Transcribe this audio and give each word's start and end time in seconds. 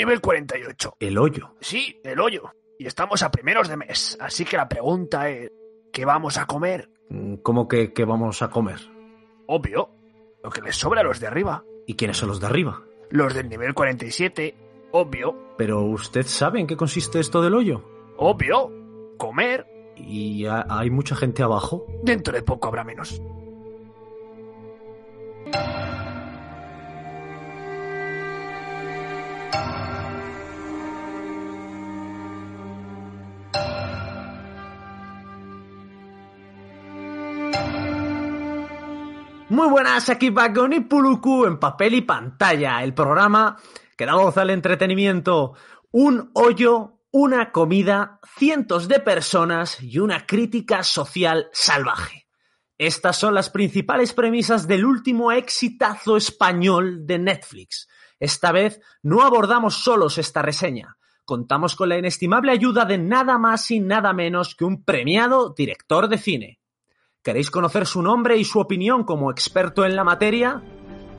Nivel 0.00 0.20
48. 0.22 0.96
El 0.98 1.18
hoyo. 1.18 1.54
Sí, 1.60 2.00
el 2.04 2.18
hoyo. 2.20 2.50
Y 2.78 2.86
estamos 2.86 3.22
a 3.22 3.30
primeros 3.30 3.68
de 3.68 3.76
mes. 3.76 4.16
Así 4.18 4.46
que 4.46 4.56
la 4.56 4.66
pregunta 4.66 5.28
es, 5.28 5.50
¿qué 5.92 6.06
vamos 6.06 6.38
a 6.38 6.46
comer? 6.46 6.88
Mm, 7.10 7.34
¿Cómo 7.42 7.68
que, 7.68 7.92
que 7.92 8.06
vamos 8.06 8.40
a 8.40 8.48
comer? 8.48 8.80
Obvio. 9.46 9.90
Lo 10.42 10.48
que 10.48 10.62
les 10.62 10.74
sobra 10.76 11.02
a 11.02 11.04
los 11.04 11.20
de 11.20 11.26
arriba. 11.26 11.64
¿Y 11.86 11.96
quiénes 11.96 12.16
son 12.16 12.30
los 12.30 12.40
de 12.40 12.46
arriba? 12.46 12.82
Los 13.10 13.34
del 13.34 13.50
nivel 13.50 13.74
47. 13.74 14.54
Obvio. 14.92 15.36
Pero 15.58 15.82
usted 15.82 16.24
sabe 16.24 16.60
en 16.60 16.66
qué 16.66 16.78
consiste 16.78 17.20
esto 17.20 17.42
del 17.42 17.54
hoyo. 17.54 17.84
Obvio. 18.16 18.70
Comer. 19.18 19.66
¿Y 19.96 20.46
ha- 20.46 20.64
hay 20.70 20.88
mucha 20.88 21.14
gente 21.14 21.42
abajo? 21.42 21.84
Dentro 22.02 22.32
de 22.32 22.42
poco 22.42 22.68
habrá 22.68 22.84
menos. 22.84 23.20
Muy 39.50 39.68
buenas, 39.68 40.08
aquí 40.08 40.30
Paco 40.30 40.68
y 40.70 40.78
Puluku 40.78 41.44
en 41.44 41.58
papel 41.58 41.94
y 41.94 42.02
pantalla, 42.02 42.84
el 42.84 42.94
programa 42.94 43.56
que 43.96 44.06
da 44.06 44.14
voz 44.14 44.36
al 44.36 44.50
entretenimiento. 44.50 45.54
Un 45.90 46.30
hoyo, 46.34 47.00
una 47.10 47.50
comida, 47.50 48.20
cientos 48.38 48.86
de 48.86 49.00
personas 49.00 49.82
y 49.82 49.98
una 49.98 50.24
crítica 50.24 50.84
social 50.84 51.48
salvaje. 51.52 52.28
Estas 52.78 53.16
son 53.16 53.34
las 53.34 53.50
principales 53.50 54.12
premisas 54.12 54.68
del 54.68 54.84
último 54.84 55.32
exitazo 55.32 56.16
español 56.16 57.04
de 57.04 57.18
Netflix. 57.18 57.88
Esta 58.20 58.52
vez 58.52 58.80
no 59.02 59.22
abordamos 59.22 59.74
solos 59.74 60.16
esta 60.18 60.42
reseña. 60.42 60.96
Contamos 61.24 61.74
con 61.74 61.88
la 61.88 61.98
inestimable 61.98 62.52
ayuda 62.52 62.84
de 62.84 62.98
nada 62.98 63.36
más 63.36 63.68
y 63.72 63.80
nada 63.80 64.12
menos 64.12 64.54
que 64.54 64.64
un 64.64 64.84
premiado 64.84 65.52
director 65.58 66.08
de 66.08 66.18
cine. 66.18 66.59
¿Queréis 67.22 67.50
conocer 67.50 67.86
su 67.86 68.00
nombre 68.00 68.38
y 68.38 68.46
su 68.46 68.60
opinión 68.60 69.04
como 69.04 69.30
experto 69.30 69.84
en 69.84 69.94
la 69.94 70.04
materia? 70.04 70.62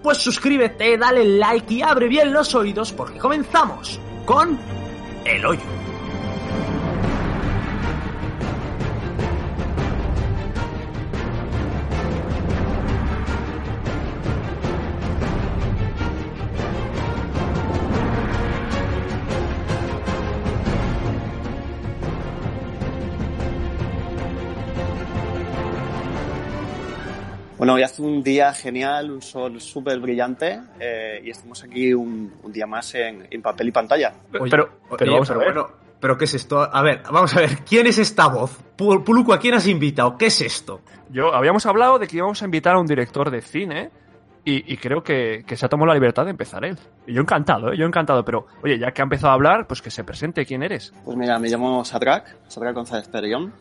Pues 0.01 0.17
suscríbete, 0.17 0.97
dale 0.97 1.23
like 1.23 1.71
y 1.71 1.83
abre 1.83 2.07
bien 2.07 2.33
los 2.33 2.55
oídos 2.55 2.91
porque 2.91 3.19
comenzamos 3.19 3.99
con 4.25 4.57
El 5.25 5.45
Hoyo. 5.45 5.80
Bueno, 27.71 27.75
hoy 27.75 27.83
hace 27.83 28.01
un 28.01 28.21
día 28.21 28.53
genial, 28.53 29.11
un 29.11 29.21
sol 29.21 29.61
súper 29.61 29.99
brillante 29.99 30.59
eh, 30.79 31.21
y 31.23 31.29
estamos 31.29 31.63
aquí 31.63 31.93
un, 31.93 32.33
un 32.43 32.51
día 32.51 32.67
más 32.67 32.93
en, 32.95 33.27
en 33.31 33.41
papel 33.41 33.69
y 33.69 33.71
pantalla. 33.71 34.13
Oye, 34.39 34.49
pero, 34.51 34.63
oye, 34.89 34.95
pero 34.97 35.11
vamos 35.13 35.31
a 35.31 35.37
ver. 35.37 35.53
bueno, 35.53 35.67
¿Pero 35.99 36.17
qué 36.17 36.25
es 36.25 36.33
esto? 36.33 36.59
A 36.61 36.81
ver, 36.81 37.01
vamos 37.11 37.33
a 37.37 37.39
ver, 37.41 37.59
¿quién 37.67 37.85
es 37.87 37.97
esta 37.99 38.27
voz? 38.27 38.59
Pu- 38.77 39.03
Puluku, 39.03 39.31
¿a 39.33 39.39
quién 39.39 39.53
has 39.53 39.67
invitado? 39.67 40.17
¿Qué 40.17 40.25
es 40.25 40.41
esto? 40.41 40.81
Yo 41.11 41.33
habíamos 41.33 41.65
hablado 41.67 41.99
de 41.99 42.07
que 42.07 42.17
íbamos 42.17 42.41
a 42.41 42.45
invitar 42.45 42.75
a 42.75 42.79
un 42.79 42.87
director 42.87 43.29
de 43.29 43.41
cine 43.41 43.91
y, 44.43 44.73
y 44.73 44.77
creo 44.77 45.03
que, 45.03 45.43
que 45.45 45.55
se 45.55 45.65
ha 45.65 45.69
tomado 45.69 45.87
la 45.87 45.93
libertad 45.93 46.25
de 46.25 46.31
empezar 46.31 46.65
él. 46.65 46.77
Y 47.05 47.13
yo 47.13 47.21
encantado, 47.21 47.71
¿eh? 47.71 47.77
yo 47.77 47.85
encantado, 47.85 48.25
pero 48.25 48.47
oye, 48.63 48.79
ya 48.79 48.91
que 48.91 49.01
ha 49.01 49.03
empezado 49.03 49.29
a 49.29 49.35
hablar, 49.35 49.67
pues 49.67 49.81
que 49.81 49.91
se 49.91 50.03
presente 50.03 50.43
quién 50.45 50.63
eres. 50.63 50.91
Pues 51.05 51.15
mira, 51.15 51.37
me 51.37 51.47
llamo 51.47 51.85
Sadrak, 51.85 52.35
Sadrak 52.49 52.73
González 52.75 53.07
Perellón. 53.07 53.53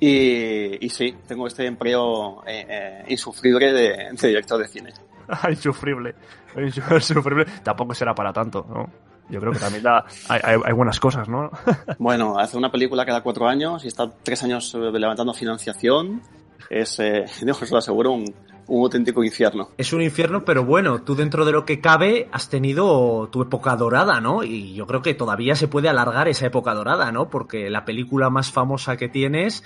Y, 0.00 0.84
y 0.84 0.88
sí, 0.90 1.14
tengo 1.26 1.46
este 1.46 1.66
empleo 1.66 2.42
eh, 2.46 2.66
eh, 2.68 3.04
insufrible 3.08 3.72
de, 3.72 3.88
de 4.12 4.28
director 4.28 4.58
de 4.58 4.68
cine. 4.68 4.92
insufrible, 5.48 6.14
insufrible. 6.56 7.46
Tampoco 7.62 7.94
será 7.94 8.14
para 8.14 8.32
tanto, 8.32 8.66
¿no? 8.68 8.90
Yo 9.30 9.40
creo 9.40 9.52
que 9.52 9.58
también 9.58 9.82
da- 9.82 10.04
hay, 10.28 10.40
hay- 10.66 10.72
buenas 10.74 11.00
cosas, 11.00 11.28
¿no? 11.28 11.50
Bueno, 11.98 12.38
hacer 12.38 12.58
una 12.58 12.70
película 12.70 13.06
cada 13.06 13.22
cuatro 13.22 13.48
años 13.48 13.82
y 13.84 13.88
estar 13.88 14.10
tres 14.22 14.42
años 14.42 14.74
eh, 14.74 14.78
levantando 14.92 15.32
financiación 15.32 16.20
es, 16.68 16.98
eh, 17.00 17.24
os 17.50 17.70
lo 17.70 17.78
aseguro, 17.78 18.12
un, 18.12 18.34
un 18.66 18.82
auténtico 18.82 19.22
infierno. 19.22 19.68
Es 19.76 19.92
un 19.92 20.02
infierno, 20.02 20.44
pero 20.44 20.64
bueno, 20.64 21.02
tú 21.02 21.14
dentro 21.14 21.44
de 21.44 21.52
lo 21.52 21.64
que 21.64 21.80
cabe 21.80 22.28
has 22.32 22.48
tenido 22.48 23.28
tu 23.30 23.42
época 23.42 23.76
dorada, 23.76 24.20
¿no? 24.20 24.42
Y 24.42 24.74
yo 24.74 24.86
creo 24.86 25.02
que 25.02 25.14
todavía 25.14 25.56
se 25.56 25.68
puede 25.68 25.88
alargar 25.88 26.28
esa 26.28 26.46
época 26.46 26.74
dorada, 26.74 27.12
¿no? 27.12 27.28
Porque 27.28 27.70
la 27.70 27.84
película 27.84 28.30
más 28.30 28.50
famosa 28.50 28.96
que 28.96 29.08
tienes 29.08 29.62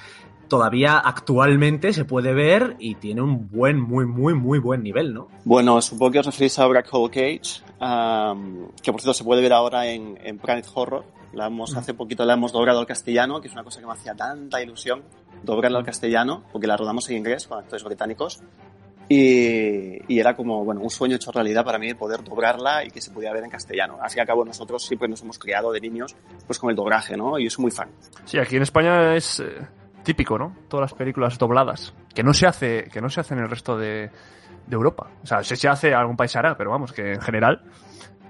todavía 0.49 0.99
actualmente 0.99 1.93
se 1.93 2.05
puede 2.05 2.33
ver 2.33 2.77
y 2.79 2.97
tiene 2.97 3.23
un 3.23 3.49
buen, 3.49 3.81
muy, 3.81 4.07
muy, 4.07 4.35
muy 4.35 4.59
buen 4.59 4.83
nivel, 4.83 5.15
¿no? 5.15 5.29
Bueno, 5.45 5.81
supongo 5.81 6.13
que 6.13 6.19
os 6.21 6.27
referís 6.27 6.59
a 6.59 6.67
Black 6.67 6.89
Hole 6.91 7.11
Cage, 7.11 7.63
am, 7.79 8.69
que 8.83 8.91
por 8.91 9.01
cierto 9.01 9.15
se 9.15 9.25
puede 9.25 9.43
ver 9.43 9.53
ahora 9.53 9.87
en, 9.87 10.19
en 10.23 10.39
Planet 10.39 10.67
Horror. 10.75 11.05
La 11.35 11.47
hemos, 11.47 11.77
hace 11.77 11.93
poquito 11.93 12.25
la 12.25 12.33
hemos 12.33 12.53
doblado 12.53 12.81
al 12.81 12.87
castellano, 12.87 13.43
que 13.43 13.49
es 13.49 13.53
una 13.53 13.63
cosa 13.63 13.81
que 13.81 13.87
me 13.87 13.93
hacía 13.93 14.15
tanta 14.15 14.63
ilusión, 14.63 15.03
doblarla 15.43 15.79
al 15.79 15.85
castellano, 15.85 16.43
porque 16.51 16.67
la 16.67 16.77
rodamos 16.77 17.09
en 17.11 17.19
inglés 17.19 17.47
con 17.47 17.59
actores 17.59 17.85
británicos. 17.85 18.41
Y, 19.09 20.03
y 20.13 20.21
era 20.21 20.37
como, 20.37 20.65
bueno, 20.65 20.83
un 20.83 20.91
sueño 20.91 21.17
hecho 21.17 21.33
realidad 21.33 21.65
para 21.65 21.79
mí 21.79 21.95
poder 21.95 22.23
doblarla 22.23 22.85
y 22.85 22.91
que 22.91 23.01
se 23.01 23.11
pudiera 23.11 23.35
ver 23.35 23.45
en 23.45 23.51
castellano. 23.51 23.99
Fin 24.09 24.19
y 24.19 24.21
al 24.21 24.27
cabo, 24.27 24.45
nosotros 24.45 24.85
siempre 24.85 25.09
nos 25.09 25.23
hemos 25.23 25.39
criado 25.39 25.73
de 25.73 25.81
niños 25.81 26.15
pues 26.47 26.59
con 26.59 26.69
el 26.71 26.77
doblaje, 26.77 27.17
¿no? 27.17 27.39
Y 27.39 27.45
yo 27.45 27.51
soy 27.51 27.63
muy 27.63 27.71
fan. 27.71 27.89
Sí, 28.25 28.39
aquí 28.39 28.57
en 28.57 28.63
España 28.63 29.15
es 29.15 29.41
eh, 29.41 29.67
típico, 30.03 30.39
¿no? 30.39 30.55
Todas 30.69 30.91
las 30.91 30.99
películas 30.99 31.39
dobladas. 31.39 31.95
Que 32.15 32.23
no 32.23 32.35
se 32.35 32.47
hace, 32.47 32.85
que 32.93 33.01
no 33.01 33.09
se 33.09 33.21
hace 33.21 33.33
en 33.33 33.41
el 33.41 33.49
resto 33.49 33.79
de, 33.79 34.11
de 34.67 34.75
Europa. 34.75 35.09
O 35.23 35.27
sea, 35.27 35.43
si 35.43 35.57
se 35.57 35.69
hace 35.69 35.95
algún 35.95 36.17
país 36.17 36.35
hará, 36.37 36.57
pero 36.57 36.71
vamos, 36.71 36.93
que 36.93 37.13
en 37.15 37.21
general, 37.21 37.63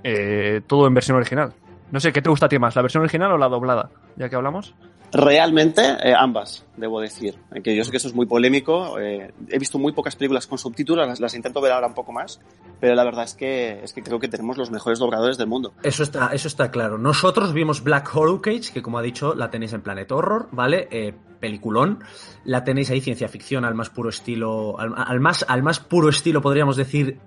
eh, 0.05 0.61
todo 0.67 0.87
en 0.87 0.95
versión 0.95 1.17
original. 1.17 1.55
No 1.91 2.01
sé, 2.01 2.13
¿qué 2.13 2.23
te 2.23 2.31
gusta 2.31 2.47
a 2.47 2.49
ti 2.49 2.59
más, 2.59 2.77
la 2.77 2.83
versión 2.83 3.03
original 3.03 3.33
o 3.33 3.39
la 3.39 3.49
doblada? 3.49 3.91
Ya 4.17 4.29
que 4.29 4.37
hablamos. 4.37 4.75
Realmente, 5.11 5.83
eh, 6.03 6.15
ambas, 6.17 6.67
debo 6.79 7.01
decir. 7.01 7.39
Que 7.63 7.77
yo 7.77 7.85
sé 7.85 7.91
que 7.91 7.97
eso 7.99 8.09
es 8.09 8.15
muy 8.15 8.27
polémico. 8.27 8.99
eh, 8.99 9.33
he 9.49 9.59
visto 9.59 9.79
muy 9.79 9.93
pocas 9.93 10.17
películas 10.17 10.47
con 10.47 10.59
subtítulos, 10.59 11.21
las, 11.21 11.35
intento 11.35 11.61
ver 11.61 11.73
ahora 11.73 11.87
un 11.89 11.95
poco 11.95 12.13
más, 12.13 12.41
pero 12.81 12.95
la 12.95 13.05
verdad 13.05 13.25
es 13.25 13.35
que, 13.35 13.81
es 13.83 13.93
que 13.93 14.03
creo 14.03 14.19
que 14.19 14.29
tenemos 14.29 14.57
los 14.57 14.71
mejores 14.71 14.99
dobladores 14.99 15.37
del 15.39 15.47
mundo. 15.49 15.73
Eso 15.83 16.03
está, 16.03 16.29
eso 16.33 16.49
está 16.49 16.71
claro. 16.71 16.99
Nosotros 16.99 17.53
vimos 17.53 17.83
Black 17.83 18.11
Horror 18.15 18.41
Cage, 18.41 18.73
que 18.73 18.83
como 18.83 18.99
ha 18.99 19.03
dicho, 19.03 19.35
la 19.35 19.51
tenéis 19.51 19.73
en 19.73 19.83
Planet 19.83 20.11
Horror, 20.11 20.49
¿vale? 20.53 20.89
Eh, 20.91 21.15
peliculón. 21.41 22.01
La 22.45 22.65
tenéis 22.65 22.91
ahí, 22.91 23.01
ciencia 23.01 23.29
ficción, 23.29 23.65
al 23.65 23.75
más 23.75 23.91
puro 23.91 24.09
estilo. 24.09 24.79
Al, 24.79 25.21
más, 25.21 25.45
al 25.49 25.63
más 25.63 25.79
puro 25.81 26.09
estilo, 26.09 26.41
podríamos 26.41 26.77
decir. 26.77 27.19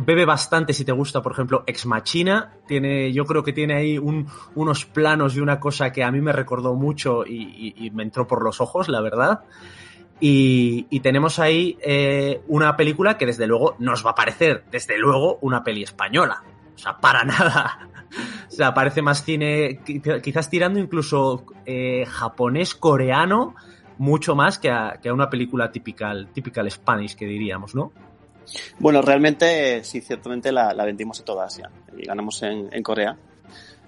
Bebe 0.00 0.24
bastante 0.24 0.72
si 0.74 0.84
te 0.84 0.92
gusta, 0.92 1.22
por 1.22 1.32
ejemplo, 1.32 1.64
Ex 1.66 1.86
Machina. 1.86 2.54
Tiene, 2.68 3.12
yo 3.12 3.24
creo 3.24 3.42
que 3.42 3.52
tiene 3.52 3.74
ahí 3.74 3.98
un- 3.98 4.28
unos 4.54 4.86
planos 4.86 5.34
y 5.36 5.40
una 5.40 5.58
cosa 5.58 5.90
que 5.92 6.04
a 6.04 6.12
mí 6.12 6.20
me 6.20 6.32
recordó 6.32 6.74
mucho 6.74 7.26
y 7.26 7.90
me 7.92 8.04
entró 8.04 8.28
por 8.28 8.44
los 8.44 8.60
ojos, 8.60 8.88
la 8.92 9.00
verdad. 9.00 9.40
Y, 10.24 11.00
tenemos 11.00 11.40
ahí 11.40 11.76
eh, 11.82 12.42
una 12.46 12.76
película 12.76 13.18
que 13.18 13.26
desde 13.26 13.48
luego 13.48 13.74
nos 13.80 14.06
va 14.06 14.10
a 14.10 14.14
parecer, 14.14 14.62
desde 14.70 14.96
luego, 14.96 15.38
una 15.40 15.64
peli 15.64 15.82
española. 15.82 16.44
O 16.76 16.78
sea, 16.78 16.96
para 16.98 17.24
nada. 17.24 17.88
O 18.46 18.50
sea, 18.50 18.72
parece 18.72 19.02
más 19.02 19.24
cine, 19.24 19.80
qui- 19.84 20.20
quizás 20.20 20.48
tirando 20.48 20.78
incluso 20.78 21.44
eh, 21.66 22.04
japonés, 22.08 22.76
coreano, 22.76 23.56
mucho 23.98 24.36
más 24.36 24.58
que 24.60 24.70
a, 24.70 25.00
que 25.02 25.10
una 25.10 25.28
película 25.28 25.72
typical, 25.72 26.28
typical 26.32 26.70
Spanish, 26.70 27.16
que 27.16 27.26
diríamos, 27.26 27.74
¿no? 27.74 27.90
Bueno, 28.78 29.02
realmente, 29.02 29.82
sí, 29.82 30.00
ciertamente 30.00 30.52
la, 30.52 30.72
vendimos 30.84 31.18
en 31.18 31.24
toda 31.24 31.46
Asia 31.46 31.68
y 31.96 32.04
ganamos 32.04 32.42
en 32.44 32.82
Corea. 32.84 33.16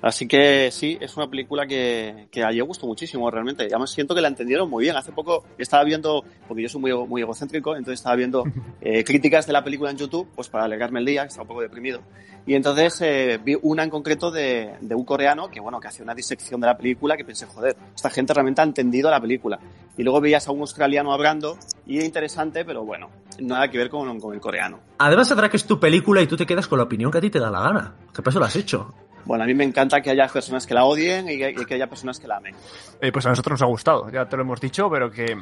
Así 0.04 0.28
que 0.28 0.70
sí, 0.70 0.98
es 1.00 1.16
una 1.16 1.30
película 1.30 1.66
que, 1.66 2.28
que 2.30 2.44
a 2.44 2.52
yo 2.52 2.66
gustó 2.66 2.86
muchísimo 2.86 3.30
realmente. 3.30 3.64
Además 3.64 3.90
siento 3.90 4.14
que 4.14 4.20
la 4.20 4.28
entendieron 4.28 4.68
muy 4.68 4.84
bien. 4.84 4.94
Hace 4.96 5.12
poco 5.12 5.46
estaba 5.56 5.82
viendo, 5.82 6.22
porque 6.46 6.62
yo 6.62 6.68
soy 6.68 6.82
muy, 6.82 6.92
muy 7.06 7.22
egocéntrico, 7.22 7.74
entonces 7.74 8.00
estaba 8.00 8.14
viendo 8.14 8.44
eh, 8.82 9.02
críticas 9.02 9.46
de 9.46 9.54
la 9.54 9.64
película 9.64 9.90
en 9.90 9.96
YouTube, 9.96 10.28
pues 10.34 10.50
para 10.50 10.64
alegrarme 10.64 11.00
el 11.00 11.06
día, 11.06 11.22
que 11.22 11.28
estaba 11.28 11.44
un 11.44 11.48
poco 11.48 11.62
deprimido. 11.62 12.02
Y 12.44 12.52
entonces 12.52 13.00
eh, 13.00 13.40
vi 13.42 13.56
una 13.62 13.82
en 13.82 13.88
concreto 13.88 14.30
de, 14.30 14.74
de 14.78 14.94
un 14.94 15.06
coreano 15.06 15.48
que, 15.48 15.58
bueno, 15.58 15.80
que 15.80 15.88
hacía 15.88 16.02
una 16.02 16.14
disección 16.14 16.60
de 16.60 16.66
la 16.66 16.76
película 16.76 17.16
que 17.16 17.24
pensé, 17.24 17.46
joder, 17.46 17.74
esta 17.96 18.10
gente 18.10 18.34
realmente 18.34 18.60
ha 18.60 18.64
entendido 18.64 19.10
la 19.10 19.22
película. 19.22 19.58
Y 19.96 20.02
luego 20.02 20.20
veías 20.20 20.46
a 20.46 20.52
un 20.52 20.60
australiano 20.60 21.14
hablando 21.14 21.56
y 21.86 21.96
era 21.96 22.04
interesante, 22.04 22.66
pero 22.66 22.84
bueno, 22.84 23.08
nada 23.40 23.70
que 23.70 23.78
ver 23.78 23.88
con, 23.88 24.20
con 24.20 24.34
el 24.34 24.40
coreano. 24.42 24.80
Además, 24.98 25.28
sabrá 25.28 25.48
que 25.48 25.56
es 25.56 25.64
tu 25.64 25.80
película 25.80 26.20
y 26.20 26.26
tú 26.26 26.36
te 26.36 26.44
quedas 26.44 26.68
con 26.68 26.76
la 26.76 26.84
opinión 26.84 27.10
que 27.10 27.16
a 27.16 27.20
ti 27.22 27.30
te 27.30 27.40
da 27.40 27.50
la 27.50 27.62
gana. 27.62 27.94
¿Qué 28.14 28.20
pasó? 28.20 28.38
Lo 28.38 28.44
has 28.44 28.56
hecho. 28.56 28.92
Bueno, 29.24 29.44
a 29.44 29.46
mí 29.46 29.54
me 29.54 29.64
encanta 29.64 30.00
que 30.00 30.10
haya 30.10 30.26
personas 30.28 30.66
que 30.66 30.74
la 30.74 30.84
odien 30.84 31.28
y 31.28 31.38
que, 31.38 31.54
y 31.68 31.74
haya 31.74 31.86
personas 31.88 32.18
que 32.20 32.26
la 32.28 32.36
amen. 32.36 32.54
Eh, 33.00 33.10
pues 33.12 33.24
a 33.26 33.30
nosotros 33.30 33.52
nos 33.54 33.62
ha 33.62 33.66
gustado, 33.66 34.10
ya 34.10 34.26
te 34.28 34.36
lo 34.36 34.42
hemos 34.42 34.60
dicho, 34.60 34.88
pero 34.90 35.10
que 35.10 35.36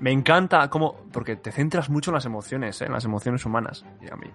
me 0.00 0.10
encanta 0.12 0.68
cómo. 0.68 0.96
Porque 1.12 1.36
te 1.36 1.52
centras 1.52 1.90
mucho 1.90 2.10
en 2.10 2.14
las 2.14 2.26
emociones, 2.26 2.80
¿eh? 2.82 2.86
en 2.86 2.92
las 2.92 3.04
emociones 3.04 3.44
humanas. 3.44 3.84
Y 4.02 4.12
a 4.12 4.16
mí, 4.16 4.26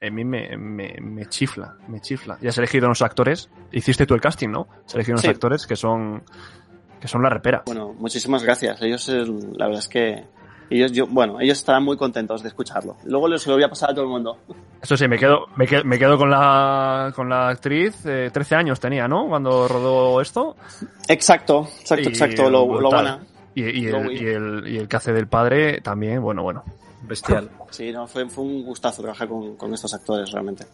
a 0.00 0.10
mí 0.10 0.24
me, 0.24 0.56
me, 0.56 0.96
me 1.00 1.26
chifla, 1.26 1.76
me 1.88 2.00
chifla. 2.00 2.38
Ya 2.40 2.50
has 2.50 2.58
elegido 2.58 2.86
unos 2.86 3.02
actores. 3.02 3.50
Hiciste 3.72 4.06
tú 4.06 4.14
el 4.14 4.20
casting, 4.20 4.48
¿no? 4.50 4.68
Has 4.86 4.94
elegido 4.94 5.14
unos 5.14 5.22
Sí. 5.22 5.28
actores 5.28 5.66
que 5.66 5.76
son. 5.76 6.22
que 7.00 7.08
son 7.08 7.22
la 7.22 7.28
repera. 7.28 7.62
Bueno, 7.66 7.92
muchísimas 7.98 8.42
gracias. 8.42 8.80
Ellos, 8.82 9.08
la 9.08 9.66
verdad 9.66 9.80
es 9.80 9.88
que 9.88 10.24
ellos, 10.70 10.92
yo, 10.92 11.06
bueno, 11.06 11.40
ellos 11.40 11.58
estarán 11.58 11.84
muy 11.84 11.96
contentos 11.96 12.42
de 12.42 12.48
escucharlo. 12.48 12.96
Luego 13.04 13.36
se 13.38 13.48
lo 13.50 13.56
voy 13.56 13.64
a 13.64 13.68
pasar 13.68 13.90
a 13.90 13.94
todo 13.94 14.04
el 14.04 14.10
mundo. 14.10 14.38
Eso 14.82 14.96
sí, 14.96 15.08
me 15.08 15.18
quedo, 15.18 15.46
me 15.56 15.66
quedo, 15.66 15.84
me 15.84 15.98
quedo 15.98 16.18
con 16.18 16.30
la 16.30 17.12
con 17.14 17.28
la 17.28 17.48
actriz. 17.48 18.04
eh, 18.06 18.30
13 18.32 18.54
años 18.54 18.80
tenía, 18.80 19.08
¿no? 19.08 19.28
Cuando 19.28 19.68
rodó 19.68 20.20
esto. 20.20 20.56
Exacto, 21.08 21.68
exacto, 21.80 22.04
Y, 22.04 22.08
exacto. 22.08 22.50
Lo, 22.50 22.80
lo 22.80 22.90
buena. 22.90 23.20
Y, 23.54 23.62
y 23.62 23.86
el, 23.86 24.12
y, 24.12 24.26
el, 24.26 24.64
y 24.66 24.76
el 24.78 24.88
que 24.88 24.96
hace 24.96 25.12
del 25.12 25.28
padre 25.28 25.80
también, 25.80 26.20
bueno, 26.20 26.42
bueno. 26.42 26.64
Bestial. 27.02 27.50
Sí, 27.70 27.92
no, 27.92 28.06
fue, 28.06 28.28
fue 28.28 28.44
un 28.44 28.64
gustazo 28.64 29.02
trabajar 29.02 29.28
con, 29.28 29.56
con 29.56 29.72
estos 29.74 29.92
actores 29.94 30.30
realmente. 30.32 30.64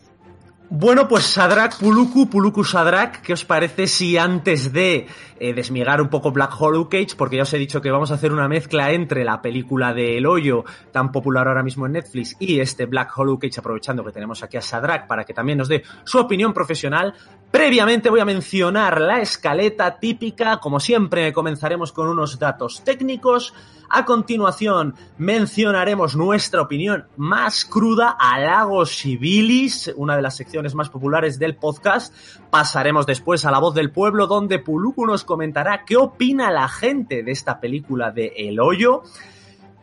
Bueno, 0.72 1.08
pues 1.08 1.24
Sadrak 1.24 1.80
Puluku, 1.80 2.30
Puluku 2.30 2.62
Sadrak, 2.62 3.22
¿qué 3.22 3.32
os 3.32 3.44
parece 3.44 3.88
si 3.88 4.16
antes 4.16 4.72
de 4.72 5.08
eh, 5.40 5.52
desmigar 5.52 6.00
un 6.02 6.08
poco 6.08 6.30
Black 6.30 6.54
Hollow 6.60 6.88
Cage, 6.88 7.16
porque 7.16 7.38
ya 7.38 7.42
os 7.42 7.52
he 7.54 7.58
dicho 7.58 7.80
que 7.80 7.90
vamos 7.90 8.12
a 8.12 8.14
hacer 8.14 8.30
una 8.30 8.46
mezcla 8.46 8.92
entre 8.92 9.24
la 9.24 9.42
película 9.42 9.94
de 9.94 10.18
El 10.18 10.26
Hoyo, 10.26 10.64
tan 10.92 11.10
popular 11.10 11.48
ahora 11.48 11.62
mismo 11.62 11.86
en 11.86 11.92
Netflix, 11.92 12.36
y 12.38 12.60
este 12.60 12.84
Black 12.86 13.10
Hollow 13.18 13.38
Cage, 13.38 13.58
aprovechando 13.58 14.04
que 14.04 14.12
tenemos 14.12 14.42
aquí 14.44 14.58
a 14.58 14.60
Sadrak 14.60 15.08
para 15.08 15.24
que 15.24 15.34
también 15.34 15.56
nos 15.56 15.68
dé 15.68 15.82
su 16.04 16.18
opinión 16.18 16.52
profesional, 16.52 17.14
previamente 17.50 18.10
voy 18.10 18.20
a 18.20 18.24
mencionar 18.26 19.00
la 19.00 19.20
escaleta 19.20 19.98
típica, 19.98 20.58
como 20.58 20.78
siempre 20.78 21.32
comenzaremos 21.32 21.90
con 21.90 22.06
unos 22.06 22.38
datos 22.38 22.84
técnicos, 22.84 23.54
a 23.88 24.04
continuación 24.04 24.94
mencionaremos 25.18 26.14
nuestra 26.14 26.60
opinión 26.62 27.06
más 27.16 27.64
cruda 27.64 28.14
a 28.20 28.38
Lagos 28.38 28.90
Civilis, 28.94 29.92
una 29.96 30.14
de 30.14 30.22
las 30.22 30.36
secciones 30.36 30.59
más 30.74 30.90
populares 30.90 31.38
del 31.38 31.56
podcast. 31.56 32.14
Pasaremos 32.50 33.06
después 33.06 33.44
a 33.44 33.50
La 33.50 33.58
Voz 33.58 33.74
del 33.74 33.90
Pueblo, 33.90 34.26
donde 34.26 34.58
Puluku 34.58 35.06
nos 35.06 35.24
comentará 35.24 35.84
qué 35.86 35.96
opina 35.96 36.50
la 36.50 36.68
gente 36.68 37.22
de 37.22 37.32
esta 37.32 37.60
película 37.60 38.10
de 38.10 38.32
El 38.36 38.60
Hoyo. 38.60 39.02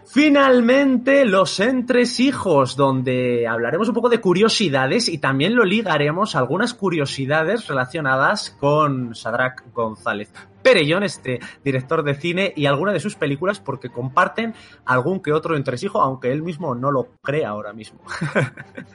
Finalmente, 0.10 1.26
Los 1.26 1.60
Entresijos, 1.60 2.78
donde 2.78 3.46
hablaremos 3.46 3.90
un 3.90 3.94
poco 3.94 4.08
de 4.08 4.22
curiosidades 4.22 5.10
y 5.10 5.18
también 5.18 5.54
lo 5.54 5.66
ligaremos 5.66 6.34
a 6.34 6.40
algunas 6.40 6.74
curiosidades 6.74 7.68
relacionadas 7.68 8.52
con 8.58 9.14
Sadrak 9.16 9.66
González 9.74 10.32
Perellón, 10.64 11.04
este 11.04 11.40
director 11.64 12.04
de 12.04 12.16
cine, 12.16 12.54
y 12.56 12.68
alguna 12.68 12.94
de 12.94 13.02
sus 13.02 13.16
películas, 13.16 13.60
porque 13.60 13.90
comparten 13.90 14.54
algún 14.86 15.22
que 15.22 15.34
otro 15.34 15.58
entresijo, 15.58 16.02
aunque 16.02 16.32
él 16.32 16.42
mismo 16.42 16.74
no 16.74 16.90
lo 16.90 17.10
crea 17.22 17.50
ahora 17.50 17.74
mismo. 17.74 18.00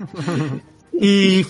y 0.93 1.47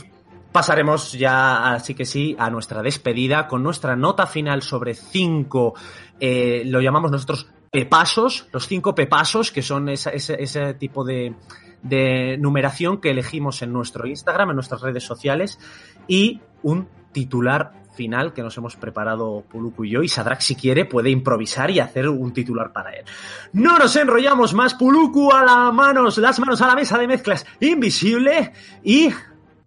pasaremos 0.53 1.13
ya, 1.13 1.73
así 1.73 1.95
que 1.95 2.05
sí, 2.05 2.37
a 2.39 2.51
nuestra 2.51 2.83
despedida 2.83 3.49
con 3.49 3.63
nuestra 3.63 3.97
nota 3.97 4.27
final 4.27 4.63
sobre 4.63 4.95
cinco, 4.95 5.75
eh, 6.21 6.63
lo 6.67 6.81
llamamos 6.81 7.11
nosotros 7.11 7.49
pepasos, 7.71 8.47
los 8.53 8.67
cinco 8.67 8.95
pepasos, 8.95 9.51
que 9.51 9.63
son 9.63 9.89
ese, 9.89 10.13
ese 10.15 10.75
tipo 10.75 11.05
de, 11.05 11.35
de 11.83 12.37
numeración 12.39 13.01
que 13.01 13.11
elegimos 13.11 13.63
en 13.63 13.73
nuestro 13.73 14.07
Instagram, 14.07 14.51
en 14.51 14.57
nuestras 14.57 14.83
redes 14.83 15.05
sociales, 15.05 15.59
y 16.07 16.41
un 16.63 16.89
titular 17.13 17.73
final 17.95 18.33
que 18.33 18.43
nos 18.43 18.57
hemos 18.57 18.77
preparado 18.77 19.45
Puluku 19.51 19.85
y 19.85 19.91
yo, 19.91 20.03
y 20.03 20.09
Sadrak 20.09 20.41
si 20.41 20.55
quiere 20.55 20.85
puede 20.85 21.11
improvisar 21.11 21.71
y 21.71 21.81
hacer 21.81 22.09
un 22.09 22.33
titular 22.33 22.73
para 22.73 22.91
él. 22.91 23.05
No 23.53 23.79
nos 23.79 23.95
enrollamos 23.97 24.55
más, 24.55 24.75
Puluku 24.75 25.31
a 25.31 25.45
las 25.45 25.75
manos, 25.75 26.19
las 26.19 26.39
manos 26.39 26.61
a 26.63 26.69
la 26.69 26.75
mesa 26.75 26.99
de 26.99 27.07
mezclas 27.07 27.47
invisible 27.61 28.53
y 28.83 29.11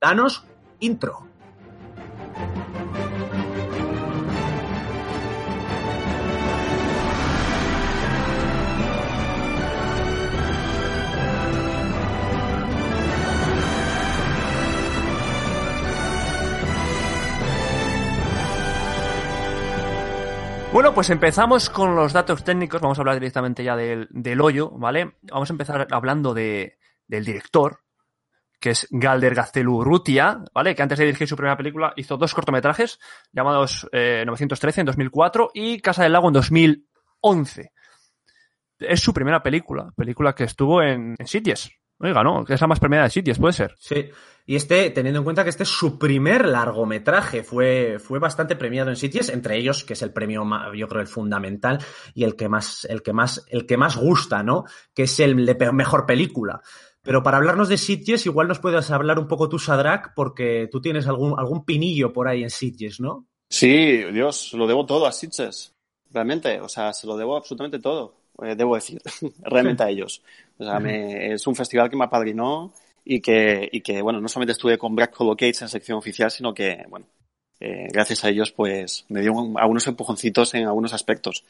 danos 0.01 0.45
intro. 0.79 1.27
Bueno, 20.75 20.93
pues 20.93 21.09
empezamos 21.09 21.69
con 21.69 21.95
los 21.95 22.11
datos 22.11 22.43
técnicos. 22.43 22.81
Vamos 22.81 22.97
a 22.97 23.01
hablar 23.01 23.15
directamente 23.15 23.63
ya 23.63 23.77
del, 23.77 24.09
del 24.11 24.41
hoyo, 24.41 24.71
¿vale? 24.71 25.15
Vamos 25.21 25.49
a 25.49 25.53
empezar 25.53 25.87
hablando 25.89 26.33
de, 26.33 26.77
del 27.07 27.23
director, 27.23 27.84
que 28.59 28.71
es 28.71 28.87
Galder 28.89 29.35
Gaztelu 29.35 29.83
Rutia, 29.83 30.39
¿vale? 30.53 30.75
Que 30.75 30.81
antes 30.81 30.97
de 30.97 31.05
dirigir 31.05 31.27
su 31.27 31.35
primera 31.35 31.57
película 31.57 31.93
hizo 31.95 32.17
dos 32.17 32.33
cortometrajes 32.33 32.99
llamados 33.31 33.87
eh, 33.91 34.23
913 34.25 34.81
en 34.81 34.85
2004 34.87 35.51
y 35.53 35.79
Casa 35.79 36.03
del 36.03 36.13
Lago 36.13 36.27
en 36.27 36.33
2011. 36.33 37.71
Es 38.79 38.99
su 38.99 39.13
primera 39.13 39.41
película, 39.41 39.91
película 39.95 40.33
que 40.33 40.43
estuvo 40.43 40.81
en, 40.81 41.15
en 41.17 41.27
Sitges. 41.27 41.71
Oiga, 41.97 42.23
¿no? 42.23 42.43
Que 42.43 42.55
es 42.55 42.61
la 42.61 42.67
más 42.67 42.79
premiada 42.79 43.05
de 43.05 43.09
Sitges, 43.09 43.39
puede 43.39 43.53
ser. 43.53 43.73
Sí, 43.79 44.09
y 44.47 44.55
este, 44.55 44.91
teniendo 44.91 45.19
en 45.19 45.23
cuenta 45.23 45.43
que 45.43 45.49
este 45.49 45.63
es 45.63 45.69
su 45.69 45.97
primer 45.97 46.45
largometraje, 46.45 47.41
fue, 47.41 47.97
fue 47.99 48.19
bastante 48.19 48.55
premiado 48.55 48.89
en 48.89 48.95
sitios, 48.95 49.29
entre 49.29 49.57
ellos, 49.57 49.83
que 49.83 49.93
es 49.93 50.01
el 50.03 50.13
premio, 50.13 50.45
yo 50.75 50.87
creo, 50.87 51.01
el 51.01 51.07
fundamental 51.07 51.79
y 52.13 52.25
el 52.25 52.35
que 52.35 52.47
más, 52.47 52.85
el 52.85 53.01
que 53.01 53.11
más, 53.11 53.43
el 53.49 53.65
que 53.65 53.77
más 53.77 53.95
gusta, 53.95 54.43
¿no? 54.43 54.65
Que 54.93 55.03
es 55.03 55.19
el 55.19 55.35
mejor 55.35 56.05
película. 56.05 56.61
Pero 57.05 57.21
para 57.23 57.37
hablarnos 57.37 57.69
de 57.69 57.77
Sitges, 57.77 58.25
igual 58.25 58.47
nos 58.47 58.59
puedes 58.59 58.89
hablar 58.91 59.19
un 59.19 59.27
poco 59.27 59.47
tú, 59.47 59.59
Sadrak, 59.59 60.13
porque 60.15 60.67
tú 60.71 60.81
tienes 60.81 61.07
algún, 61.07 61.39
algún 61.39 61.63
pinillo 61.63 62.11
por 62.11 62.27
ahí 62.27 62.43
en 62.43 62.49
Sitges, 62.49 62.99
¿no? 62.99 63.27
Sí, 63.49 64.03
Dios, 64.11 64.51
lo 64.53 64.65
debo 64.67 64.85
todo 64.85 65.05
a 65.05 65.11
Sitges. 65.11 65.71
Realmente, 66.11 66.59
o 66.59 66.67
sea, 66.67 66.91
se 66.93 67.05
lo 67.07 67.15
debo 67.15 67.37
absolutamente 67.37 67.79
todo. 67.79 68.15
eh, 68.41 68.55
debo 68.55 68.75
decir, 68.75 68.99
realmente 69.43 69.83
a 69.83 69.89
ellos. 69.89 70.21
O 70.57 70.65
sea, 70.65 70.79
me- 70.79 71.33
es 71.33 71.45
un 71.47 71.55
festival 71.55 71.89
que 71.89 71.95
me 71.95 72.05
apadrinó 72.05 72.73
y 73.05 73.21
que, 73.21 73.69
y 73.71 73.81
que, 73.81 74.01
bueno, 74.01 74.19
no 74.19 74.27
solamente 74.27 74.53
estuve 74.53 74.77
con 74.77 74.95
Black 74.95 75.13
Hollow 75.19 75.37
en 75.39 75.53
sección 75.53 75.97
oficial, 75.97 76.31
sino 76.31 76.53
que, 76.53 76.83
bueno, 76.89 77.05
eh, 77.59 77.87
gracias 77.91 78.25
a 78.25 78.29
ellos, 78.29 78.51
pues, 78.51 79.05
me 79.09 79.21
dio 79.21 79.33
un- 79.33 79.57
algunos 79.59 79.87
empujoncitos 79.87 80.53
en 80.55 80.65
algunos 80.65 80.93
aspectos. 80.93 81.43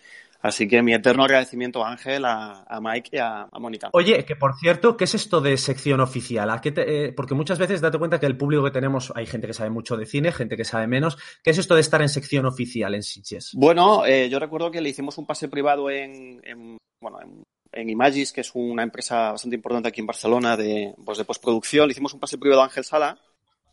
Así 0.45 0.67
que 0.67 0.83
mi 0.83 0.93
eterno 0.93 1.23
agradecimiento 1.23 1.83
a 1.83 1.89
Ángel, 1.89 2.23
a, 2.23 2.63
a 2.67 2.79
Mike 2.79 3.09
y 3.13 3.17
a, 3.17 3.47
a 3.51 3.59
Mónica. 3.59 3.89
Oye, 3.93 4.23
que 4.25 4.35
por 4.35 4.53
cierto, 4.59 4.95
¿qué 4.95 5.05
es 5.05 5.15
esto 5.15 5.41
de 5.41 5.57
sección 5.57 6.01
oficial? 6.01 6.51
¿A 6.51 6.61
qué 6.61 6.71
te- 6.71 7.05
eh, 7.05 7.11
porque 7.13 7.33
muchas 7.33 7.57
veces 7.57 7.81
date 7.81 7.97
cuenta 7.97 8.19
que 8.19 8.27
el 8.27 8.37
público 8.37 8.63
que 8.63 8.69
tenemos, 8.69 9.11
hay 9.15 9.25
gente 9.25 9.47
que 9.47 9.53
sabe 9.55 9.71
mucho 9.71 9.97
de 9.97 10.05
cine, 10.05 10.31
gente 10.31 10.55
que 10.55 10.63
sabe 10.63 10.85
menos. 10.85 11.17
¿Qué 11.43 11.49
es 11.49 11.57
esto 11.57 11.73
de 11.73 11.81
estar 11.81 11.99
en 12.03 12.09
sección 12.09 12.45
oficial 12.45 12.93
en 12.93 13.01
Sitges? 13.01 13.53
Bueno, 13.55 14.05
eh, 14.05 14.29
yo 14.29 14.37
recuerdo 14.37 14.69
que 14.69 14.81
le 14.81 14.89
hicimos 14.89 15.17
un 15.17 15.25
pase 15.25 15.47
privado 15.47 15.89
en, 15.89 16.39
en, 16.43 16.77
bueno, 17.01 17.19
en, 17.21 17.43
en 17.71 17.89
Imagis, 17.89 18.31
que 18.31 18.41
es 18.41 18.51
una 18.53 18.83
empresa 18.83 19.31
bastante 19.31 19.55
importante 19.55 19.89
aquí 19.89 20.01
en 20.01 20.07
Barcelona 20.07 20.55
de, 20.55 20.93
pues 21.03 21.17
de 21.17 21.25
postproducción. 21.25 21.87
Le 21.87 21.93
hicimos 21.93 22.13
un 22.13 22.19
pase 22.19 22.37
privado 22.37 22.61
a 22.61 22.65
Ángel 22.65 22.83
Sala. 22.83 23.17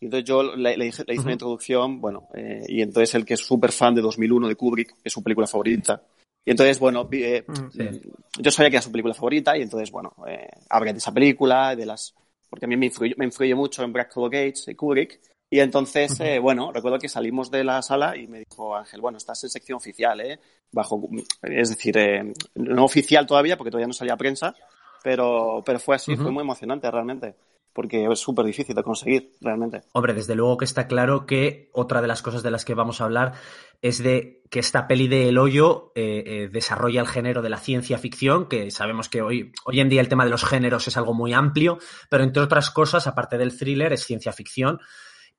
Y 0.00 0.06
entonces 0.06 0.24
yo 0.26 0.42
le, 0.56 0.78
le 0.78 0.86
dije- 0.86 1.04
le 1.06 1.12
hice 1.14 1.22
una 1.24 1.32
introducción, 1.34 2.00
bueno, 2.00 2.28
eh, 2.34 2.64
y 2.66 2.80
entonces 2.80 3.14
él 3.14 3.26
que 3.26 3.34
es 3.34 3.40
súper 3.40 3.72
fan 3.72 3.94
de 3.94 4.00
2001 4.00 4.48
de 4.48 4.56
Kubrick, 4.56 4.88
que 4.94 5.02
es 5.04 5.12
su 5.12 5.22
película 5.22 5.46
favorita. 5.46 6.02
Y 6.44 6.50
entonces, 6.50 6.78
bueno, 6.78 7.08
eh, 7.12 7.44
Sí. 7.70 8.02
yo 8.40 8.50
sabía 8.50 8.70
que 8.70 8.76
era 8.76 8.82
su 8.82 8.90
película 8.90 9.14
favorita 9.14 9.56
y 9.56 9.62
entonces, 9.62 9.90
bueno, 9.90 10.12
eh, 10.26 10.48
hablé 10.70 10.92
de 10.92 10.98
esa 10.98 11.12
película, 11.12 11.76
de 11.76 11.86
las, 11.86 12.14
porque 12.50 12.64
a 12.64 12.68
mí 12.68 12.76
me 12.76 12.86
influyó, 12.86 13.14
me 13.16 13.24
influyó 13.26 13.56
mucho 13.56 13.82
en 13.82 13.92
Black 13.92 14.12
Gates 14.16 14.68
y 14.68 14.74
Kubrick. 14.74 15.20
Y 15.48 15.60
entonces, 15.60 16.18
eh, 16.20 16.38
bueno, 16.38 16.72
recuerdo 16.72 16.98
que 16.98 17.10
salimos 17.10 17.50
de 17.50 17.62
la 17.62 17.82
sala 17.82 18.16
y 18.16 18.26
me 18.26 18.38
dijo 18.38 18.74
Ángel, 18.74 19.02
bueno, 19.02 19.18
estás 19.18 19.44
en 19.44 19.50
sección 19.50 19.76
oficial, 19.76 20.18
¿eh? 20.22 20.40
Bajo, 20.72 21.10
es 21.42 21.68
decir, 21.68 21.96
eh, 21.98 22.32
no 22.54 22.84
oficial 22.86 23.26
todavía 23.26 23.58
porque 23.58 23.70
todavía 23.70 23.86
no 23.86 23.92
salía 23.92 24.16
prensa, 24.16 24.54
pero, 25.02 25.62
pero 25.64 25.78
fue 25.78 25.96
así, 25.96 26.16
fue 26.16 26.30
muy 26.30 26.40
emocionante 26.42 26.90
realmente, 26.90 27.34
porque 27.72 28.06
es 28.10 28.18
súper 28.18 28.44
difícil 28.44 28.74
de 28.74 28.82
conseguir, 28.82 29.32
realmente. 29.40 29.82
Hombre, 29.92 30.14
desde 30.14 30.34
luego 30.34 30.58
que 30.58 30.64
está 30.64 30.86
claro 30.86 31.26
que 31.26 31.70
otra 31.72 32.02
de 32.02 32.08
las 32.08 32.22
cosas 32.22 32.42
de 32.42 32.50
las 32.50 32.64
que 32.64 32.74
vamos 32.74 33.00
a 33.00 33.04
hablar 33.04 33.32
es 33.80 34.02
de 34.02 34.42
que 34.50 34.60
esta 34.60 34.86
peli 34.86 35.08
de 35.08 35.28
El 35.28 35.38
Hoyo 35.38 35.92
eh, 35.94 36.22
eh, 36.26 36.48
desarrolla 36.52 37.00
el 37.00 37.06
género 37.06 37.42
de 37.42 37.50
la 37.50 37.56
ciencia 37.56 37.98
ficción, 37.98 38.48
que 38.48 38.70
sabemos 38.70 39.08
que 39.08 39.22
hoy, 39.22 39.52
hoy 39.64 39.80
en 39.80 39.88
día 39.88 40.00
el 40.00 40.08
tema 40.08 40.24
de 40.24 40.30
los 40.30 40.44
géneros 40.44 40.86
es 40.88 40.96
algo 40.96 41.14
muy 41.14 41.32
amplio, 41.32 41.78
pero 42.10 42.24
entre 42.24 42.42
otras 42.42 42.70
cosas, 42.70 43.06
aparte 43.06 43.38
del 43.38 43.56
thriller, 43.56 43.92
es 43.92 44.04
ciencia 44.04 44.32
ficción. 44.32 44.78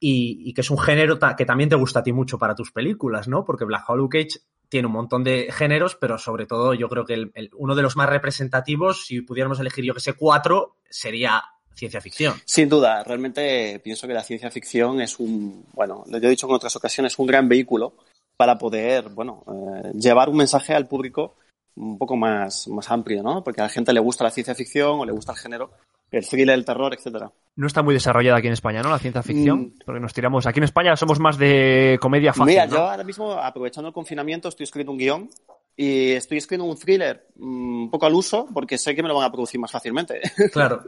Y, 0.06 0.54
que 0.54 0.60
es 0.60 0.70
un 0.70 0.80
género 0.80 1.18
que 1.38 1.46
también 1.46 1.70
te 1.70 1.78
gusta 1.78 2.00
a 2.00 2.04
ti 2.04 2.12
mucho 2.12 2.38
para 2.38 2.56
tus 2.56 2.74
películas, 2.74 3.30
¿no? 3.30 3.46
Porque 3.46 3.64
Black 3.64 3.90
Hollow 3.90 4.10
Cage 4.10 4.42
tiene 4.68 4.88
un 4.88 4.94
montón 4.94 5.24
de 5.24 5.50
géneros, 5.50 5.96
pero 5.96 6.18
sobre 6.18 6.46
todo 6.46 6.74
yo 6.74 6.90
creo 6.90 7.06
que 7.06 7.32
uno 7.54 7.74
de 7.74 7.82
los 7.84 7.96
más 7.96 8.10
representativos, 8.10 9.06
si 9.06 9.22
pudiéramos 9.22 9.62
elegir 9.62 9.86
yo 9.86 9.94
que 9.94 10.02
sé 10.02 10.14
cuatro, 10.14 10.76
sería 10.90 11.44
ciencia 11.76 12.02
ficción. 12.02 12.36
Sin 12.46 12.70
duda, 12.70 13.04
realmente 13.04 13.80
pienso 13.84 14.08
que 14.08 14.14
la 14.14 14.24
ciencia 14.24 14.52
ficción 14.52 15.02
es 15.02 15.20
un, 15.20 15.66
bueno, 15.74 16.04
lo 16.08 16.18
he 16.18 16.30
dicho 16.30 16.48
en 16.48 16.54
otras 16.54 16.76
ocasiones, 16.76 17.18
un 17.20 17.28
gran 17.28 17.48
vehículo 17.48 17.94
para 18.38 18.58
poder, 18.58 19.10
bueno, 19.10 19.44
eh, 19.48 19.92
llevar 19.94 20.30
un 20.30 20.38
mensaje 20.38 20.74
al 20.74 20.88
público 20.88 21.36
un 21.76 21.98
poco 21.98 22.16
más, 22.16 22.68
más 22.68 22.90
amplio, 22.92 23.24
¿no? 23.24 23.44
Porque 23.44 23.62
a 23.62 23.66
la 23.66 23.70
gente 23.70 23.94
le 23.94 24.00
gusta 24.00 24.24
la 24.24 24.32
ciencia 24.32 24.56
ficción 24.56 25.00
o 25.00 25.06
le 25.06 25.12
gusta 25.12 25.32
el 25.32 25.38
género, 25.38 25.72
el 26.12 26.28
thriller, 26.28 26.56
el 26.56 26.66
terror, 26.66 26.94
etcétera. 26.94 27.32
No 27.56 27.68
está 27.68 27.82
muy 27.82 27.94
desarrollada 27.94 28.38
aquí 28.38 28.48
en 28.48 28.54
España, 28.54 28.82
¿no? 28.82 28.90
La 28.90 29.00
ciencia 29.00 29.24
ficción. 29.24 29.62
Mm. 29.62 29.74
Porque 29.86 30.00
nos 30.00 30.14
tiramos. 30.14 30.46
Aquí 30.46 30.60
en 30.60 30.66
España 30.66 30.96
somos 30.96 31.20
más 31.20 31.38
de 31.38 31.98
comedia 32.00 32.34
fácil. 32.34 32.46
Mira, 32.46 32.68
¿no? 32.68 32.76
yo 32.76 32.90
ahora 32.90 33.04
mismo, 33.04 33.32
aprovechando 33.34 33.88
el 33.88 33.94
confinamiento, 33.94 34.50
estoy 34.50 34.66
escribiendo 34.66 34.92
un 34.92 34.98
guion 34.98 35.30
y 35.76 36.12
estoy 36.12 36.38
escribiendo 36.38 36.72
un 36.72 36.78
thriller 36.78 37.28
mm, 37.36 37.84
un 37.84 37.92
poco 37.92 38.06
al 38.06 38.14
uso 38.14 38.48
porque 38.54 38.78
sé 38.78 38.94
que 38.94 39.02
me 39.02 39.10
lo 39.10 39.16
van 39.16 39.26
a 39.26 39.32
producir 39.32 39.60
más 39.60 39.72
fácilmente. 39.72 40.22
Claro. 40.52 40.84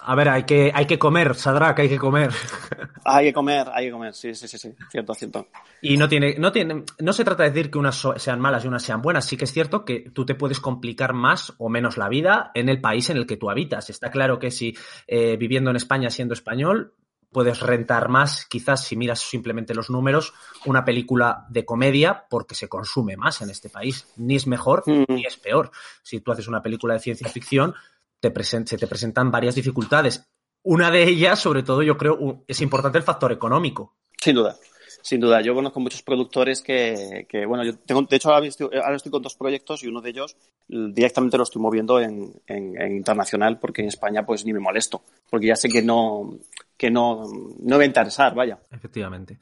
A 0.00 0.14
ver, 0.14 0.28
hay 0.28 0.44
que, 0.44 0.72
hay 0.74 0.86
que 0.86 0.98
comer, 0.98 1.34
Sadrak, 1.34 1.80
hay 1.80 1.88
que 1.88 1.98
comer. 1.98 2.30
hay 3.04 3.26
que 3.26 3.32
comer, 3.32 3.68
hay 3.72 3.86
que 3.86 3.92
comer, 3.92 4.14
sí, 4.14 4.34
sí, 4.34 4.48
sí, 4.48 4.58
sí, 4.58 4.72
cierto, 4.90 5.14
cierto. 5.14 5.48
Y 5.82 5.96
no 5.96 6.08
tiene, 6.08 6.36
no 6.38 6.50
tiene, 6.50 6.84
no 6.98 7.12
se 7.12 7.24
trata 7.24 7.42
de 7.42 7.50
decir 7.50 7.70
que 7.70 7.78
unas 7.78 8.02
sean 8.16 8.40
malas 8.40 8.64
y 8.64 8.68
unas 8.68 8.82
sean 8.82 9.02
buenas. 9.02 9.26
Sí 9.26 9.36
que 9.36 9.44
es 9.44 9.52
cierto 9.52 9.84
que 9.84 10.10
tú 10.12 10.24
te 10.24 10.34
puedes 10.34 10.60
complicar 10.60 11.12
más 11.12 11.52
o 11.58 11.68
menos 11.68 11.98
la 11.98 12.08
vida 12.08 12.50
en 12.54 12.68
el 12.68 12.80
país 12.80 13.10
en 13.10 13.18
el 13.18 13.26
que 13.26 13.36
tú 13.36 13.50
habitas. 13.50 13.90
Está 13.90 14.10
claro 14.10 14.38
que 14.38 14.50
si 14.50 14.76
eh, 15.06 15.36
viviendo 15.36 15.70
en 15.70 15.76
España 15.76 16.10
siendo 16.10 16.34
español, 16.34 16.94
puedes 17.32 17.60
rentar 17.60 18.08
más, 18.08 18.44
quizás 18.46 18.84
si 18.84 18.96
miras 18.96 19.20
simplemente 19.20 19.74
los 19.74 19.88
números, 19.90 20.32
una 20.66 20.84
película 20.84 21.46
de 21.48 21.64
comedia 21.64 22.26
porque 22.28 22.54
se 22.54 22.68
consume 22.68 23.16
más 23.16 23.40
en 23.42 23.50
este 23.50 23.68
país. 23.70 24.06
Ni 24.16 24.36
es 24.36 24.46
mejor 24.46 24.82
Mm. 24.86 25.04
ni 25.08 25.24
es 25.24 25.36
peor. 25.36 25.70
Si 26.02 26.20
tú 26.20 26.32
haces 26.32 26.48
una 26.48 26.62
película 26.62 26.94
de 26.94 27.00
ciencia 27.00 27.28
ficción, 27.28 27.74
te 28.20 28.32
se 28.42 28.76
te 28.76 28.86
presentan 28.86 29.30
varias 29.30 29.54
dificultades. 29.54 30.26
Una 30.62 30.90
de 30.90 31.04
ellas, 31.04 31.38
sobre 31.38 31.62
todo, 31.62 31.82
yo 31.82 31.96
creo, 31.96 32.44
es 32.46 32.60
importante 32.60 32.98
el 32.98 33.04
factor 33.04 33.32
económico. 33.32 33.94
Sin 34.20 34.34
duda, 34.34 34.56
sin 35.00 35.20
duda. 35.20 35.40
Yo 35.40 35.54
conozco 35.54 35.80
muchos 35.80 36.02
productores 36.02 36.60
que, 36.60 37.26
que, 37.28 37.46
bueno, 37.46 37.64
yo 37.64 37.78
tengo, 37.78 38.02
de 38.02 38.16
hecho 38.16 38.30
ahora 38.30 38.46
estoy, 38.46 38.68
ahora 38.76 38.96
estoy 38.96 39.10
con 39.10 39.22
dos 39.22 39.36
proyectos 39.36 39.82
y 39.82 39.86
uno 39.86 40.02
de 40.02 40.10
ellos 40.10 40.36
directamente 40.68 41.38
lo 41.38 41.44
estoy 41.44 41.62
moviendo 41.62 41.98
en, 42.00 42.32
en- 42.46 42.78
en 42.80 42.96
internacional 42.96 43.58
porque 43.58 43.80
en 43.82 43.88
España 43.88 44.26
pues 44.26 44.44
ni 44.44 44.52
me 44.52 44.60
molesto, 44.60 45.02
porque 45.30 45.46
ya 45.46 45.56
sé 45.56 45.70
que 45.70 45.80
no, 45.82 46.36
que 46.80 46.90
no, 46.90 47.24
no 47.60 47.76
va 47.76 47.82
a 47.82 47.86
vaya. 48.34 48.58
Efectivamente. 48.70 49.38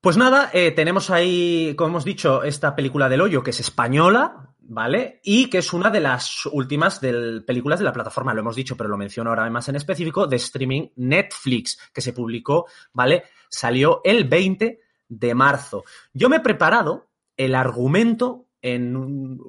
Pues 0.00 0.16
nada, 0.16 0.48
eh, 0.52 0.70
tenemos 0.70 1.10
ahí, 1.10 1.74
como 1.76 1.88
hemos 1.90 2.04
dicho, 2.04 2.44
esta 2.44 2.76
película 2.76 3.08
del 3.08 3.20
hoyo, 3.20 3.42
que 3.42 3.50
es 3.50 3.58
española, 3.58 4.54
¿vale? 4.60 5.18
Y 5.24 5.50
que 5.50 5.58
es 5.58 5.72
una 5.72 5.90
de 5.90 5.98
las 5.98 6.46
últimas 6.46 7.00
del- 7.00 7.44
películas 7.44 7.80
de 7.80 7.84
la 7.84 7.92
plataforma, 7.92 8.32
lo 8.32 8.42
hemos 8.42 8.54
dicho, 8.54 8.76
pero 8.76 8.88
lo 8.88 8.96
menciono 8.96 9.30
ahora 9.30 9.50
más 9.50 9.68
en 9.70 9.74
específico, 9.74 10.28
de 10.28 10.36
streaming 10.36 10.86
Netflix, 10.94 11.78
que 11.92 12.00
se 12.00 12.12
publicó, 12.12 12.66
¿vale? 12.92 13.24
Salió 13.48 14.00
el 14.04 14.22
20 14.28 14.78
de 15.08 15.34
marzo. 15.34 15.82
Yo 16.14 16.28
me 16.28 16.36
he 16.36 16.40
preparado 16.40 17.08
el 17.36 17.56
argumento 17.56 18.46
en 18.62 18.96
un- 18.96 19.40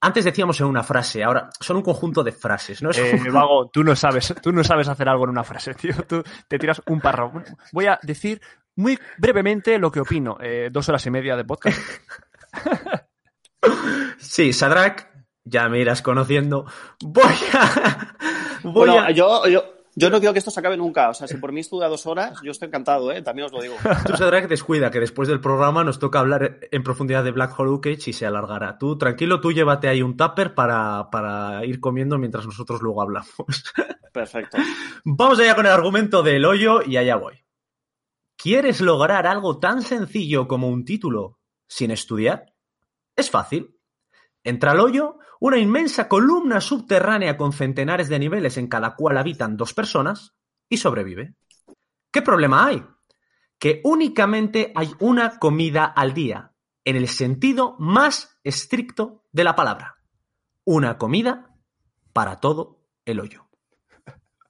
antes 0.00 0.24
decíamos 0.24 0.58
en 0.60 0.66
una 0.66 0.82
frase, 0.82 1.22
ahora 1.22 1.50
son 1.60 1.76
un 1.76 1.82
conjunto 1.82 2.24
de 2.24 2.32
frases, 2.32 2.82
¿no? 2.82 2.90
Es 2.90 2.98
Eh, 2.98 3.20
un- 3.26 3.32
vago, 3.32 3.68
tú 3.70 3.84
no 3.84 3.94
sabes, 3.94 4.34
tú 4.42 4.50
no 4.50 4.64
sabes 4.64 4.88
hacer 4.88 5.08
algo 5.08 5.24
en 5.24 5.30
una 5.30 5.44
frase, 5.44 5.74
tío. 5.74 5.94
Tú 6.08 6.22
te 6.48 6.58
tiras 6.58 6.80
un 6.86 7.00
párrafo. 7.00 7.42
Voy 7.72 7.86
a 7.86 7.98
decir 8.02 8.40
muy 8.76 8.98
brevemente 9.18 9.78
lo 9.78 9.90
que 9.90 10.00
opino. 10.00 10.38
Eh, 10.40 10.70
dos 10.72 10.88
horas 10.88 11.04
y 11.06 11.10
media 11.10 11.36
de 11.36 11.44
podcast. 11.44 11.78
Sí, 14.18 14.52
Sadrak, 14.52 15.10
ya 15.44 15.68
me 15.68 15.80
irás 15.80 16.02
conociendo. 16.02 16.66
Voy 17.02 17.24
a. 17.52 18.16
Voy 18.62 18.72
Bueno, 18.72 18.98
a. 19.00 19.10
yo, 19.10 19.46
yo, 19.46 19.64
yo 19.98 20.10
no 20.10 20.20
quiero 20.20 20.34
que 20.34 20.38
esto 20.38 20.50
se 20.50 20.60
acabe 20.60 20.76
nunca. 20.76 21.08
O 21.08 21.14
sea, 21.14 21.26
si 21.26 21.38
por 21.38 21.52
mí 21.52 21.60
esto 21.60 21.76
dura 21.76 21.88
dos 21.88 22.04
horas, 22.04 22.38
yo 22.42 22.50
estoy 22.50 22.68
encantado, 22.68 23.10
¿eh? 23.10 23.22
También 23.22 23.46
os 23.46 23.52
lo 23.52 23.62
digo. 23.62 23.76
Tú, 24.06 24.14
Sadrak, 24.14 24.46
descuida 24.46 24.90
que 24.90 25.00
después 25.00 25.26
del 25.26 25.40
programa 25.40 25.84
nos 25.84 25.98
toca 25.98 26.20
hablar 26.20 26.60
en 26.70 26.82
profundidad 26.82 27.24
de 27.24 27.32
Black 27.32 27.58
Hole 27.58 27.80
Cage 27.80 28.10
y 28.10 28.12
se 28.12 28.26
alargará. 28.26 28.76
Tú, 28.76 28.98
tranquilo, 28.98 29.40
tú 29.40 29.52
llévate 29.52 29.88
ahí 29.88 30.02
un 30.02 30.14
tupper 30.14 30.54
para, 30.54 31.08
para 31.10 31.64
ir 31.64 31.80
comiendo 31.80 32.18
mientras 32.18 32.44
nosotros 32.44 32.82
luego 32.82 33.00
hablamos. 33.00 33.72
Perfecto. 34.12 34.58
Vamos 35.04 35.38
allá 35.38 35.54
con 35.54 35.64
el 35.64 35.72
argumento 35.72 36.22
del 36.22 36.44
hoyo 36.44 36.82
y 36.86 36.98
allá 36.98 37.16
voy. 37.16 37.46
¿Quieres 38.36 38.82
lograr 38.82 39.26
algo 39.26 39.58
tan 39.58 39.80
sencillo 39.80 40.46
como 40.46 40.68
un 40.68 40.84
título 40.84 41.40
sin 41.66 41.90
estudiar? 41.90 42.52
Es 43.16 43.30
fácil. 43.30 43.75
Entra 44.46 44.70
al 44.70 44.78
hoyo, 44.78 45.18
una 45.40 45.58
inmensa 45.58 46.06
columna 46.06 46.60
subterránea 46.60 47.36
con 47.36 47.52
centenares 47.52 48.08
de 48.08 48.20
niveles 48.20 48.56
en 48.58 48.68
cada 48.68 48.94
cual 48.94 49.18
habitan 49.18 49.56
dos 49.56 49.74
personas, 49.74 50.36
y 50.68 50.76
sobrevive. 50.76 51.34
¿Qué 52.12 52.22
problema 52.22 52.66
hay? 52.66 52.84
Que 53.58 53.80
únicamente 53.82 54.70
hay 54.76 54.94
una 55.00 55.40
comida 55.40 55.84
al 55.84 56.14
día, 56.14 56.52
en 56.84 56.94
el 56.94 57.08
sentido 57.08 57.74
más 57.80 58.38
estricto 58.44 59.24
de 59.32 59.42
la 59.42 59.56
palabra. 59.56 59.96
Una 60.64 60.96
comida 60.96 61.52
para 62.12 62.36
todo 62.36 62.84
el 63.04 63.18
hoyo. 63.18 63.48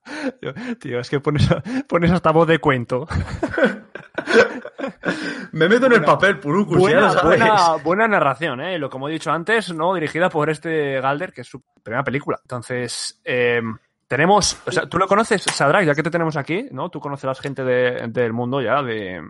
Tío, 0.79 1.01
es 1.01 1.09
que 1.09 1.21
pones, 1.21 1.49
pones 1.89 2.11
hasta 2.11 2.33
voz 2.33 2.47
de 2.49 2.59
cuento. 2.59 3.09
Me 5.53 5.69
meto 5.69 5.87
en 5.87 5.93
el 5.93 6.05
papel, 6.05 6.39
Purucus, 6.39 6.79
Buena, 7.83 8.09
narración, 8.09 8.61
¿eh? 8.61 8.79
Lo 8.79 8.91
como 8.91 9.09
he 9.09 9.13
dicho 9.13 9.31
antes, 9.31 9.73
¿no? 9.73 9.95
Dirigida 9.95 10.29
por 10.29 10.51
este 10.51 11.01
Galder, 11.01 11.33
que 11.33 11.43
es 11.43 11.47
su 11.49 11.63
primera 11.83 12.05
película. 12.05 12.39
Entonces, 12.43 13.21
eh, 13.25 13.61
tenemos, 14.09 14.61
o 14.67 14.71
sea, 14.73 14.87
tú 14.89 14.99
lo 14.99 15.07
conoces, 15.07 15.43
Sadrak, 15.43 15.85
ya 15.87 15.95
que 15.95 16.03
te 16.03 16.11
tenemos 16.11 16.37
aquí, 16.37 16.67
¿no? 16.71 16.91
Tú 16.91 17.01
conocerás 17.01 17.41
gente 17.41 17.65
de- 17.65 18.07
del 18.09 18.33
mundo 18.33 18.61
ya, 18.61 18.83
de, 18.83 19.23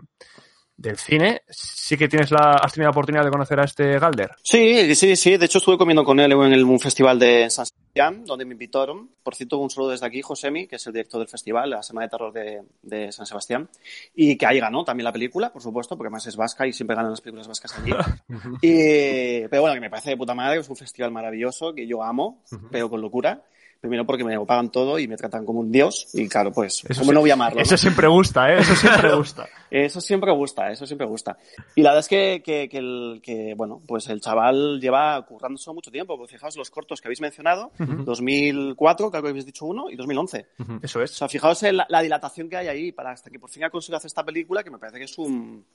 del 0.77 0.97
cine. 0.97 1.41
Sí 1.49 1.97
que 1.97 2.07
tienes 2.07 2.31
la, 2.31 2.59
has 2.61 2.71
tenido 2.71 2.87
la 2.87 2.91
oportunidad 2.91 3.25
de 3.25 3.31
conocer 3.31 3.59
a 3.59 3.65
este 3.65 3.99
Galder. 3.99 4.31
Sí, 4.43 4.95
sí, 4.95 5.15
sí. 5.15 5.37
De 5.37 5.45
hecho, 5.45 5.57
estuve 5.57 5.77
comiendo 5.77 6.03
con 6.03 6.19
él 6.19 6.31
en 6.31 6.53
el, 6.53 6.63
un 6.63 6.79
festival 6.79 7.17
de 7.17 7.49
San 7.49 7.65
Sebastián, 7.65 8.23
donde 8.25 8.45
me 8.45 8.53
invitaron. 8.53 9.09
Por 9.23 9.35
cierto, 9.35 9.57
un 9.57 9.69
saludo 9.69 9.91
desde 9.91 10.05
aquí, 10.05 10.21
Josemi, 10.21 10.67
que 10.67 10.75
es 10.75 10.87
el 10.87 10.93
director 10.93 11.19
del 11.19 11.27
festival, 11.27 11.71
la 11.71 11.83
Semana 11.83 12.05
de 12.05 12.09
Terror 12.09 12.31
de, 12.31 12.61
de 12.83 13.11
San 13.11 13.25
Sebastián. 13.25 13.67
Y 14.15 14.37
que 14.37 14.45
ahí 14.45 14.59
ganó 14.59 14.83
también 14.83 15.05
la 15.05 15.11
película, 15.13 15.51
por 15.51 15.61
supuesto, 15.61 15.97
porque 15.97 16.07
además 16.07 16.27
es 16.27 16.35
vasca 16.35 16.67
y 16.67 16.73
siempre 16.73 16.95
ganan 16.95 17.11
las 17.11 17.21
películas 17.21 17.47
vascas 17.47 17.77
allí. 17.79 17.91
y, 18.61 19.47
pero 19.47 19.63
bueno, 19.63 19.73
que 19.73 19.81
me 19.81 19.89
parece 19.89 20.11
de 20.11 20.17
puta 20.17 20.35
madre, 20.35 20.59
es 20.59 20.69
un 20.69 20.75
festival 20.75 21.11
maravilloso 21.11 21.73
que 21.73 21.87
yo 21.87 22.03
amo, 22.03 22.43
pero 22.71 22.89
con 22.89 23.01
locura. 23.01 23.43
Primero 23.79 24.05
porque 24.05 24.23
me 24.23 24.39
pagan 24.45 24.71
todo 24.71 24.97
y 24.99 25.07
me 25.07 25.15
tratan 25.17 25.45
como 25.45 25.59
un 25.59 25.71
dios. 25.71 26.07
Y 26.13 26.27
claro, 26.27 26.51
pues, 26.51 26.83
Eso 26.89 27.01
¿cómo 27.01 27.11
sí- 27.11 27.15
no 27.15 27.19
voy 27.21 27.29
a 27.29 27.33
amarlo? 27.33 27.61
Eso 27.61 27.73
no? 27.73 27.77
siempre 27.77 28.07
gusta, 28.07 28.51
¿eh? 28.53 28.57
Eso 28.59 28.75
siempre 28.75 29.15
gusta. 29.15 29.47
Eso 29.69 30.01
siempre 30.01 30.31
gusta, 30.31 30.71
eso 30.71 30.85
siempre 30.87 31.05
gusta. 31.05 31.37
Y 31.75 31.81
la 31.81 31.89
verdad 31.91 31.99
es 31.99 32.07
que, 32.07 32.41
que, 32.43 32.67
que 32.69 32.77
el, 32.77 33.19
que, 33.21 33.53
bueno, 33.55 33.81
pues 33.87 34.07
el 34.09 34.19
chaval 34.21 34.79
lleva 34.81 35.23
currándose 35.25 35.71
mucho 35.73 35.91
tiempo. 35.91 36.17
Porque 36.17 36.33
fijaos 36.33 36.55
los 36.57 36.71
cortos 36.71 37.01
que 37.01 37.07
habéis 37.07 37.21
mencionado, 37.21 37.71
2004, 37.77 39.11
creo 39.11 39.21
que 39.23 39.29
habéis 39.29 39.45
dicho 39.45 39.65
uno, 39.65 39.89
y 39.89 39.95
2011. 39.95 40.47
Eso 40.81 40.99
O 40.99 41.03
es. 41.03 41.11
sea, 41.11 41.27
fijaos 41.29 41.61
en 41.63 41.77
la, 41.77 41.85
la 41.89 42.01
dilatación 42.01 42.49
que 42.49 42.57
hay 42.57 42.67
ahí 42.67 42.91
para 42.91 43.11
hasta 43.11 43.29
que 43.29 43.39
por 43.39 43.49
fin 43.49 43.63
ha 43.63 43.69
conseguido 43.69 43.97
hacer 43.97 44.07
esta 44.07 44.23
película, 44.23 44.63
que 44.63 44.71
me 44.71 44.77
parece 44.79 44.97
que 44.99 45.05
es 45.05 45.17
un, 45.17 45.65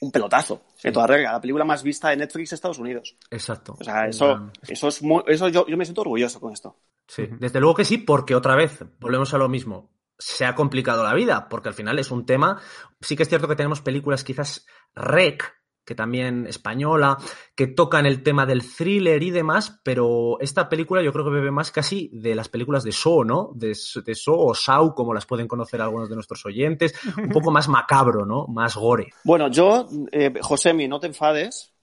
un 0.00 0.10
pelotazo. 0.12 0.62
De 0.82 0.92
toda 0.92 1.06
regla, 1.06 1.32
la 1.32 1.40
película 1.40 1.64
más 1.64 1.82
vista 1.82 2.10
de 2.10 2.16
Netflix 2.16 2.50
de 2.50 2.54
Estados 2.56 2.78
Unidos. 2.78 3.16
Exacto. 3.30 3.76
O 3.80 3.84
sea, 3.84 4.06
eso, 4.06 4.50
eso 4.68 4.88
es 4.88 5.02
muy, 5.02 5.22
eso 5.26 5.48
yo, 5.48 5.66
yo 5.66 5.76
me 5.76 5.84
siento 5.84 6.02
orgulloso 6.02 6.40
con 6.40 6.52
esto. 6.52 6.76
Sí, 7.14 7.28
desde 7.38 7.60
luego 7.60 7.74
que 7.74 7.84
sí, 7.84 7.98
porque 7.98 8.34
otra 8.34 8.56
vez, 8.56 8.86
volvemos 8.98 9.34
a 9.34 9.38
lo 9.38 9.46
mismo. 9.46 9.90
Se 10.18 10.46
ha 10.46 10.54
complicado 10.54 11.04
la 11.04 11.12
vida, 11.12 11.46
porque 11.50 11.68
al 11.68 11.74
final 11.74 11.98
es 11.98 12.10
un 12.10 12.24
tema. 12.24 12.58
Sí 13.02 13.16
que 13.16 13.24
es 13.24 13.28
cierto 13.28 13.46
que 13.46 13.54
tenemos 13.54 13.82
películas 13.82 14.24
quizás 14.24 14.64
rec, 14.94 15.54
que 15.84 15.94
también 15.94 16.46
española, 16.46 17.18
que 17.54 17.66
tocan 17.66 18.06
el 18.06 18.22
tema 18.22 18.46
del 18.46 18.62
thriller 18.62 19.22
y 19.22 19.30
demás, 19.30 19.82
pero 19.84 20.40
esta 20.40 20.70
película 20.70 21.02
yo 21.02 21.12
creo 21.12 21.26
que 21.26 21.32
bebe 21.32 21.50
más 21.50 21.70
casi 21.70 22.08
de 22.14 22.34
las 22.34 22.48
películas 22.48 22.82
de 22.82 22.92
Saw, 22.92 23.24
¿no? 23.24 23.50
De, 23.56 23.76
de 24.06 24.16
o 24.28 24.54
Saw, 24.54 24.94
como 24.94 25.12
las 25.12 25.26
pueden 25.26 25.46
conocer 25.46 25.82
algunos 25.82 26.08
de 26.08 26.14
nuestros 26.14 26.46
oyentes, 26.46 26.94
un 27.18 27.28
poco 27.28 27.50
más 27.50 27.68
macabro, 27.68 28.24
¿no? 28.24 28.46
Más 28.46 28.74
gore. 28.74 29.10
Bueno, 29.22 29.48
yo, 29.48 29.86
eh, 30.12 30.32
Josemi, 30.40 30.88
no 30.88 30.98
te 30.98 31.08
enfades, 31.08 31.74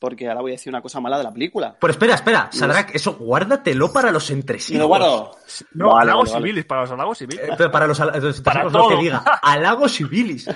porque 0.00 0.26
ahora 0.28 0.40
voy 0.40 0.50
a 0.50 0.54
decir 0.54 0.72
una 0.72 0.82
cosa 0.82 0.98
mala 0.98 1.18
de 1.18 1.24
la 1.24 1.32
película. 1.32 1.76
Pero 1.78 1.92
espera, 1.92 2.14
espera, 2.14 2.48
Sadrak, 2.50 2.94
eso 2.94 3.12
guárdatelo 3.14 3.92
para 3.92 4.10
los 4.10 4.28
Y 4.30 4.32
entresijos. 4.32 4.80
lo 4.80 4.88
guardo. 4.88 5.36
No, 5.74 5.90
Vale, 5.92 6.02
halagos 6.10 6.30
vale, 6.30 6.32
vale. 6.32 6.46
civiles, 6.48 6.64
para 6.64 6.80
los 6.80 6.90
halagos 6.90 7.18
civiles. 7.18 7.48
Eh, 7.48 7.52
pero 7.56 7.70
para 7.70 7.86
los, 7.86 7.98
los 8.00 8.40
Para 8.40 8.64
que 8.64 8.70
todo. 8.70 8.96
diga. 8.98 9.18
Halagos 9.42 9.92
civilis. 9.92 10.48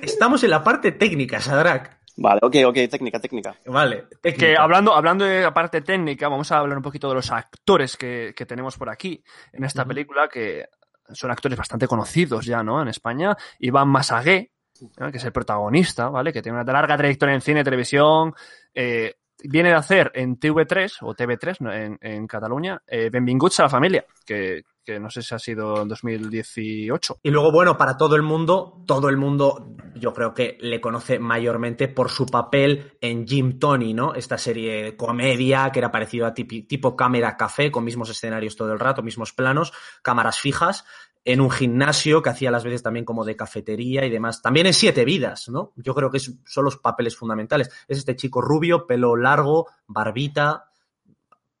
Estamos 0.00 0.44
en 0.44 0.50
la 0.50 0.62
parte 0.62 0.92
técnica, 0.92 1.40
Sadrak. 1.40 1.98
Vale, 2.16 2.40
ok, 2.42 2.56
ok, 2.66 2.74
técnica, 2.90 3.18
técnica. 3.18 3.54
Vale. 3.66 4.04
Que 4.22 4.32
técnica. 4.32 4.62
hablando, 4.62 4.94
hablando 4.94 5.24
de 5.24 5.40
la 5.42 5.54
parte 5.54 5.80
técnica, 5.80 6.28
vamos 6.28 6.52
a 6.52 6.58
hablar 6.58 6.76
un 6.76 6.82
poquito 6.82 7.08
de 7.08 7.14
los 7.14 7.30
actores 7.32 7.96
que, 7.96 8.34
que 8.36 8.44
tenemos 8.44 8.76
por 8.76 8.90
aquí 8.90 9.24
en 9.52 9.64
esta 9.64 9.84
película, 9.86 10.28
que 10.28 10.66
son 11.12 11.30
actores 11.30 11.56
bastante 11.56 11.88
conocidos 11.88 12.44
ya, 12.44 12.62
¿no? 12.62 12.82
En 12.82 12.88
España. 12.88 13.34
Iván 13.58 13.88
Masagué, 13.88 14.52
¿no? 14.98 15.10
que 15.10 15.16
es 15.16 15.24
el 15.24 15.32
protagonista, 15.32 16.08
¿vale? 16.08 16.32
Que 16.32 16.42
tiene 16.42 16.60
una 16.60 16.72
larga 16.72 16.96
trayectoria 16.96 17.34
en 17.34 17.40
cine, 17.40 17.64
televisión. 17.64 18.34
Eh, 18.74 19.14
viene 19.44 19.70
de 19.70 19.74
hacer 19.74 20.10
en 20.14 20.38
TV3 20.38 20.98
o 21.02 21.14
TV3 21.14 21.56
¿no? 21.60 21.72
en, 21.72 21.98
en 22.00 22.26
Cataluña, 22.26 22.82
eh, 22.86 23.10
Benvinguts 23.10 23.60
a 23.60 23.64
la 23.64 23.68
familia, 23.68 24.04
que, 24.24 24.62
que 24.84 24.98
no 24.98 25.10
sé 25.10 25.22
si 25.22 25.34
ha 25.34 25.38
sido 25.38 25.82
en 25.82 25.88
2018. 25.88 27.20
Y 27.22 27.30
luego, 27.30 27.52
bueno, 27.52 27.76
para 27.76 27.96
todo 27.96 28.16
el 28.16 28.22
mundo, 28.22 28.82
todo 28.86 29.08
el 29.08 29.16
mundo 29.16 29.76
yo 29.94 30.12
creo 30.12 30.34
que 30.34 30.56
le 30.60 30.80
conoce 30.80 31.18
mayormente 31.18 31.88
por 31.88 32.10
su 32.10 32.26
papel 32.26 32.96
en 33.00 33.26
Jim 33.26 33.58
Tony, 33.58 33.94
¿no? 33.94 34.14
Esta 34.14 34.38
serie 34.38 34.82
de 34.82 34.96
comedia 34.96 35.70
que 35.72 35.78
era 35.78 35.90
parecido 35.90 36.26
a 36.26 36.34
tipo 36.34 36.96
cámara 36.96 37.36
café, 37.36 37.70
con 37.70 37.84
mismos 37.84 38.10
escenarios 38.10 38.56
todo 38.56 38.72
el 38.72 38.78
rato, 38.78 39.02
mismos 39.02 39.32
planos, 39.32 39.72
cámaras 40.02 40.38
fijas, 40.38 40.84
en 41.24 41.40
un 41.40 41.50
gimnasio 41.50 42.22
que 42.22 42.30
hacía 42.30 42.50
las 42.50 42.64
veces 42.64 42.82
también 42.82 43.04
como 43.04 43.24
de 43.24 43.36
cafetería 43.36 44.04
y 44.06 44.10
demás. 44.10 44.40
También 44.42 44.66
en 44.66 44.74
Siete 44.74 45.04
Vidas, 45.04 45.48
¿no? 45.48 45.72
Yo 45.76 45.94
creo 45.94 46.10
que 46.10 46.16
es- 46.16 46.32
son 46.46 46.64
los 46.64 46.76
papeles 46.78 47.16
fundamentales. 47.16 47.68
Es 47.88 47.98
este 47.98 48.16
chico 48.16 48.40
rubio, 48.40 48.86
pelo 48.86 49.16
largo, 49.16 49.68
barbita. 49.86 50.70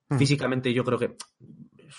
Mm. 0.08 0.16
Físicamente 0.18 0.72
yo 0.72 0.82
creo 0.84 0.98
que 0.98 1.16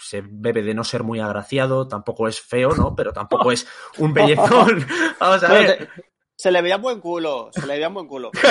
se 0.02 0.22
bebe 0.26 0.64
de 0.64 0.74
no 0.74 0.84
ser 0.84 1.04
muy 1.04 1.20
agraciado, 1.20 1.88
tampoco 1.88 2.28
es 2.28 2.42
feo, 2.42 2.74
¿no? 2.76 2.96
Pero 2.96 3.14
tampoco 3.14 3.52
es 3.52 3.68
un 4.00 4.14
bellezón. 4.14 4.86
Vamos 5.20 5.44
a 5.44 5.54
ver. 5.54 5.90
se 6.36 6.52
le 6.52 6.62
veía 6.62 6.78
buen 6.78 7.00
culo, 7.00 7.50
se 7.54 7.62
le 7.68 7.74
veía 7.74 7.90
buen 7.90 8.08
culo. 8.08 8.32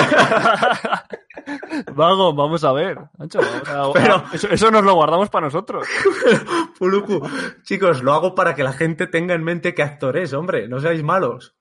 Vago, 1.93 2.33
vamos 2.33 2.63
a 2.63 2.71
ver. 2.73 2.97
Ancho, 3.19 3.39
vamos 3.39 3.69
a- 3.69 3.93
Pero- 3.99 4.23
eso, 4.33 4.47
eso 4.49 4.71
nos 4.71 4.83
lo 4.83 4.93
guardamos 4.95 5.29
para 5.29 5.45
nosotros. 5.47 5.87
Puluku, 6.77 7.21
chicos, 7.63 8.03
lo 8.03 8.13
hago 8.13 8.35
para 8.35 8.55
que 8.55 8.63
la 8.63 8.73
gente 8.73 9.07
tenga 9.07 9.33
en 9.35 9.43
mente 9.43 9.73
qué 9.73 9.83
actor 9.83 10.17
es, 10.17 10.33
hombre, 10.33 10.67
no 10.67 10.79
seáis 10.79 11.03
malos. 11.03 11.55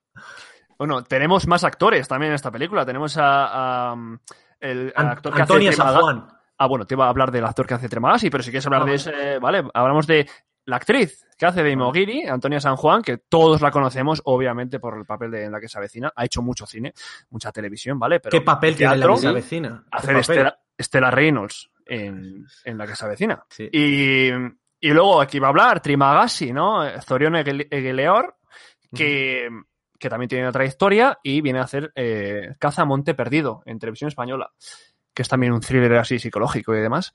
Bueno, 0.79 1.05
tenemos 1.05 1.47
más 1.47 1.65
actores 1.65 2.09
también 2.09 2.31
en 2.33 2.37
esta 2.37 2.51
película. 2.51 2.87
Tenemos 2.87 3.17
a, 3.19 3.89
a, 3.91 3.93
um, 3.93 4.19
el 4.61 4.93
An- 4.97 5.09
actor 5.09 5.35
que 5.35 5.43
Antonia 5.43 5.71
hace 5.71 5.77
San 5.77 5.95
Juan. 5.95 6.27
Ah, 6.57 6.67
bueno, 6.67 6.87
te 6.87 6.95
iba 6.95 7.07
a 7.07 7.09
hablar 7.09 7.31
del 7.31 7.45
actor 7.45 7.67
que 7.67 7.75
hace 7.75 7.89
Tremagasi, 7.89 8.29
pero 8.31 8.43
si 8.43 8.51
quieres 8.51 8.67
hablar 8.67 8.83
Ah, 8.83 8.85
de 8.87 8.91
vale. 8.91 8.95
ese, 9.33 9.39
vale, 9.39 9.65
hablamos 9.75 10.07
de 10.07 10.29
la 10.71 10.77
actriz 10.77 11.27
que 11.37 11.47
hace 11.47 11.63
de 11.63 11.71
Imogiri, 11.71 12.27
Antonia 12.27 12.61
San 12.61 12.77
Juan, 12.77 13.03
que 13.03 13.19
todos 13.19 13.61
la 13.61 13.71
conocemos, 13.71 14.21
obviamente, 14.25 14.79
por 14.79 14.97
el 14.97 15.05
papel 15.05 15.31
de 15.31 15.45
en 15.45 15.53
la 15.53 15.61
que 15.61 15.69
se 15.69 15.79
avecina. 15.79 16.13
Ha 16.15 16.25
hecho 16.25 16.43
mucho 16.43 16.67
cine, 16.67 16.93
mucha 17.31 17.51
televisión, 17.53 17.99
¿vale? 17.99 18.21
Pero 18.21 18.31
¿Qué 18.31 18.41
papel 18.43 18.77
tiene 18.77 18.97
la 18.97 19.07
que 19.07 19.17
se 19.17 19.29
avecina? 19.29 19.85
¿Qué 19.85 19.97
Hace 19.97 20.07
de 20.07 20.13
papel? 20.21 20.21
Estela, 20.37 20.59
Estela 20.77 21.11
Reynolds 21.11 21.71
en, 21.87 22.47
en 22.65 22.79
la 22.79 22.87
que 22.87 22.95
se 22.95 23.05
avecina. 23.05 23.45
Sí. 23.49 23.69
Y, 23.73 24.29
y 24.81 24.89
luego 24.93 25.21
aquí 25.21 25.39
va 25.39 25.49
a 25.49 25.51
hablar 25.51 25.81
Trimagasi, 25.81 26.53
¿no? 26.53 26.83
Zorion 27.01 27.35
Egel- 27.35 27.69
Egeleor, 27.71 28.37
que, 28.95 29.49
que 29.99 30.09
también 30.09 30.29
tiene 30.29 30.45
una 30.45 30.53
trayectoria 30.53 31.19
y 31.23 31.41
viene 31.41 31.59
a 31.59 31.63
hacer 31.63 31.91
eh, 31.95 32.55
Caza 32.59 32.85
Monte 32.85 33.15
Perdido 33.15 33.63
en 33.67 33.79
televisión 33.79 34.09
española, 34.09 34.51
que 35.15 35.23
es 35.23 35.29
también 35.29 35.53
un 35.53 35.61
thriller 35.61 35.95
así 35.97 36.19
psicológico 36.19 36.75
y 36.75 36.81
demás. 36.81 37.13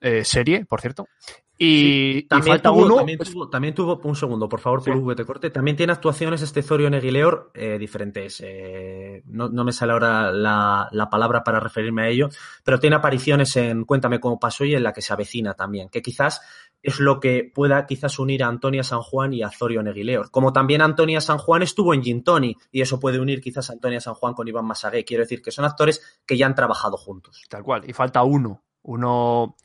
Eh, 0.00 0.22
serie, 0.22 0.64
por 0.66 0.80
cierto. 0.82 1.08
Y, 1.56 2.22
También 2.22 2.54
falta 2.54 2.70
tuvo, 2.70 2.84
uno. 2.84 2.96
también, 2.96 3.18
tuvo, 3.18 3.48
también 3.48 3.74
tuvo- 3.74 4.00
un 4.02 4.16
segundo, 4.16 4.48
por 4.48 4.58
favor, 4.60 4.82
Sí. 4.82 4.90
Puluku, 4.90 5.10
que 5.10 5.14
te 5.14 5.24
corte. 5.24 5.50
También 5.50 5.76
tiene 5.76 5.92
actuaciones 5.92 6.42
este 6.42 6.62
Zorio 6.62 6.90
Negileor 6.90 7.52
eh, 7.54 7.78
diferentes. 7.78 8.40
eh, 8.44 9.22
no, 9.26 9.48
no 9.48 9.62
me 9.64 9.72
sale 9.72 9.92
ahora 9.92 10.32
la, 10.32 10.88
la 10.90 11.08
palabra 11.08 11.44
para 11.44 11.60
referirme 11.60 12.02
a 12.02 12.08
ello, 12.08 12.28
pero 12.64 12.80
tiene 12.80 12.96
apariciones 12.96 13.54
en 13.56 13.84
Cuéntame 13.84 14.18
cómo 14.18 14.40
pasó 14.40 14.64
y 14.64 14.74
en 14.74 14.82
la 14.82 14.92
que 14.92 15.00
se 15.02 15.12
avecina 15.12 15.54
también, 15.54 15.88
que 15.90 16.02
quizás 16.02 16.40
es 16.82 16.98
lo 17.00 17.18
que 17.20 17.50
pueda 17.54 17.86
quizás 17.86 18.18
unir 18.18 18.42
a 18.42 18.48
Antonia 18.48 18.82
San 18.82 19.00
Juan 19.00 19.32
y 19.32 19.42
a 19.42 19.50
Zorio 19.50 19.82
Negileor. 19.82 20.30
Como 20.32 20.52
también 20.52 20.82
Antonia 20.82 21.20
San 21.20 21.38
Juan 21.38 21.62
estuvo 21.62 21.94
en 21.94 22.02
Gintoni 22.02 22.56
y 22.72 22.80
eso 22.82 22.98
puede 23.00 23.18
unir 23.20 23.40
quizás 23.40 23.70
a 23.70 23.74
Antonia 23.74 24.00
San 24.00 24.14
Juan 24.14 24.34
con 24.34 24.46
Iván 24.48 24.66
Masagué. 24.66 25.04
Quiero 25.04 25.22
decir 25.22 25.40
que 25.40 25.50
son 25.52 25.64
actores 25.64 26.20
que 26.26 26.36
ya 26.36 26.44
han 26.46 26.54
trabajado 26.54 26.96
juntos. 26.98 27.42
Tal 27.48 27.62
cual. 27.62 27.88
Y 27.88 27.92
falta 27.94 28.22
uno. 28.24 28.62
Uno, 28.82 29.56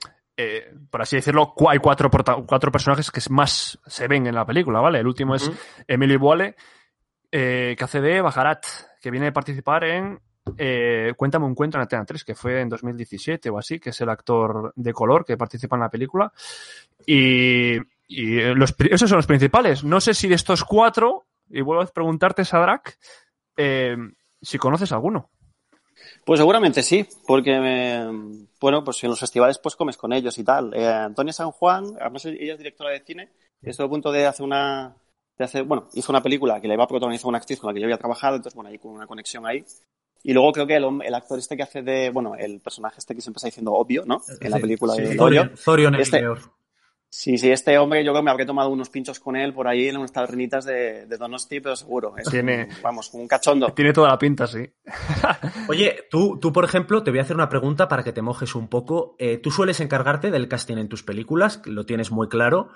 eh, 0.41 0.73
por 0.89 1.01
así 1.01 1.17
decirlo, 1.17 1.53
hay 1.69 1.79
cuatro, 1.79 2.09
cuatro 2.09 2.71
personajes 2.71 3.11
que 3.11 3.19
más 3.29 3.77
se 3.85 4.07
ven 4.07 4.25
en 4.25 4.35
la 4.35 4.45
película, 4.45 4.79
¿vale? 4.79 4.99
El 4.99 5.07
último 5.07 5.35
es. 5.35 5.49
Emily 5.85 6.15
Boale, 6.15 6.55
eh, 7.29 7.75
que 7.77 7.83
hace 7.83 7.99
de 7.99 8.21
Bajarat, 8.21 8.65
que 9.01 9.11
viene 9.11 9.27
a 9.27 9.33
participar 9.33 9.83
en 9.83 10.19
eh, 10.57 11.13
Cuéntame 11.17 11.45
un 11.45 11.53
cuento 11.55 11.77
en 11.77 11.81
Antena 11.81 12.05
3, 12.05 12.23
que 12.23 12.35
fue 12.35 12.61
en 12.61 12.69
2017 12.69 13.49
o 13.49 13.57
así, 13.57 13.79
que 13.79 13.89
es 13.89 13.99
el 13.99 14.09
actor 14.09 14.71
de 14.75 14.93
color 14.93 15.25
que 15.25 15.35
participa 15.35 15.75
en 15.75 15.81
la 15.81 15.89
película. 15.89 16.31
Y, 17.05 17.75
y 18.07 18.41
los, 18.55 18.71
pri- 18.73 18.89
esos 18.93 19.09
son 19.09 19.17
los 19.17 19.27
principales. 19.27 19.83
No 19.83 19.99
sé 19.99 20.13
si 20.13 20.27
de 20.29 20.35
estos 20.35 20.63
cuatro, 20.63 21.25
y 21.49 21.59
vuelvo 21.61 21.83
a 21.83 21.87
preguntarte, 21.87 22.45
Sadrak, 22.45 22.97
si 24.41 24.57
conoces 24.57 24.91
alguno. 24.93 25.29
Pues 26.25 26.39
seguramente 26.39 26.83
sí, 26.83 27.05
porque 27.25 27.59
me- 27.59 28.47
bueno, 28.59 28.83
pues 28.83 29.03
en 29.03 29.09
los 29.09 29.19
festivales 29.19 29.57
pues 29.57 29.75
comes 29.75 29.97
con 29.97 30.13
ellos 30.13 30.37
y 30.37 30.43
tal. 30.43 30.73
Eh, 30.73 30.85
Antonia 30.85 31.33
San 31.33 31.51
Juan, 31.51 31.85
además 31.99 32.25
ella 32.25 32.53
es 32.53 32.57
directora 32.57 32.91
de 32.91 32.99
cine, 33.01 33.29
estuvo 33.61 33.87
a 33.87 33.89
punto 33.89 34.11
de 34.11 34.25
hacer 34.25 34.45
una 34.45 34.95
de 35.37 35.45
hacer, 35.45 35.63
bueno, 35.63 35.87
hizo 35.93 36.11
una 36.11 36.21
película 36.21 36.59
que 36.59 36.67
le 36.67 36.73
iba 36.73 36.83
a 36.83 36.87
protagonizar 36.87 37.27
una 37.27 37.37
actriz 37.37 37.59
con 37.59 37.69
la 37.69 37.73
que 37.73 37.79
yo 37.79 37.85
había 37.85 37.97
trabajado, 37.97 38.35
entonces 38.35 38.55
bueno, 38.55 38.69
hay 38.69 38.77
como 38.77 38.95
una 38.95 39.07
conexión 39.07 39.45
ahí. 39.45 39.63
Y 40.21 40.33
luego 40.33 40.51
creo 40.51 40.67
que 40.67 40.75
el, 40.75 40.85
el 41.01 41.15
actor 41.15 41.39
este 41.39 41.55
que 41.55 41.63
hace 41.63 41.81
de, 41.81 42.09
bueno, 42.09 42.35
el 42.35 42.59
personaje 42.59 42.95
este 42.97 43.15
que 43.15 43.21
siempre 43.21 43.37
está 43.37 43.47
diciendo 43.47 43.71
obvio, 43.71 44.03
¿no? 44.05 44.21
En 44.41 44.51
la 44.51 44.59
película 44.59 44.93
sí, 44.95 45.01
de 45.03 45.17
Hoyo. 45.17 45.55
Zorio 45.55 45.89
Este-. 45.97 46.25
Sí, 47.11 47.39
sí, 47.39 47.49
este 47.51 47.75
hombre 47.79 48.03
yo 48.05 48.11
creo 48.11 48.21
que 48.21 48.25
me 48.25 48.31
habré 48.31 48.45
tomado 48.45 48.69
unos 48.69 48.89
pinchos 48.89 49.19
con 49.19 49.35
él 49.35 49.51
por 49.51 49.67
ahí 49.67 49.87
en 49.87 49.97
unas 49.97 50.11
tabernitas 50.11 50.63
de, 50.63 51.07
de 51.07 51.17
Donosti, 51.17 51.59
pero 51.59 51.75
seguro. 51.75 52.13
Es 52.17 52.29
Tiene- 52.29 52.65
un- 52.69 52.81
vamos, 52.83 53.09
un 53.13 53.27
cachondo. 53.27 53.73
Tiene 53.73 53.93
toda 53.93 54.09
la 54.09 54.17
pinta, 54.19 54.45
sí. 54.45 54.69
Oye, 55.67 56.05
tú, 56.11 56.37
tú, 56.39 56.53
por 56.53 56.65
ejemplo, 56.65 57.01
te 57.01 57.09
voy 57.09 57.19
a 57.19 57.23
hacer 57.23 57.35
una 57.35 57.49
pregunta 57.49 57.87
para 57.87 58.03
que 58.03 58.13
te 58.13 58.21
mojes 58.21 58.53
un 58.53 58.67
poco. 58.67 59.15
Eh, 59.17 59.37
tú 59.39 59.49
sueles 59.49 59.79
encargarte 59.79 60.29
del 60.29 60.47
casting 60.47 60.77
en 60.77 60.87
tus 60.87 61.01
películas, 61.03 61.61
lo 61.65 61.85
tienes 61.85 62.11
muy 62.11 62.27
claro. 62.27 62.69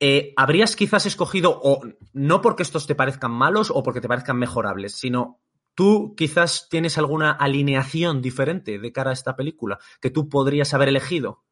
Eh, 0.00 0.32
¿Habrías 0.36 0.74
quizás 0.74 1.04
escogido, 1.06 1.60
o 1.62 1.82
no 2.14 2.40
porque 2.40 2.62
estos 2.62 2.86
te 2.86 2.94
parezcan 2.94 3.30
malos 3.32 3.70
o 3.70 3.82
porque 3.82 4.00
te 4.00 4.08
parezcan 4.08 4.38
mejorables, 4.38 4.94
sino 4.96 5.40
tú 5.74 6.14
quizás 6.16 6.68
tienes 6.70 6.96
alguna 6.98 7.30
alineación 7.32 8.20
diferente 8.22 8.78
de 8.78 8.92
cara 8.92 9.10
a 9.10 9.12
esta 9.14 9.36
película 9.36 9.78
que 10.00 10.10
tú 10.10 10.28
podrías 10.28 10.72
haber 10.74 10.88
elegido? 10.88 11.42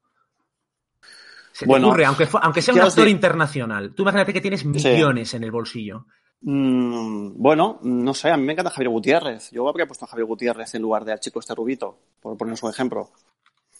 Se 1.52 1.66
te 1.66 1.68
ocurre, 1.88 2.04
aunque, 2.04 2.26
sea 2.62 2.74
un 2.74 2.80
actor 2.80 3.08
internacional. 3.08 3.92
Tú 3.94 4.02
imagínate 4.02 4.32
que 4.32 4.40
tienes 4.40 4.64
millones 4.64 5.34
en 5.34 5.44
el 5.44 5.50
bolsillo. 5.50 6.06
Mm, 6.42 7.32
bueno, 7.36 7.78
no 7.82 8.14
sé, 8.14 8.30
a 8.30 8.36
mí 8.36 8.44
me 8.44 8.52
encanta 8.54 8.70
Javier 8.70 8.88
Gutiérrez. 8.90 9.50
Yo 9.50 9.68
habría 9.68 9.86
puesto 9.86 10.04
a 10.06 10.08
Javier 10.08 10.26
Gutiérrez 10.26 10.74
en 10.74 10.82
lugar 10.82 11.04
de 11.04 11.12
al 11.12 11.20
chico 11.20 11.38
este 11.40 11.54
rubito, 11.54 11.98
por 12.20 12.36
ponernos 12.38 12.62
un 12.62 12.70
ejemplo. 12.70 13.10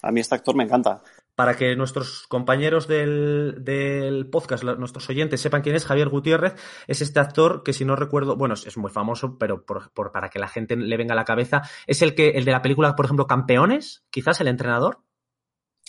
A 0.03 0.11
mí 0.13 0.21
este 0.21 0.35
actor 0.35 0.55
me 0.57 0.65
encanta. 0.65 1.03
para 1.35 1.57
que 1.57 1.75
nuestros 1.77 2.27
compañeros 2.27 2.87
del, 2.89 3.57
del 3.61 4.27
podcast, 4.29 4.63
nuestros 4.65 5.09
oyentes, 5.09 5.41
sepan 5.41 5.63
quién 5.63 5.75
es 5.77 5.87
Javier 5.87 6.09
Gutiérrez, 6.11 6.55
es 6.87 7.01
este 7.01 7.19
actor 7.21 7.63
que 7.63 7.73
si 7.73 7.85
no 7.87 7.97
recuerdo, 7.97 8.37
bueno, 8.37 8.55
es, 8.55 8.67
es 8.67 8.77
muy 8.77 8.91
famoso, 8.91 9.39
pero 9.39 9.65
por, 9.65 9.91
por- 9.93 10.13
para 10.13 10.29
que 10.29 10.39
la 10.39 10.49
gente 10.49 10.77
le 10.77 10.97
venga 10.99 11.13
a 11.15 11.17
la 11.17 11.25
cabeza, 11.25 11.63
es 11.87 12.03
el 12.03 12.15
que, 12.15 12.31
el 12.31 12.45
de 12.45 12.53
la 12.53 12.61
película, 12.63 12.95
por 12.97 13.07
ejemplo, 13.07 13.27
Campeones, 13.27 14.03
quizás 14.11 14.39
el 14.43 14.49
entrenador. 14.49 15.01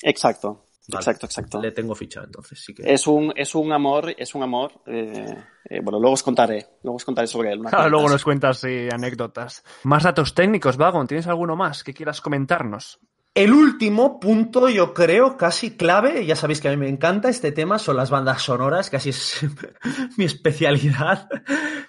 Exacto, 0.03 0.65
Vale. 0.87 1.01
exacto, 1.01 1.25
exacto. 1.27 1.61
Le 1.61 1.71
tengo 1.71 1.93
fichado, 1.95 2.25
entonces 2.25 2.63
sí 2.63 2.73
que. 2.73 2.91
Es 2.91 3.05
un, 3.07 3.31
es 3.35 3.53
un 3.55 3.71
amor, 3.71 4.13
es 4.17 4.33
un 4.33 4.43
amor. 4.43 4.81
eh, 4.87 5.35
eh, 5.69 5.79
bueno, 5.81 5.99
luego 5.99 6.13
os 6.13 6.23
contaré, 6.23 6.65
luego 6.83 6.97
os 6.97 7.05
contaré 7.05 7.27
sobre 7.27 7.51
él. 7.51 7.61
Claro, 7.69 7.89
luego 7.89 8.09
nos 8.09 8.23
cuentas 8.23 8.57
sí, 8.59 8.89
anécdotas. 8.91 9.63
Más 9.83 10.03
datos 10.03 10.33
técnicos, 10.33 10.77
Vagon. 10.77 11.07
¿Tienes 11.07 11.27
alguno 11.27 11.55
más 11.55 11.83
que 11.83 11.93
quieras 11.93 12.19
comentarnos? 12.19 12.99
El 13.33 13.53
último 13.53 14.19
punto, 14.19 14.67
yo 14.67 14.93
creo, 14.93 15.37
casi 15.37 15.77
clave, 15.77 16.25
ya 16.25 16.35
sabéis 16.35 16.59
que 16.59 16.67
a 16.67 16.71
mí 16.71 16.75
me 16.77 16.89
encanta 16.89 17.29
este 17.29 17.53
tema, 17.53 17.79
son 17.79 17.95
las 17.95 18.09
bandas 18.09 18.41
sonoras, 18.41 18.89
casi 18.89 19.11
es 19.11 19.39
mi 20.17 20.25
especialidad. 20.25 21.29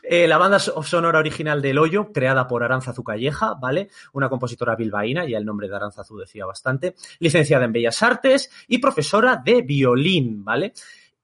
Eh, 0.04 0.28
la 0.28 0.38
banda 0.38 0.60
so- 0.60 0.80
sonora 0.84 1.18
original 1.18 1.60
del 1.60 1.78
Hoyo, 1.78 2.12
creada 2.12 2.46
por 2.46 2.62
Aranzazu 2.62 3.02
Calleja, 3.02 3.54
¿vale? 3.60 3.88
Una 4.12 4.28
compositora 4.28 4.76
bilbaína, 4.76 5.26
ya 5.26 5.36
el 5.36 5.44
nombre 5.44 5.68
de 5.68 5.74
Aranzazu 5.74 6.16
decía 6.16 6.46
bastante, 6.46 6.94
licenciada 7.18 7.64
en 7.64 7.72
Bellas 7.72 8.00
Artes 8.04 8.48
y 8.68 8.78
profesora 8.78 9.42
de 9.44 9.62
violín, 9.62 10.44
¿vale? 10.44 10.74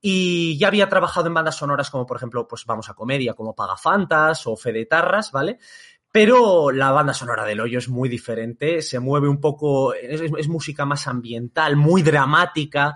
Y 0.00 0.58
ya 0.58 0.66
había 0.66 0.88
trabajado 0.88 1.28
en 1.28 1.34
bandas 1.34 1.56
sonoras 1.56 1.90
como, 1.90 2.06
por 2.06 2.16
ejemplo, 2.16 2.48
pues 2.48 2.64
vamos 2.66 2.88
a 2.90 2.94
comedia, 2.94 3.34
como 3.34 3.54
Pagafantas 3.54 4.46
o 4.48 4.56
Fedetarras, 4.56 5.30
¿vale? 5.30 5.58
Pero 6.10 6.70
la 6.70 6.90
banda 6.90 7.12
sonora 7.12 7.44
del 7.44 7.60
hoyo 7.60 7.78
es 7.78 7.88
muy 7.88 8.08
diferente, 8.08 8.80
se 8.80 8.98
mueve 8.98 9.28
un 9.28 9.40
poco, 9.40 9.92
es, 9.92 10.48
música 10.48 10.86
más 10.86 11.06
ambiental, 11.06 11.76
muy 11.76 12.02
dramática. 12.02 12.94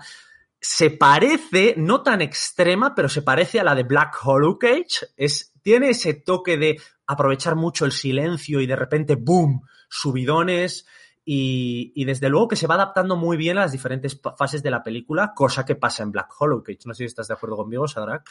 Se 0.59 0.89
parece, 0.89 1.75
no 1.77 2.01
tan 2.01 2.21
extrema, 2.21 2.95
pero 2.95 3.09
se 3.09 3.21
parece 3.21 3.59
a 3.59 3.63
la 3.63 3.75
de 3.75 3.83
Black 3.83 4.17
Hollow 4.23 4.57
Cage. 4.57 5.07
Es, 5.15 5.53
tiene 5.61 5.89
ese 5.89 6.15
toque 6.15 6.57
de 6.57 6.79
aprovechar 7.05 7.55
mucho 7.55 7.85
el 7.85 7.91
silencio 7.91 8.61
y 8.61 8.65
de 8.65 8.75
repente, 8.75 9.15
¡boom! 9.15 9.61
subidones. 9.89 10.87
Y, 11.25 11.93
y 11.95 12.03
desde 12.03 12.27
luego 12.27 12.49
que 12.49 12.57
se 12.57 12.67
va 12.67 12.75
adaptando 12.75 13.15
muy 13.15 13.37
bien 13.37 13.57
a 13.57 13.61
las 13.61 13.71
diferentes 13.71 14.19
fases 14.37 14.61
de 14.61 14.71
la 14.71 14.83
película, 14.83 15.33
cosa 15.33 15.63
que 15.63 15.75
pasa 15.75 16.03
en 16.03 16.11
Black 16.11 16.33
Hollow 16.37 16.63
Cage. 16.63 16.79
No 16.85 16.93
sé 16.93 17.03
si 17.03 17.05
estás 17.05 17.27
de 17.27 17.35
acuerdo 17.35 17.55
conmigo, 17.55 17.87
Sadrak. 17.87 18.29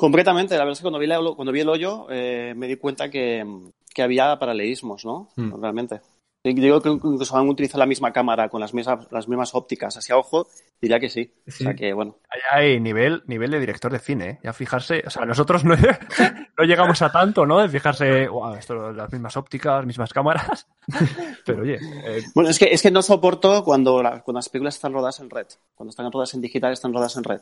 Completamente, 0.00 0.54
la 0.54 0.60
verdad 0.60 0.72
es 0.72 0.78
que 0.78 0.82
cuando 0.84 0.98
vi, 0.98 1.06
la- 1.06 1.20
cuando 1.36 1.52
vi 1.52 1.60
el 1.60 1.68
hoyo 1.68 2.06
eh, 2.08 2.54
me 2.56 2.66
di 2.68 2.76
cuenta 2.76 3.10
que, 3.10 3.44
que 3.94 4.02
había 4.02 4.38
paralelismos, 4.38 5.04
¿no? 5.04 5.28
Mm. 5.36 5.60
Realmente. 5.60 6.00
Digo 6.42 6.80
que 6.80 6.88
incluso 6.88 7.36
han 7.36 7.50
utilizado 7.50 7.80
la 7.80 7.86
misma 7.86 8.14
cámara 8.14 8.48
con 8.48 8.62
las 8.62 8.72
mismas, 8.72 9.06
las 9.10 9.28
mismas 9.28 9.54
ópticas 9.54 9.94
hacia 9.98 10.16
ojo, 10.16 10.48
diría 10.80 10.98
que 10.98 11.10
sí. 11.10 11.34
Sí. 11.46 11.64
O 11.64 11.66
sea 11.66 11.74
que, 11.74 11.92
bueno. 11.92 12.16
Ahí 12.30 12.40
hay 12.50 12.80
nivel, 12.80 13.22
nivel 13.26 13.50
de 13.50 13.60
director 13.60 13.92
de 13.92 13.98
cine, 13.98 14.28
¿eh? 14.30 14.38
Ya 14.42 14.54
fijarse, 14.54 15.02
o 15.06 15.10
sea, 15.10 15.26
nosotros 15.26 15.64
no, 15.64 15.74
no 16.56 16.64
llegamos 16.64 17.02
a 17.02 17.12
tanto, 17.12 17.44
¿no? 17.44 17.58
De 17.60 17.68
fijarse, 17.68 18.26
wow, 18.28 18.54
esto, 18.54 18.90
las 18.90 19.12
mismas 19.12 19.36
ópticas, 19.36 19.84
mismas 19.84 20.14
cámaras. 20.14 20.66
Pero 21.44 21.60
oye, 21.62 21.74
eh, 22.06 22.22
Bueno, 22.34 22.48
es 22.48 22.58
que, 22.58 22.72
es 22.72 22.80
que 22.80 22.90
no 22.90 23.02
soporto 23.02 23.62
cuando, 23.62 24.02
la- 24.02 24.22
cuando 24.22 24.38
las 24.38 24.48
películas 24.48 24.76
están 24.76 24.94
rodadas 24.94 25.20
en 25.20 25.28
red. 25.28 25.46
Cuando 25.74 25.90
están 25.90 26.10
rodadas 26.10 26.32
en 26.32 26.40
digital, 26.40 26.72
están 26.72 26.94
rodadas 26.94 27.16
en 27.18 27.24
red. 27.24 27.40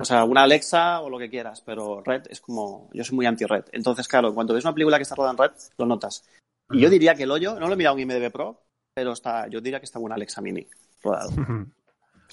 O 0.00 0.04
sea, 0.04 0.24
una 0.24 0.42
Alexa 0.42 1.00
o 1.00 1.08
lo 1.08 1.18
que 1.18 1.30
quieras, 1.30 1.62
pero 1.64 2.02
red 2.04 2.22
es 2.28 2.40
como. 2.40 2.90
Yo 2.92 3.04
soy 3.04 3.14
muy 3.14 3.26
anti-red. 3.26 3.66
Entonces, 3.70 4.08
claro, 4.08 4.34
cuando 4.34 4.52
ves 4.54 4.64
una 4.64 4.74
película 4.74 4.96
que 4.96 5.02
está 5.04 5.14
rodada 5.14 5.32
en 5.32 5.38
red, 5.38 5.50
lo 5.78 5.86
notas. 5.86 6.24
Y 6.70 6.80
yo 6.80 6.90
diría 6.90 7.14
que 7.14 7.24
el 7.24 7.30
hoyo, 7.30 7.58
no 7.58 7.66
lo 7.66 7.74
he 7.74 7.76
mirado 7.76 7.98
en 7.98 8.10
IMDb 8.10 8.30
Pro, 8.30 8.62
pero 8.94 9.12
está, 9.12 9.48
yo 9.48 9.60
diría 9.60 9.78
que 9.78 9.86
está 9.86 9.98
en 9.98 10.04
una 10.04 10.14
Alexa 10.14 10.40
Mini 10.40 10.66
rodado. 11.02 11.30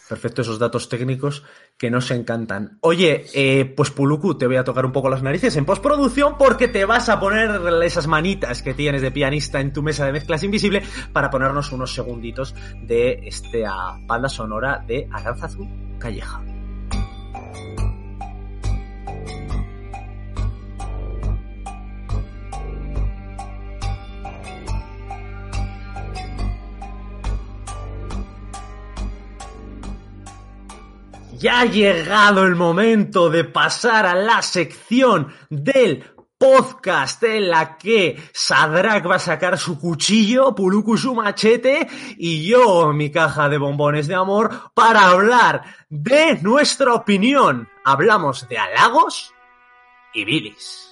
Perfecto, 0.08 0.42
esos 0.42 0.58
datos 0.58 0.90
técnicos 0.90 1.44
que 1.78 1.92
nos 1.92 2.10
encantan. 2.12 2.80
Oye, 2.82 3.26
eh, 3.34 3.66
pues 3.66 3.92
Puluku, 3.92 4.38
te 4.38 4.48
voy 4.48 4.56
a 4.56 4.64
tocar 4.64 4.86
un 4.86 4.92
poco 4.92 5.10
las 5.10 5.22
narices 5.22 5.56
en 5.56 5.66
postproducción 5.66 6.36
porque 6.38 6.68
te 6.68 6.86
vas 6.86 7.10
a 7.10 7.20
poner 7.20 7.62
esas 7.84 8.08
manitas 8.08 8.64
que 8.64 8.74
tienes 8.74 9.02
de 9.02 9.12
pianista 9.12 9.60
en 9.60 9.74
tu 9.74 9.84
mesa 9.84 10.06
de 10.06 10.14
mezclas 10.14 10.44
invisible 10.44 10.82
para 11.14 11.30
ponernos 11.30 11.72
unos 11.72 11.94
segunditos 11.94 12.56
de 12.82 13.20
esta 13.24 13.98
banda 14.08 14.30
sonora 14.30 14.84
de 14.88 15.08
Aranzazu 15.12 15.68
Calleja. 16.00 16.49
Ya 31.40 31.62
ha 31.62 31.66
llegado 31.66 32.44
el 32.44 32.56
momento 32.56 33.30
de 33.30 33.46
pasar 33.46 34.06
a 34.06 34.14
la 34.14 34.42
sección 34.42 35.34
del 35.50 36.04
podcast 36.38 37.24
en 37.24 37.50
la 37.50 37.78
que 37.78 38.22
Sadrak 38.34 39.10
va 39.10 39.16
a 39.16 39.20
sacar 39.20 39.58
su 39.58 39.80
cuchillo, 39.80 40.54
Puluku 40.54 40.98
su 40.98 41.16
machete 41.16 41.88
y 42.18 42.46
yo 42.46 42.92
mi 42.92 43.10
caja 43.10 43.48
de 43.48 43.58
bombones 43.58 44.08
de 44.08 44.16
amor 44.16 44.72
para 44.74 45.12
hablar 45.12 45.64
de 45.88 46.40
nuestra 46.42 46.94
opinión. 46.94 47.70
Hablamos 47.86 48.46
de 48.50 48.58
halagos 48.58 49.34
y 50.14 50.26
bilis. 50.26 50.89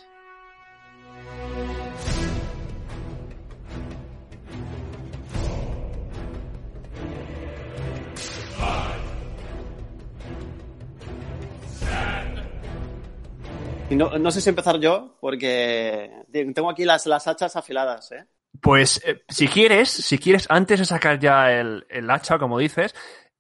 No, 13.96 14.18
no 14.18 14.32
sé 14.32 14.42
si 14.42 14.50
empezar 14.50 14.80
yo, 14.80 15.18
porque 15.20 16.12
tengo 16.32 16.70
aquí 16.70 16.86
las, 16.86 17.06
las 17.06 17.28
hachas 17.28 17.56
afiladas, 17.56 18.12
¿eh? 18.12 18.26
Pues 18.62 19.02
eh, 19.06 19.24
si 19.30 19.48
quieres, 19.48 19.90
si 19.90 20.18
quieres, 20.18 20.46
antes 20.50 20.80
de 20.80 20.86
sacar 20.86 21.20
ya 21.20 21.52
el, 21.52 21.86
el 21.90 22.10
hacha, 22.10 22.40
como 22.40 22.58
dices, 22.58 22.96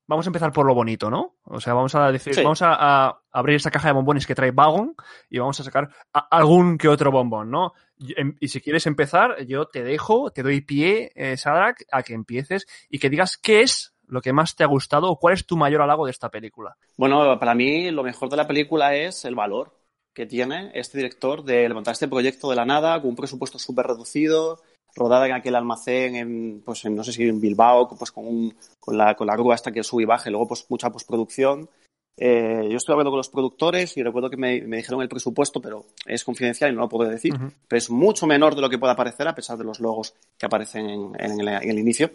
vamos 0.05 0.25
a 0.27 0.29
empezar 0.29 0.51
por 0.51 0.65
lo 0.65 0.75
bonito, 0.75 1.09
¿no? 1.09 1.37
O 1.43 1.59
sea, 1.59 1.73
vamos 1.73 1.95
a 1.95 2.11
decir, 2.11 2.35
Sí. 2.35 2.43
vamos 2.43 2.61
a, 2.61 2.75
a 3.07 3.21
abrir 3.31 3.55
esa 3.55 3.71
caja 3.71 3.87
de 3.87 3.93
bombones 3.93 4.27
que 4.27 4.35
trae 4.35 4.51
Vagon 4.51 4.95
y 5.29 5.39
vamos 5.39 5.59
a 5.59 5.63
sacar 5.63 5.89
a- 6.13 6.27
algún 6.31 6.77
que 6.77 6.87
otro 6.87 7.11
bombón, 7.11 7.49
¿no? 7.49 7.73
Y, 7.97 8.19
em- 8.19 8.35
y 8.39 8.47
si 8.49 8.61
quieres 8.61 8.85
empezar, 8.85 9.43
yo 9.45 9.65
te 9.65 9.83
dejo, 9.83 10.29
te 10.31 10.43
doy 10.43 10.61
pie, 10.61 11.11
eh, 11.15 11.35
Sadrak, 11.35 11.83
a 11.91 12.03
que 12.03 12.13
empieces 12.13 12.67
y 12.89 12.99
que 12.99 13.09
digas 13.09 13.37
qué 13.37 13.61
es 13.61 13.95
lo 14.07 14.21
que 14.21 14.33
más 14.33 14.55
te 14.55 14.63
ha 14.63 14.67
gustado 14.67 15.09
o 15.09 15.17
cuál 15.19 15.33
es 15.33 15.45
tu 15.47 15.57
mayor 15.57 15.81
halago 15.81 16.05
de 16.05 16.11
esta 16.11 16.29
película. 16.29 16.77
Bueno, 16.95 17.37
para 17.39 17.55
mí 17.55 17.89
lo 17.91 18.03
mejor 18.03 18.29
de 18.29 18.37
la 18.37 18.47
película 18.47 18.95
es 18.95 19.25
el 19.25 19.35
valor 19.35 19.73
que 20.17 20.25
tiene 20.25 20.71
este 20.73 20.97
director 20.97 21.43
de 21.43 21.69
levantar 21.69 21.91
este 21.91 22.07
proyecto 22.07 22.49
de 22.49 22.55
la 22.55 22.65
nada 22.65 22.99
con 22.99 23.11
un 23.11 23.15
presupuesto 23.15 23.59
súper 23.59 23.85
reducido, 23.85 24.59
rodada 24.95 25.27
en 25.27 25.33
aquel 25.33 25.53
almacén, 25.53 26.15
en, 26.15 26.63
pues 26.65 26.83
en, 26.85 26.95
no 26.95 27.03
sé 27.03 27.11
si 27.13 27.21
en 27.21 27.39
Bilbao, 27.39 27.87
pues 27.87 28.11
con, 28.11 28.25
un, 28.25 28.55
con, 28.79 28.97
la, 28.97 29.13
con 29.13 29.27
la 29.27 29.35
grúa 29.35 29.53
hasta 29.53 29.71
que 29.71 29.83
sube 29.83 30.01
y 30.01 30.05
baja, 30.07 30.27
y 30.27 30.31
luego 30.31 30.47
pues 30.47 30.65
mucha 30.69 30.89
postproducción. 30.89 31.69
Eh, 32.17 32.67
yo 32.67 32.77
estuve 32.77 32.93
hablando 32.95 33.11
con 33.11 33.19
los 33.19 33.29
productores 33.29 33.95
y 33.95 34.01
recuerdo 34.01 34.31
que 34.31 34.37
me, 34.37 34.59
me 34.61 34.77
dijeron 34.77 35.03
el 35.03 35.07
presupuesto, 35.07 35.61
pero 35.61 35.85
es 36.03 36.23
confidencial 36.23 36.71
y 36.71 36.73
no 36.73 36.81
lo 36.81 36.89
puedo 36.89 37.07
decir, 37.07 37.35
pero 37.67 37.77
es 37.77 37.91
mucho 37.91 38.25
menor 38.25 38.55
de 38.55 38.61
lo 38.61 38.71
que 38.71 38.79
pueda 38.79 38.95
parecer 38.95 39.27
a 39.27 39.35
pesar 39.35 39.55
de 39.59 39.65
los 39.65 39.79
logos 39.79 40.15
que 40.35 40.47
aparecen 40.47 40.89
en, 40.89 41.11
en 41.19 41.39
el, 41.41 41.47
en 41.47 41.69
el 41.69 41.77
inicio. 41.77 42.09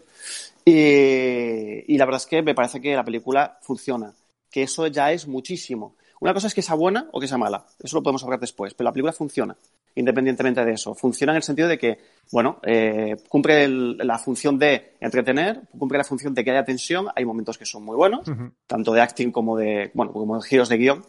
Y, 0.65 1.85
y 1.87 1.99
la 1.99 2.05
verdad 2.05 2.21
es 2.21 2.27
que 2.27 2.43
me 2.43 2.57
parece 2.57 2.81
que 2.81 2.97
la 2.97 3.05
película 3.05 3.61
funciona, 3.63 4.13
que 4.51 4.65
eso 4.65 4.89
ya 4.89 5.13
es 5.13 5.29
muchísimo. 5.29 5.95
Una 6.23 6.35
cosa 6.35 6.47
es 6.47 6.55
que 6.55 6.63
sea 6.63 6.77
buena 6.77 7.09
o 7.13 7.19
que 7.21 7.27
sea 7.27 7.37
mala, 7.37 7.67
eso 7.83 7.97
lo 7.97 8.03
podemos 8.03 8.23
hablar 8.23 8.39
después, 8.39 8.75
pero 8.75 8.85
la 8.89 8.93
película 8.93 9.13
funciona, 9.13 9.57
independientemente 9.97 10.65
de 10.65 10.73
eso. 10.73 10.95
Funciona 10.95 11.33
en 11.33 11.39
el 11.39 11.43
sentido 11.43 11.67
de 11.69 11.79
que, 11.79 11.99
bueno, 12.31 12.59
eh, 12.63 13.17
cumple 13.29 13.65
el- 13.65 13.97
la 13.99 14.19
función 14.19 14.57
de 14.59 14.95
entretener, 15.01 15.63
cumple 15.77 15.99
la 15.99 16.05
función 16.05 16.33
de 16.33 16.45
que 16.45 16.53
haya 16.53 16.65
tensión, 16.65 17.09
hay 17.17 17.25
momentos 17.25 17.59
que 17.59 17.67
son 17.67 17.83
muy 17.85 17.97
buenos, 17.97 18.29
tanto 18.69 18.93
de 18.93 19.01
acting 19.01 19.33
como 19.33 19.57
de, 19.57 19.91
bueno, 19.95 20.13
como 20.13 20.37
de 20.41 20.47
giros 20.49 20.69
de 20.69 20.77
guion. 20.77 21.05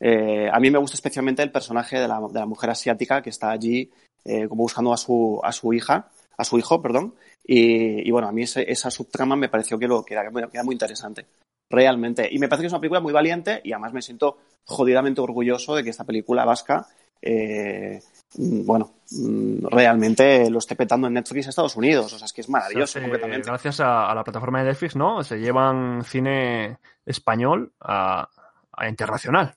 Eh, 0.00 0.48
a 0.52 0.58
mí 0.60 0.70
me 0.70 0.78
gusta 0.78 0.96
especialmente 0.96 1.42
el 1.42 1.52
personaje 1.52 1.98
de 1.98 2.08
la, 2.08 2.20
de 2.20 2.38
la 2.40 2.46
mujer 2.46 2.70
asiática 2.70 3.22
que 3.22 3.30
está 3.30 3.50
allí 3.50 3.90
eh, 4.24 4.46
como 4.48 4.62
buscando 4.64 4.92
a 4.92 4.96
su, 4.96 5.40
a 5.42 5.52
su 5.52 5.72
hija, 5.72 6.10
a 6.36 6.44
su 6.44 6.58
hijo, 6.58 6.82
perdón. 6.82 7.14
Y, 7.44 8.06
y 8.06 8.10
bueno, 8.10 8.28
a 8.28 8.32
mí 8.32 8.42
ese- 8.42 8.70
esa 8.70 8.90
subtrama 8.90 9.36
me 9.36 9.48
pareció 9.48 9.78
que, 9.78 9.86
lo, 9.88 10.04
que, 10.04 10.14
era, 10.14 10.28
que 10.28 10.38
era 10.56 10.64
muy 10.64 10.74
interesante. 10.74 11.26
Realmente. 11.70 12.28
Y 12.30 12.38
me 12.38 12.48
parece 12.48 12.62
que 12.62 12.66
es 12.68 12.72
una 12.72 12.80
película 12.80 13.00
muy 13.00 13.12
valiente 13.12 13.60
y 13.62 13.72
además 13.72 13.92
me 13.92 14.02
siento 14.02 14.38
jodidamente 14.64 15.20
orgulloso 15.20 15.74
de 15.74 15.84
que 15.84 15.90
esta 15.90 16.04
película 16.04 16.44
vasca, 16.44 16.86
eh, 17.20 18.00
mm, 18.36 18.64
bueno, 18.64 18.94
mm, 19.10 19.66
realmente 19.66 20.48
lo 20.48 20.58
esté 20.58 20.76
petando 20.76 21.08
en 21.08 21.14
Netflix 21.14 21.46
en 21.46 21.50
Estados 21.50 21.76
Unidos. 21.76 22.12
O 22.12 22.18
sea, 22.18 22.26
es 22.26 22.32
que 22.32 22.40
es 22.40 22.48
maravilloso 22.48 23.00
completamente. 23.00 23.48
Gracias 23.48 23.80
a, 23.80 24.10
a 24.10 24.14
la 24.14 24.24
plataforma 24.24 24.60
de 24.60 24.70
Netflix, 24.70 24.96
¿no? 24.96 25.22
Se 25.22 25.38
llevan 25.38 26.02
cine 26.04 26.78
español 27.04 27.72
a, 27.80 28.28
a 28.72 28.88
internacional. 28.88 29.54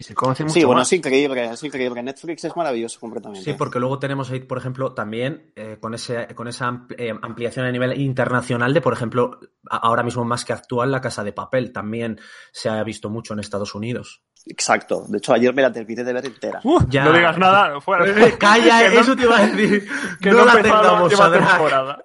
Y 0.00 0.04
se 0.04 0.14
conoce 0.14 0.44
mucho 0.44 0.54
Sí, 0.54 0.64
bueno, 0.64 0.78
más. 0.80 0.88
es 0.92 0.96
increíble, 0.96 1.44
es 1.50 1.62
increíble. 1.64 2.00
Netflix 2.04 2.44
es 2.44 2.54
maravilloso 2.56 3.00
completamente. 3.00 3.44
Sí, 3.44 3.56
porque 3.58 3.80
luego 3.80 3.98
tenemos 3.98 4.30
ahí, 4.30 4.38
por 4.38 4.56
ejemplo, 4.56 4.94
también 4.94 5.50
eh, 5.56 5.78
con, 5.80 5.92
ese, 5.92 6.28
con 6.36 6.46
esa 6.46 6.86
eh, 6.96 7.12
ampliación 7.20 7.66
a 7.66 7.72
nivel 7.72 8.00
internacional 8.00 8.72
de, 8.72 8.80
por 8.80 8.92
ejemplo, 8.92 9.40
ahora 9.68 10.04
mismo 10.04 10.24
más 10.24 10.44
que 10.44 10.52
actual, 10.52 10.92
La 10.92 11.00
Casa 11.00 11.24
de 11.24 11.32
Papel. 11.32 11.72
También 11.72 12.20
se 12.52 12.68
ha 12.68 12.80
visto 12.84 13.10
mucho 13.10 13.32
en 13.34 13.40
Estados 13.40 13.74
Unidos. 13.74 14.22
Exacto. 14.50 15.04
De 15.08 15.18
hecho, 15.18 15.32
ayer 15.32 15.54
me 15.54 15.62
la 15.62 15.70
terminé 15.72 16.02
de 16.04 16.12
ver 16.12 16.26
entera. 16.26 16.60
Uh, 16.64 16.80
Ya. 16.88 17.04
No 17.04 17.12
digas 17.12 17.36
nada. 17.38 17.80
Fuera. 17.82 18.06
Eh, 18.06 18.36
Calla, 18.38 18.88
Que 18.88 18.94
no- 18.94 19.00
eso 19.00 19.16
te 19.16 19.22
iba 19.22 19.36
a 19.38 19.46
decir. 19.46 19.88
que 20.20 20.30
no, 20.30 20.38
no, 20.44 20.44
la 20.46 21.02
última 21.02 21.24
Sadrak. 21.24 21.48
temporada. 21.50 21.98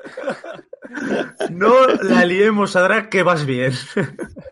No 1.50 1.88
la 1.88 2.26
liemos, 2.26 2.72
Sadrak, 2.72 3.10
que 3.10 3.24
vas 3.24 3.46
bien. 3.46 3.74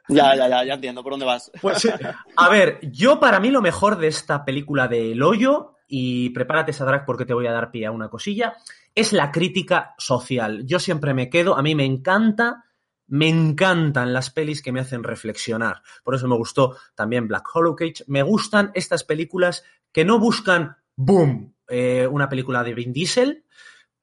Ya, 0.07 0.35
ya, 0.35 0.47
ya, 0.47 0.63
ya 0.63 0.73
entiendo 0.73 1.03
por 1.03 1.13
dónde 1.13 1.25
vas. 1.25 1.51
Pues, 1.61 1.85
eh, 1.85 1.93
a 2.35 2.49
ver, 2.49 2.79
yo 2.83 3.19
para 3.19 3.39
mí 3.39 3.49
lo 3.49 3.61
mejor 3.61 3.97
de 3.97 4.07
esta 4.07 4.43
película 4.45 4.87
de 4.87 5.11
El 5.11 5.21
Hoyo, 5.23 5.77
y 5.87 6.29
prepárate, 6.29 6.73
Sadrak, 6.73 7.05
porque 7.05 7.25
te 7.25 7.33
voy 7.33 7.47
a 7.47 7.51
dar 7.51 7.69
pie 7.71 7.85
a 7.85 7.91
una 7.91 8.09
cosilla, 8.09 8.53
es 8.95 9.13
la 9.13 9.31
crítica 9.31 9.93
social. 9.97 10.65
Yo 10.65 10.79
siempre 10.79 11.13
me 11.13 11.29
quedo, 11.29 11.57
a 11.57 11.61
mí 11.61 11.75
me 11.75 11.85
encanta, 11.85 12.63
me 13.11 13.27
encantan 13.27 14.13
las 14.13 14.29
pelis 14.29 14.61
que 14.61 14.71
me 14.71 14.79
hacen 14.79 15.03
reflexionar. 15.03 15.81
Por 16.01 16.15
eso 16.15 16.29
me 16.29 16.37
gustó 16.37 16.77
también 16.95 17.27
Black 17.27 17.45
Hollow 17.53 17.75
Cage. 17.75 18.05
Me 18.07 18.23
gustan 18.23 18.71
estas 18.73 19.03
películas 19.03 19.65
que 19.91 20.05
no 20.05 20.17
buscan, 20.17 20.77
boom, 20.95 21.53
eh, 21.67 22.07
una 22.07 22.29
película 22.29 22.63
de 22.63 22.73
Vin 22.73 22.93
Diesel, 22.93 23.43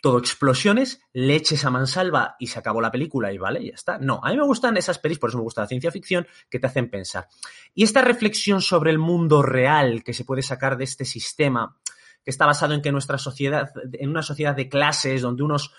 todo 0.02 0.18
explosiones, 0.18 1.00
leches 1.14 1.64
a 1.64 1.70
mansalva 1.70 2.36
y 2.38 2.48
se 2.48 2.58
acabó 2.58 2.82
la 2.82 2.90
película 2.90 3.32
y 3.32 3.38
vale, 3.38 3.64
ya 3.64 3.72
está. 3.72 3.96
No, 3.98 4.20
a 4.22 4.28
mí 4.28 4.36
me 4.36 4.44
gustan 4.44 4.76
esas 4.76 4.98
pelis, 4.98 5.18
por 5.18 5.30
eso 5.30 5.38
me 5.38 5.44
gusta 5.44 5.62
la 5.62 5.68
ciencia 5.68 5.90
ficción, 5.90 6.26
que 6.50 6.58
te 6.58 6.66
hacen 6.66 6.90
pensar. 6.90 7.28
Y 7.74 7.84
esta 7.84 8.02
reflexión 8.02 8.60
sobre 8.60 8.90
el 8.90 8.98
mundo 8.98 9.40
real 9.40 10.04
que 10.04 10.12
se 10.12 10.26
puede 10.26 10.42
sacar 10.42 10.76
de 10.76 10.84
este 10.84 11.06
sistema, 11.06 11.78
que 12.22 12.30
está 12.30 12.44
basado 12.44 12.74
en 12.74 12.82
que 12.82 12.92
nuestra 12.92 13.16
sociedad, 13.16 13.72
en 13.90 14.10
una 14.10 14.22
sociedad 14.22 14.54
de 14.54 14.68
clases 14.68 15.22
donde 15.22 15.44
unos 15.44 15.72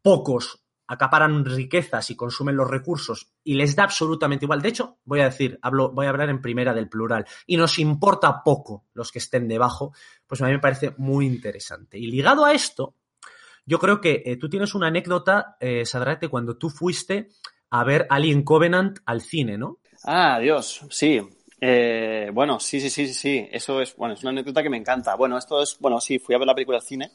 pocos 0.00 0.62
acaparan 0.88 1.44
riquezas 1.44 2.10
y 2.10 2.16
consumen 2.16 2.56
los 2.56 2.68
recursos 2.68 3.30
y 3.44 3.54
les 3.54 3.76
da 3.76 3.84
absolutamente 3.84 4.46
igual. 4.46 4.62
De 4.62 4.70
hecho, 4.70 4.98
voy 5.04 5.20
a 5.20 5.26
decir, 5.26 5.58
hablo, 5.62 5.92
voy 5.92 6.06
a 6.06 6.08
hablar 6.08 6.30
en 6.30 6.40
primera 6.40 6.74
del 6.74 6.88
plural, 6.88 7.26
y 7.46 7.56
nos 7.56 7.78
importa 7.78 8.42
poco 8.42 8.86
los 8.94 9.12
que 9.12 9.18
estén 9.18 9.46
debajo, 9.46 9.92
pues 10.26 10.40
a 10.40 10.46
mí 10.46 10.52
me 10.52 10.58
parece 10.58 10.94
muy 10.96 11.26
interesante. 11.26 11.98
Y 11.98 12.10
ligado 12.10 12.44
a 12.44 12.52
esto, 12.52 12.94
yo 13.66 13.78
creo 13.78 14.00
que 14.00 14.22
eh, 14.24 14.36
tú 14.36 14.48
tienes 14.48 14.74
una 14.74 14.88
anécdota, 14.88 15.56
eh, 15.60 15.84
cuando 16.30 16.56
tú 16.56 16.70
fuiste 16.70 17.28
a 17.70 17.84
ver 17.84 18.06
Alien 18.08 18.42
Covenant 18.42 18.98
al 19.04 19.20
cine, 19.20 19.58
¿no? 19.58 19.78
Ah, 20.04 20.38
Dios, 20.40 20.80
sí. 20.90 21.20
Eh, 21.60 22.30
bueno, 22.32 22.58
sí, 22.60 22.80
sí, 22.80 22.88
sí, 22.88 23.06
sí, 23.08 23.14
sí. 23.14 23.48
Eso 23.52 23.82
es, 23.82 23.94
bueno, 23.94 24.14
es 24.14 24.22
una 24.22 24.30
anécdota 24.30 24.62
que 24.62 24.70
me 24.70 24.78
encanta. 24.78 25.16
Bueno, 25.16 25.36
esto 25.36 25.62
es, 25.62 25.76
bueno, 25.80 26.00
sí, 26.00 26.18
fui 26.18 26.34
a 26.34 26.38
ver 26.38 26.46
la 26.46 26.54
película 26.54 26.78
al 26.78 26.84
cine 26.84 27.10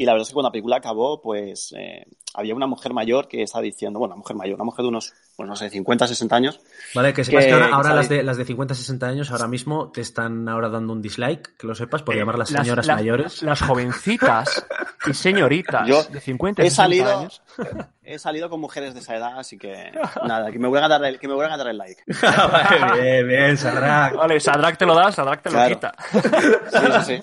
Y 0.00 0.06
la 0.06 0.12
verdad 0.12 0.22
es 0.22 0.28
que 0.28 0.32
cuando 0.32 0.48
la 0.48 0.52
película 0.52 0.76
acabó, 0.76 1.20
pues 1.20 1.74
eh, 1.76 2.06
había 2.32 2.54
una 2.54 2.66
mujer 2.66 2.94
mayor 2.94 3.28
que 3.28 3.42
estaba 3.42 3.60
diciendo, 3.60 3.98
bueno, 3.98 4.14
una 4.14 4.20
mujer 4.20 4.34
mayor, 4.34 4.54
una 4.54 4.64
mujer 4.64 4.82
de 4.84 4.88
unos, 4.88 5.12
pues 5.36 5.46
no 5.46 5.54
sé, 5.54 5.68
50, 5.68 6.06
60 6.06 6.36
años. 6.36 6.58
Vale, 6.94 7.12
que 7.12 7.22
sepas 7.22 7.44
que, 7.44 7.48
Que- 7.48 7.52
ahora, 7.52 7.66
que 7.66 7.72
ahora 7.74 7.88
sabe- 7.90 7.96
las, 7.98 8.08
de, 8.08 8.22
las 8.22 8.36
de 8.38 8.44
50, 8.46 8.74
60 8.74 9.06
años 9.06 9.30
ahora 9.30 9.46
mismo 9.46 9.90
te 9.92 10.00
están 10.00 10.48
ahora 10.48 10.70
dando 10.70 10.94
un 10.94 11.02
dislike, 11.02 11.54
que 11.58 11.66
lo 11.66 11.74
sepas, 11.74 12.02
por 12.02 12.14
Eh, 12.14 12.18
llamarlas 12.20 12.50
las- 12.50 12.62
señoras 12.62 12.86
las- 12.86 12.96
mayores. 12.96 13.42
Las 13.42 13.60
jovencitas 13.60 14.66
y 15.06 15.12
señoritas 15.12 15.86
Yo 15.86 16.02
de 16.04 16.20
50 16.20 16.62
y 16.62 16.66
he 16.68 16.70
60 16.70 16.82
salido- 16.82 17.18
años. 17.18 17.42
He 18.12 18.18
salido 18.18 18.50
con 18.50 18.60
mujeres 18.60 18.92
de 18.94 19.00
esa 19.00 19.16
edad, 19.16 19.38
así 19.38 19.56
que 19.56 19.92
nada, 20.26 20.50
que 20.50 20.58
me 20.58 20.66
vuelvan 20.68 20.90
a 20.90 20.98
dar 20.98 21.04
el, 21.08 21.18
que 21.18 21.28
me 21.28 21.34
vuelvan 21.34 21.52
a 21.54 21.56
dar 21.56 21.68
el 21.68 21.78
like. 21.78 22.02
Vale, 22.22 23.00
bien, 23.02 23.28
bien, 23.28 23.56
Sadrak. 23.56 24.14
Vale, 24.16 24.40
Sadrak 24.40 24.76
te 24.78 24.86
lo 24.86 24.94
da, 24.94 25.12
Sadrak 25.12 25.42
te 25.42 25.50
Claro. 25.50 25.68
lo 25.70 25.74
quita. 25.76 25.94
Sí, 26.70 26.86
sí, 27.04 27.22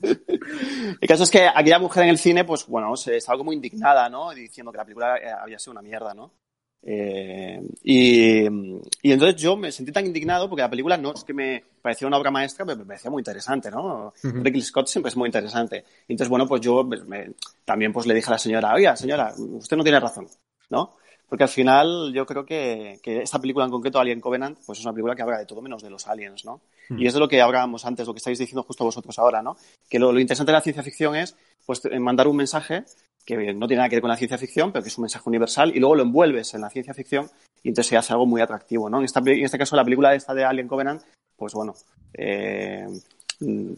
sí. 0.00 0.16
El 1.00 1.08
caso 1.08 1.22
es 1.24 1.30
que 1.30 1.48
aquella 1.48 1.78
mujer 1.78 2.04
en 2.04 2.10
el 2.10 2.18
cine, 2.18 2.44
pues 2.44 2.66
bueno, 2.66 2.96
se 2.96 3.16
estaba 3.16 3.38
como 3.38 3.52
indignada, 3.52 4.08
¿no? 4.08 4.30
Diciendo 4.30 4.70
que 4.72 4.78
la 4.78 4.84
película 4.84 5.16
eh, 5.16 5.30
había 5.42 5.58
sido 5.58 5.72
una 5.72 5.82
mierda, 5.82 6.14
¿no? 6.14 6.32
Eh, 6.86 7.62
y, 7.82 8.42
y 8.44 9.12
entonces 9.12 9.36
yo 9.40 9.56
me 9.56 9.72
sentí 9.72 9.90
tan 9.90 10.04
indignado 10.04 10.48
porque 10.50 10.62
la 10.62 10.68
película 10.70 10.98
no 10.98 11.14
es 11.14 11.24
que 11.24 11.32
me 11.32 11.64
parecía 11.80 12.06
una 12.06 12.18
obra 12.18 12.30
maestra, 12.30 12.66
pero 12.66 12.78
me 12.78 12.84
parecía 12.84 13.10
muy 13.10 13.20
interesante, 13.20 13.70
¿no? 13.70 14.12
Ujú. 14.22 14.42
Ridley 14.42 14.60
Scott 14.60 14.86
siempre 14.88 15.08
es 15.08 15.16
muy 15.16 15.28
interesante. 15.28 15.84
Y 16.06 16.12
entonces, 16.12 16.28
bueno, 16.28 16.46
pues 16.46 16.60
yo 16.60 16.84
me- 16.84 17.30
también 17.64 17.92
pues 17.92 18.06
le 18.06 18.14
dije 18.14 18.28
a 18.28 18.32
la 18.32 18.38
señora, 18.38 18.74
oiga, 18.74 18.96
señora, 18.96 19.32
usted 19.38 19.76
no 19.76 19.82
tiene 19.82 19.98
razón, 20.00 20.28
¿no? 20.70 20.96
Porque 21.26 21.44
al 21.44 21.48
final 21.48 22.12
yo 22.12 22.26
creo 22.26 22.44
que, 22.44 23.00
que 23.02 23.22
esta 23.22 23.40
película 23.40 23.64
en 23.64 23.70
concreto, 23.70 23.98
Alien 23.98 24.20
Covenant, 24.20 24.58
pues 24.66 24.78
es 24.78 24.84
una 24.84 24.92
película 24.92 25.16
que 25.16 25.22
habla 25.22 25.38
de 25.38 25.46
todo 25.46 25.62
menos 25.62 25.82
de 25.82 25.88
los 25.88 26.06
aliens, 26.06 26.44
¿no? 26.44 26.60
Y 26.90 27.06
es 27.06 27.14
de 27.14 27.18
lo 27.18 27.26
que 27.28 27.40
hablábamos 27.40 27.86
antes, 27.86 28.06
lo 28.06 28.12
que 28.12 28.18
estáis 28.18 28.38
diciendo 28.38 28.62
justo 28.62 28.84
vosotros 28.84 29.18
ahora, 29.18 29.42
¿no? 29.42 29.56
Que 29.88 29.98
lo, 29.98 30.12
lo 30.12 30.20
interesante 30.20 30.52
de 30.52 30.58
la 30.58 30.60
ciencia 30.60 30.82
ficción 30.82 31.16
es 31.16 31.34
pues, 31.64 31.80
mandar 31.98 32.28
un 32.28 32.36
mensaje 32.36 32.84
que 33.24 33.36
no 33.54 33.66
tiene 33.66 33.78
nada 33.78 33.88
que 33.88 33.96
ver 33.96 34.02
con 34.02 34.10
la 34.10 34.16
ciencia 34.16 34.38
ficción, 34.38 34.72
pero 34.72 34.82
que 34.82 34.88
es 34.88 34.98
un 34.98 35.02
mensaje 35.02 35.28
universal, 35.28 35.72
y 35.74 35.80
luego 35.80 35.96
lo 35.96 36.02
envuelves 36.02 36.54
en 36.54 36.60
la 36.60 36.70
ciencia 36.70 36.94
ficción 36.94 37.30
y 37.62 37.68
entonces 37.68 37.88
se 37.88 37.96
hace 37.96 38.12
algo 38.12 38.26
muy 38.26 38.40
atractivo, 38.40 38.90
¿no? 38.90 38.98
En, 38.98 39.04
este 39.04 39.58
caso, 39.58 39.76
la 39.76 39.84
película 39.84 40.14
esta 40.14 40.34
de 40.34 40.44
Alien 40.44 40.68
Covenant, 40.68 41.02
pues 41.36 41.54
bueno, 41.54 41.74
eh, 42.12 42.86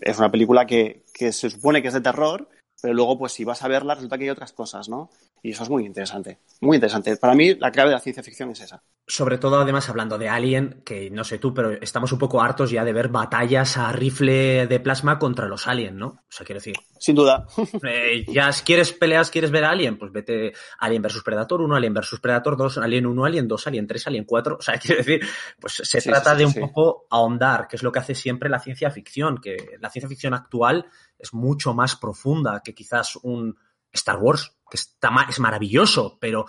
es 0.01 0.19
una 0.19 0.31
película 0.31 0.67
que, 0.67 1.05
que 1.15 1.33
se 1.33 1.51
supone 1.51 1.81
que 1.81 1.89
es 1.89 1.95
de 1.95 2.01
terror, 2.01 2.49
pero 2.81 2.95
luego, 2.95 3.19
pues 3.19 3.33
si 3.33 3.45
vas 3.45 3.63
a 3.63 3.69
verla, 3.69 3.95
resulta 3.95 4.19
que 4.19 4.25
hay 4.25 4.31
otras 4.31 4.53
cosas, 4.53 4.89
¿no? 4.89 5.11
Y 5.43 5.51
eso 5.51 5.63
es 5.63 5.71
muy 5.71 5.85
interesante, 5.87 6.39
muy 6.61 6.77
interesante. 6.77 7.17
Para 7.17 7.35
mí, 7.35 7.55
la 7.55 7.71
clave 7.71 7.91
de 7.91 7.95
la 7.95 8.01
ciencia 8.01 8.23
ficción 8.23 8.51
es 8.51 8.61
esa. 8.61 8.83
Sobre 9.07 9.39
todo, 9.39 9.61
además, 9.61 9.89
hablando 9.89 10.19
de 10.19 10.29
Alien, 10.29 10.83
que 10.85 11.09
no 11.11 11.23
sé 11.23 11.39
tú, 11.39 11.55
pero 11.55 11.71
estamos 11.71 12.11
un 12.11 12.19
poco 12.19 12.43
hartos 12.43 12.71
ya 12.71 12.85
de 12.85 12.93
ver 12.93 13.09
batallas 13.09 13.77
a 13.77 13.93
rifle 13.93 14.67
de 14.67 14.81
plasma 14.81 15.19
contra 15.19 15.47
los 15.47 15.69
Alien, 15.69 15.97
¿no? 15.99 16.07
O 16.07 16.25
sea, 16.29 16.45
quiero 16.45 16.59
decir, 16.59 16.75
Sin 16.99 17.15
duda. 17.15 17.47
eh, 17.89 18.25
ya 18.27 18.51
si 18.51 18.65
quieres 18.65 18.93
peleas, 18.93 19.31
quieres 19.31 19.51
ver 19.51 19.65
a 19.65 19.71
Alien, 19.71 19.99
pues 19.99 20.11
vete 20.11 20.53
Alien 20.79 21.03
versus 21.03 21.23
Predator 21.23 21.61
1, 21.61 21.77
Alien 21.77 21.95
versus 21.95 22.19
Predator 22.19 22.57
2, 22.57 22.79
Alien 22.79 23.07
1, 23.07 23.25
Alien 23.25 23.47
2, 23.47 23.67
Alien 23.69 23.87
3, 23.87 24.07
Alien 24.09 24.25
4. 24.25 24.57
O 24.59 24.63
sea, 24.63 24.79
quiero 24.81 24.99
decir, 24.99 25.21
pues 25.61 25.75
se 25.75 26.01
Sí, 26.01 26.09
trata 26.09 26.31
sí, 26.37 26.37
sí, 26.37 26.39
de 26.39 26.47
un 26.47 26.69
poco 26.69 27.07
ahondar, 27.11 27.69
que 27.69 27.77
es 27.77 27.83
lo 27.83 27.93
que 27.93 28.01
hace 28.01 28.15
siempre 28.15 28.49
la 28.49 28.59
ciencia 28.59 28.91
ficción, 28.91 29.39
que 29.39 29.77
la 29.81 29.91
ciencia 29.91 30.09
ficción 30.09 30.35
actual 30.35 30.87
es 31.19 31.33
mucho 31.33 31.75
más 31.75 31.97
profunda 31.97 32.61
que 32.67 32.75
quizás 32.75 33.17
un 33.23 33.57
Star 33.93 34.19
Wars, 34.19 34.57
que 34.71 34.77
está 34.77 35.11
ma- 35.11 35.27
es 35.31 35.39
maravilloso, 35.41 36.19
pero 36.21 36.45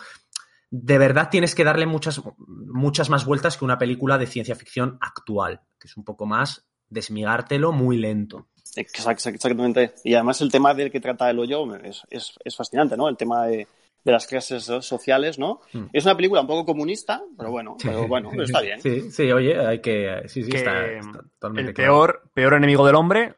de 0.69 0.97
verdad 0.97 1.29
tienes 1.29 1.55
que 1.55 1.63
darle 1.63 1.85
muchas, 1.85 2.21
muchas 2.47 3.09
más 3.09 3.23
vueltas 3.25 3.55
que 3.55 3.63
una 3.63 3.77
película 3.77 4.17
de 4.17 4.27
ciencia 4.27 4.55
ficción 4.55 4.97
actual, 4.99 5.61
que 5.79 5.87
es 5.87 5.95
un 5.95 6.03
poco 6.03 6.25
más 6.25 6.67
desmigártelo 6.89 7.71
muy 7.71 7.97
lento. 7.97 8.47
Exact- 8.75 9.11
Exactamente. 9.33 9.93
Y 10.03 10.13
además 10.15 10.41
el 10.41 10.51
tema 10.51 10.73
del 10.73 10.91
que 10.91 10.99
trata 10.99 11.29
el 11.29 11.39
hoyo 11.39 11.73
es, 11.77 12.01
es, 12.09 12.33
es 12.43 12.55
fascinante, 12.55 12.97
¿no? 12.97 13.07
El 13.07 13.15
tema 13.15 13.45
de, 13.47 13.65
de 14.03 14.11
las 14.11 14.27
clases 14.27 14.63
sociales, 14.81 15.39
¿no? 15.39 15.61
Mm. 15.73 15.85
Es 15.93 16.03
una 16.05 16.15
película 16.17 16.41
un 16.41 16.47
poco 16.47 16.65
comunista, 16.65 17.21
pero 17.37 17.49
bueno, 17.51 17.77
pero 17.81 18.07
bueno, 18.07 18.29
pero 18.31 18.43
está 18.43 18.59
bien. 18.61 18.81
Sí, 18.81 19.09
sí, 19.11 19.31
oye, 19.31 19.57
hay 19.65 19.79
que. 19.79 20.23
Sí, 20.27 20.43
sí, 20.43 20.49
Que 20.49 20.57
está, 20.57 20.85
está 20.85 21.23
totalmente 21.39 21.69
el 21.71 21.75
claro. 21.75 21.93
peor, 21.93 22.23
peor 22.33 22.53
enemigo 22.55 22.85
del 22.85 22.95
hombre, 22.95 23.35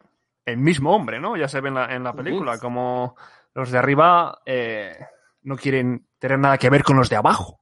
el 0.50 0.58
mismo 0.58 0.96
hombre, 0.96 1.20
¿no? 1.20 1.38
Ya 1.38 1.48
se 1.48 1.62
ve 1.62 1.70
en 1.70 1.76
la, 1.76 1.96
en 1.96 2.04
la 2.04 2.14
película, 2.14 2.58
como 2.60 3.16
los 3.54 3.72
de 3.72 3.78
arriba 3.78 4.42
eh, 4.46 4.98
no 5.44 5.56
quieren 5.56 6.08
tener 6.18 6.40
nada 6.40 6.58
que 6.58 6.70
ver 6.70 6.84
con 6.84 6.98
los 6.98 7.10
de 7.10 7.16
abajo. 7.16 7.62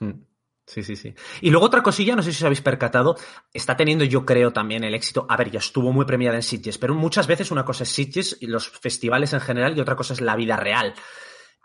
Mm. 0.00 0.28
Sí, 0.68 0.82
sí, 0.82 0.96
sí. 0.96 1.14
Y 1.40 1.48
luego 1.48 1.64
otra 1.64 1.82
cosilla, 1.82 2.14
no 2.14 2.22
sé 2.22 2.30
si 2.30 2.42
os 2.42 2.44
habéis 2.44 2.60
percatado, 2.60 3.16
está 3.54 3.74
teniendo 3.74 4.04
yo 4.04 4.26
creo 4.26 4.52
también 4.52 4.84
el 4.84 4.94
éxito, 4.94 5.24
a 5.26 5.34
ver, 5.34 5.50
ya 5.50 5.60
estuvo 5.60 5.92
muy 5.92 6.04
premiada 6.04 6.36
en 6.36 6.42
Sitges, 6.42 6.76
pero 6.76 6.94
muchas 6.94 7.26
veces 7.26 7.50
una 7.50 7.64
cosa 7.64 7.84
es 7.84 7.88
Sitges 7.88 8.36
y 8.38 8.48
los 8.48 8.68
festivales 8.68 9.32
en 9.32 9.40
general 9.40 9.76
y 9.76 9.80
otra 9.80 9.96
cosa 9.96 10.12
es 10.12 10.20
la 10.20 10.36
vida 10.36 10.56
real. 10.56 10.92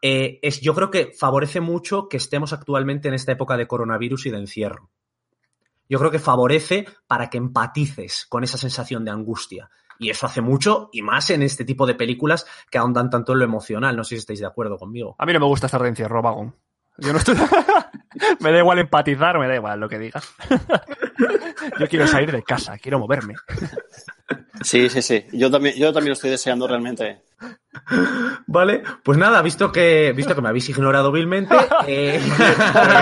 Eh, 0.01 0.39
es, 0.41 0.61
yo 0.61 0.73
creo 0.73 0.89
que 0.89 1.11
favorece 1.17 1.59
mucho 1.59 2.07
que 2.07 2.15
estemos 2.15 2.53
actualmente 2.53 3.09
en 3.09 3.13
esta 3.13 3.33
época 3.33 3.57
de 3.57 3.67
coronavirus 3.67 4.27
y 4.27 4.29
de 4.31 4.37
encierro. 4.37 4.89
Yo 5.89 5.99
creo 5.99 6.11
que 6.11 6.19
favorece 6.19 6.85
para 7.05 7.29
que 7.29 7.37
empatices 7.37 8.25
con 8.29 8.45
esa 8.45 8.57
sensación 8.57 9.03
de 9.03 9.11
angustia. 9.11 9.69
Y 10.03 10.09
eso 10.09 10.25
hace 10.25 10.41
mucho, 10.41 10.89
y 10.91 11.01
más 11.01 11.29
en 11.29 11.43
este 11.43 11.63
tipo 11.63 11.87
de 11.87 11.95
películas 11.95 12.45
que 12.69 12.77
ahondan 12.77 13.09
tanto 13.09 13.31
en 13.31 13.39
lo 13.39 13.45
emocional. 13.45 13.95
No 13.95 14.03
sé 14.03 14.09
si 14.09 14.19
estáis 14.19 14.41
de 14.41 14.45
acuerdo 14.45 14.77
conmigo. 14.77 15.15
A 15.17 15.25
mí 15.25 15.31
no 15.31 15.39
me 15.39 15.45
gusta 15.45 15.67
estar 15.67 15.81
de 15.81 15.87
encierro, 15.87 16.21
vagón. 16.21 16.53
Yo 16.97 17.13
no 17.13 17.19
estoy... 17.19 17.35
me 18.41 18.51
da 18.51 18.59
igual 18.59 18.79
empatizar, 18.79 19.39
me 19.39 19.47
da 19.47 19.55
igual 19.55 19.79
lo 19.79 19.87
que 19.87 19.97
digas. 19.97 20.29
Yo 21.79 21.87
quiero 21.87 22.05
salir 22.05 22.33
de 22.33 22.43
casa, 22.43 22.77
quiero 22.77 22.99
moverme. 22.99 23.35
Sí, 24.61 24.89
sí, 24.89 25.01
sí. 25.01 25.25
Yo 25.31 25.49
también, 25.49 25.75
yo 25.75 25.93
también 25.93 26.09
lo 26.09 26.13
estoy 26.13 26.29
deseando 26.29 26.67
realmente. 26.67 27.23
Vale, 28.47 28.83
pues 29.03 29.17
nada, 29.17 29.41
visto 29.41 29.71
que, 29.71 30.13
visto 30.15 30.35
que 30.35 30.41
me 30.41 30.49
habéis 30.49 30.69
ignorado 30.69 31.11
vilmente, 31.11 31.55
eh, 31.87 32.21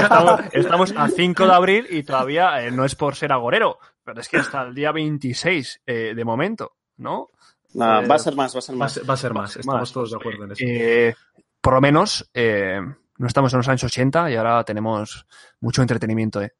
estamos, 0.01 0.41
estamos 0.51 0.93
a 0.95 1.07
5 1.09 1.45
de 1.45 1.53
abril 1.53 1.87
y 1.89 2.03
todavía 2.03 2.63
eh, 2.63 2.71
no 2.71 2.85
es 2.85 2.95
por 2.95 3.15
ser 3.15 3.31
agorero, 3.31 3.79
pero 4.03 4.21
es 4.21 4.29
que 4.29 4.37
hasta 4.37 4.63
el 4.63 4.73
día 4.73 4.91
26 4.91 5.81
eh, 5.85 6.13
de 6.15 6.25
momento, 6.25 6.77
¿no? 7.01 7.29
Eh, 7.73 7.77
va 7.79 8.15
a 8.15 8.19
ser 8.19 8.35
más, 8.35 8.53
va 8.55 8.59
a 8.59 8.61
ser 8.61 8.75
más. 8.75 9.01
va 9.09 9.13
a 9.13 9.17
ser 9.17 9.33
más, 9.33 9.55
estamos 9.57 9.81
Más. 9.81 9.91
todos 9.91 10.11
de 10.11 10.17
acuerdo 10.17 10.43
en 10.45 10.51
eso. 10.51 10.63
Eh, 10.65 11.15
por 11.59 11.73
lo 11.73 11.81
menos 11.81 12.29
eh, 12.33 12.79
no 13.17 13.27
estamos 13.27 13.53
en 13.53 13.57
los 13.57 13.67
años 13.67 13.83
80 13.83 14.31
y 14.31 14.35
ahora 14.35 14.63
tenemos 14.63 15.25
mucho 15.59 15.81
entretenimiento. 15.81 16.41
¿eh? 16.41 16.53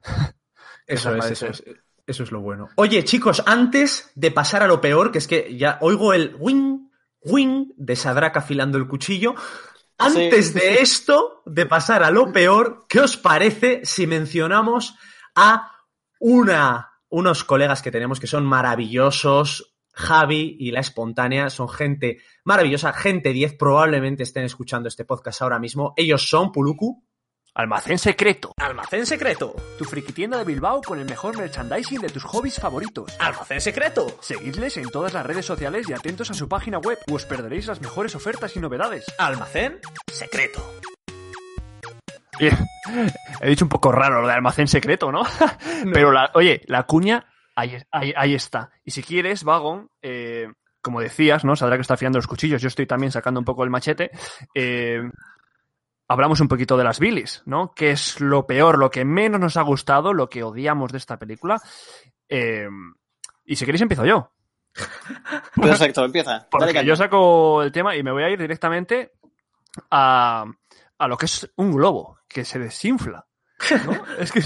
Eso 0.87 1.15
es, 1.15 1.31
eso 1.31 1.47
es, 1.47 1.63
eso 2.07 2.23
es 2.23 2.31
lo 2.31 2.41
bueno. 2.41 2.69
Oye, 2.75 3.03
chicos, 3.03 3.43
antes 3.45 4.11
de 4.15 4.31
pasar 4.31 4.63
a 4.63 4.67
lo 4.67 4.81
peor, 4.81 5.11
que 5.11 5.17
es 5.19 5.27
que 5.27 5.57
ya 5.57 5.77
oigo 5.81 6.13
el 6.13 6.35
wing, 6.39 6.89
wing 7.23 7.71
de 7.77 7.95
Sadrak 7.95 8.37
afilando 8.37 8.77
el 8.77 8.87
cuchillo. 8.87 9.35
Antes 9.97 10.47
Sí. 10.47 10.53
de 10.59 10.73
esto, 10.81 11.43
de 11.45 11.65
pasar 11.65 12.03
a 12.03 12.11
lo 12.11 12.31
peor, 12.31 12.85
¿qué 12.89 13.01
os 13.01 13.17
parece 13.17 13.81
si 13.83 14.07
mencionamos 14.07 14.95
a 15.35 15.71
una, 16.19 16.91
unos 17.09 17.43
colegas 17.43 17.81
que 17.81 17.91
tenemos 17.91 18.19
que 18.19 18.27
son 18.27 18.45
maravillosos? 18.45 19.70
Javi 19.93 20.57
y 20.59 20.71
la 20.71 20.79
espontánea 20.79 21.49
son 21.49 21.69
gente 21.69 22.19
maravillosa, 22.43 22.93
gente 22.93 23.33
10, 23.33 23.55
probablemente 23.55 24.23
estén 24.23 24.43
escuchando 24.43 24.87
este 24.87 25.05
podcast 25.05 25.41
ahora 25.41 25.59
mismo. 25.59 25.93
Ellos 25.97 26.29
son 26.29 26.51
Puluku, 26.51 27.03
Almacén 27.53 27.97
secreto. 27.97 28.53
Almacén 28.57 29.05
Secreto, 29.05 29.53
Tu 29.77 29.83
friki 29.83 30.13
tienda 30.13 30.37
de 30.37 30.45
Bilbao 30.45 30.81
con 30.81 30.99
el 30.99 31.05
mejor 31.05 31.37
merchandising 31.37 31.99
de 31.99 32.07
tus 32.07 32.23
hobbies 32.23 32.55
favoritos. 32.55 33.13
Almacén 33.19 33.59
Secreto, 33.59 34.07
Seguidles 34.21 34.77
en 34.77 34.89
todas 34.89 35.13
las 35.13 35.25
redes 35.25 35.45
sociales 35.45 35.89
y 35.89 35.93
atentos 35.93 36.31
a 36.31 36.33
su 36.33 36.47
página 36.47 36.79
web, 36.79 36.97
o 37.11 37.15
os 37.15 37.25
perderéis 37.25 37.67
las 37.67 37.81
mejores 37.81 38.15
ofertas 38.15 38.55
y 38.55 38.59
novedades. 38.61 39.05
Almacén 39.17 39.79
Secreto. 40.07 40.63
He 43.41 43.49
dicho 43.49 43.65
un 43.65 43.69
poco 43.69 43.91
raro 43.91 44.21
lo 44.21 44.27
de 44.27 44.33
almacén 44.33 44.67
secreto, 44.67 45.11
¿no? 45.11 45.23
Pero, 45.93 46.11
la, 46.11 46.31
oye, 46.33 46.61
la 46.67 46.83
cuña, 46.83 47.25
ahí, 47.61 47.77
ahí, 47.91 48.13
ahí 48.15 48.33
está. 48.33 48.71
Y 48.83 48.91
si 48.91 49.03
quieres, 49.03 49.43
Vagon, 49.43 49.89
eh, 50.01 50.47
como 50.81 50.99
decías, 50.99 51.45
¿no? 51.45 51.55
Saldrá 51.55 51.77
que 51.77 51.81
está 51.81 51.93
afilando 51.93 52.17
los 52.17 52.27
cuchillos, 52.27 52.61
yo 52.61 52.67
estoy 52.67 52.85
también 52.85 53.11
sacando 53.11 53.39
un 53.39 53.45
poco 53.45 53.63
el 53.63 53.69
machete. 53.69 54.11
eh, 54.55 55.01
hablamos 56.07 56.41
un 56.41 56.47
poquito 56.49 56.75
de 56.75 56.83
las 56.83 56.99
bilis, 56.99 57.41
¿no? 57.45 57.71
¿Qué 57.73 57.91
es 57.91 58.19
lo 58.19 58.45
peor, 58.45 58.77
lo 58.77 58.89
que 58.89 59.05
menos 59.05 59.39
nos 59.39 59.55
ha 59.57 59.61
gustado, 59.61 60.13
lo 60.13 60.29
que 60.29 60.43
odiamos 60.43 60.91
de 60.91 60.97
esta 60.97 61.17
película? 61.17 61.61
Eh, 62.27 62.67
y 63.45 63.55
si 63.55 63.65
queréis, 63.65 63.81
empiezo 63.81 64.05
yo. 64.05 64.33
Perfecto, 65.55 66.03
empieza. 66.03 66.31
Dale 66.31 66.47
Porque 66.49 66.85
yo 66.85 66.95
saco 66.95 67.63
el 67.63 67.71
tema 67.71 67.95
y 67.95 68.03
me 68.03 68.11
voy 68.11 68.23
a 68.23 68.29
ir 68.29 68.39
directamente 68.39 69.13
a, 69.89 70.45
a 70.97 71.07
lo 71.07 71.17
que 71.17 71.25
es 71.25 71.49
un 71.55 71.71
globo 71.71 72.19
que 72.27 72.43
se 72.43 72.59
desinfla. 72.59 73.25
¿no? 73.85 74.03
es 74.19 74.31
que 74.31 74.41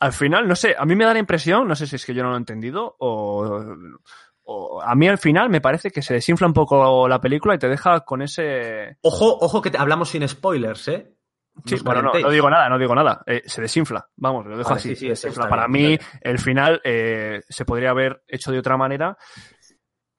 al 0.00 0.12
final, 0.12 0.46
no 0.48 0.54
sé, 0.54 0.74
a 0.78 0.84
mí 0.84 0.94
me 0.94 1.04
da 1.04 1.12
la 1.12 1.18
impresión, 1.18 1.66
no 1.68 1.74
sé 1.74 1.86
si 1.86 1.96
es 1.96 2.04
que 2.06 2.14
yo 2.14 2.22
no 2.22 2.30
lo 2.30 2.34
he 2.36 2.38
entendido 2.38 2.96
o, 2.98 3.64
o 4.44 4.82
a 4.82 4.94
mí 4.94 5.08
al 5.08 5.18
final 5.18 5.50
me 5.50 5.60
parece 5.60 5.90
que 5.90 6.02
se 6.02 6.14
desinfla 6.14 6.46
un 6.46 6.52
poco 6.54 7.08
la 7.08 7.20
película 7.20 7.54
y 7.54 7.58
te 7.58 7.68
deja 7.68 8.00
con 8.00 8.22
ese... 8.22 8.96
Ojo, 9.02 9.36
ojo 9.40 9.60
que 9.60 9.70
te- 9.70 9.78
hablamos 9.78 10.08
sin 10.10 10.26
spoilers, 10.28 10.88
¿eh? 10.88 11.14
Sí, 11.64 11.76
bueno, 11.82 12.02
no, 12.02 12.12
no 12.20 12.30
digo 12.30 12.48
nada, 12.48 12.68
no 12.68 12.78
digo 12.78 12.94
nada. 12.94 13.20
Eh, 13.26 13.42
se 13.46 13.60
desinfla, 13.60 14.08
vamos, 14.16 14.46
lo 14.46 14.56
dejo 14.56 14.68
Vale, 14.70 14.78
así. 14.80 14.90
sí, 14.90 14.94
sí, 14.94 15.04
se 15.06 15.28
desinfla. 15.28 15.48
Para 15.48 15.66
bien, 15.66 15.90
mí, 15.92 15.98
el 16.20 16.38
final 16.38 16.80
eh, 16.84 17.40
se 17.48 17.64
podría 17.64 17.90
haber 17.90 18.22
hecho 18.28 18.52
de 18.52 18.60
otra 18.60 18.76
manera. 18.76 19.18